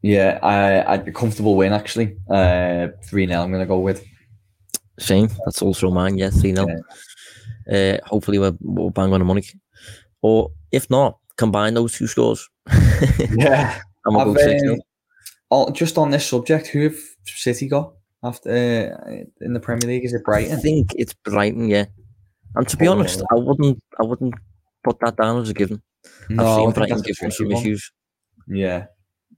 Yeah, 0.03 0.41
I 0.43 0.93
I'd 0.93 1.05
be 1.05 1.13
comfortable 1.13 1.57
win 1.57 1.73
actually. 1.73 2.17
Uh, 2.29 2.89
three 3.05 3.27
0 3.27 3.41
I'm 3.41 3.51
going 3.51 3.63
to 3.63 3.67
go 3.67 3.79
with. 3.79 4.05
Same. 4.99 5.29
That's 5.45 5.63
also 5.63 5.91
mine. 5.91 6.19
Yeah, 6.19 6.31
three 6.31 6.55
0 6.55 6.67
uh, 7.73 7.99
Hopefully 8.07 8.39
we'll, 8.39 8.57
we'll 8.61 8.91
bang 8.91 9.13
on 9.13 9.21
the 9.21 9.25
money. 9.25 9.45
Or 10.21 10.51
if 10.71 10.91
not, 10.91 11.19
combine 11.37 11.75
those 11.75 11.97
two 11.97 12.07
scores. 12.07 12.49
yeah. 13.37 13.81
I'm 14.07 14.17
um, 14.17 15.73
just 15.73 15.99
on 15.99 16.11
this 16.11 16.27
subject, 16.27 16.69
who 16.69 16.85
have 16.85 16.97
City 17.25 17.69
got 17.69 17.95
after 18.23 18.97
uh, 19.07 19.45
in 19.45 19.53
the 19.53 19.61
Premier 19.61 19.89
League? 19.89 20.05
Is 20.05 20.13
it 20.13 20.25
Brighton? 20.25 20.57
I 20.57 20.61
think 20.61 20.93
it's 20.97 21.15
Brighton, 21.15 21.69
yeah. 21.69 21.87
And 22.55 22.67
to 22.69 22.77
be 22.77 22.89
oh, 22.89 22.93
honest, 22.93 23.23
I 23.31 23.35
wouldn't, 23.35 23.83
I 24.01 24.05
wouldn't 24.05 24.35
put 24.85 24.99
that 25.01 25.17
down 25.17 25.41
as 25.41 25.51
a 25.51 25.55
given. 25.55 25.83
No, 26.29 26.47
I've 26.47 26.57
seen 26.57 26.71
Brighton 26.73 27.03
give 27.03 27.17
them 27.17 27.31
some 27.31 27.49
one. 27.49 27.63
issues. 27.63 27.93
Yeah, 28.49 28.87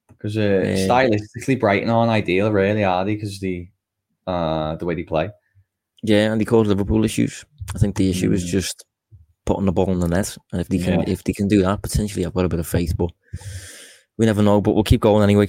because 0.09 0.37
uh, 0.37 0.65
stylistically, 0.89 1.61
Brighton 1.61 1.91
aren't 1.91 2.11
ideal, 2.11 2.51
really, 2.51 2.85
are 2.85 3.05
they? 3.05 3.15
Because 3.15 3.39
the 3.41 3.69
uh, 4.27 4.77
the 4.77 4.87
way 4.87 4.95
they 4.95 5.03
play. 5.03 5.31
Yeah, 6.03 6.33
and 6.33 6.41
they 6.41 6.45
cause 6.45 6.69
Liverpool 6.69 7.05
issues. 7.05 7.45
I 7.75 7.79
think 7.79 7.97
the 7.97 8.11
issue 8.11 8.31
mm. 8.31 8.35
is 8.35 8.45
just 8.45 8.85
putting 9.47 9.67
the 9.67 9.73
ball 9.73 9.91
in 9.91 10.01
the 10.01 10.09
net. 10.09 10.37
And 10.53 10.61
if 10.61 10.69
they 10.69 10.79
can, 10.79 11.01
Yeah. 11.01 11.09
if 11.09 11.25
they 11.25 11.33
can 11.33 11.49
do 11.49 11.63
that, 11.63 11.83
potentially 11.83 12.25
I've 12.25 12.35
got 12.35 12.45
a 12.45 12.49
bit 12.49 12.61
of 12.61 12.67
faith. 12.67 12.95
But 12.97 13.11
we 14.19 14.27
never 14.27 14.43
know. 14.43 14.61
But 14.61 14.75
we'll 14.75 14.85
keep 14.85 15.01
going 15.01 15.23
anyway. 15.23 15.49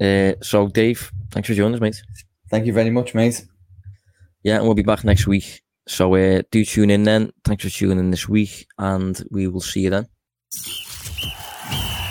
Uh, 0.00 0.34
so 0.42 0.68
Dave, 0.68 1.10
thanks 1.30 1.48
for 1.48 1.54
joining 1.54 1.74
us, 1.74 1.80
mate. 1.80 2.02
Thank 2.50 2.66
you 2.66 2.72
very 2.72 2.90
much, 2.90 3.14
mate. 3.14 3.44
Yeah, 4.42 4.56
and 4.56 4.64
we'll 4.64 4.74
be 4.74 4.82
back 4.82 5.04
next 5.04 5.26
week. 5.26 5.62
So 5.88 6.14
uh, 6.14 6.42
do 6.50 6.64
tune 6.64 6.90
in 6.90 7.04
then. 7.04 7.32
Thanks 7.44 7.64
for 7.64 7.70
tuning 7.70 7.98
in 7.98 8.10
this 8.10 8.28
week, 8.28 8.66
and 8.78 9.20
we 9.30 9.46
will 9.48 9.60
see 9.60 9.80
you 9.80 9.90
then. 9.90 10.06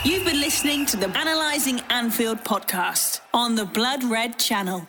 You've 0.04 0.26
been 0.26 0.40
listening 0.42 0.86
to 0.88 0.98
the 0.98 1.10
Analyzing 1.18 1.80
Anfield 1.90 2.40
podcast 2.44 3.22
on 3.34 3.56
the 3.56 3.66
Blood 3.66 4.04
Red 4.04 4.38
channel. 4.38 4.88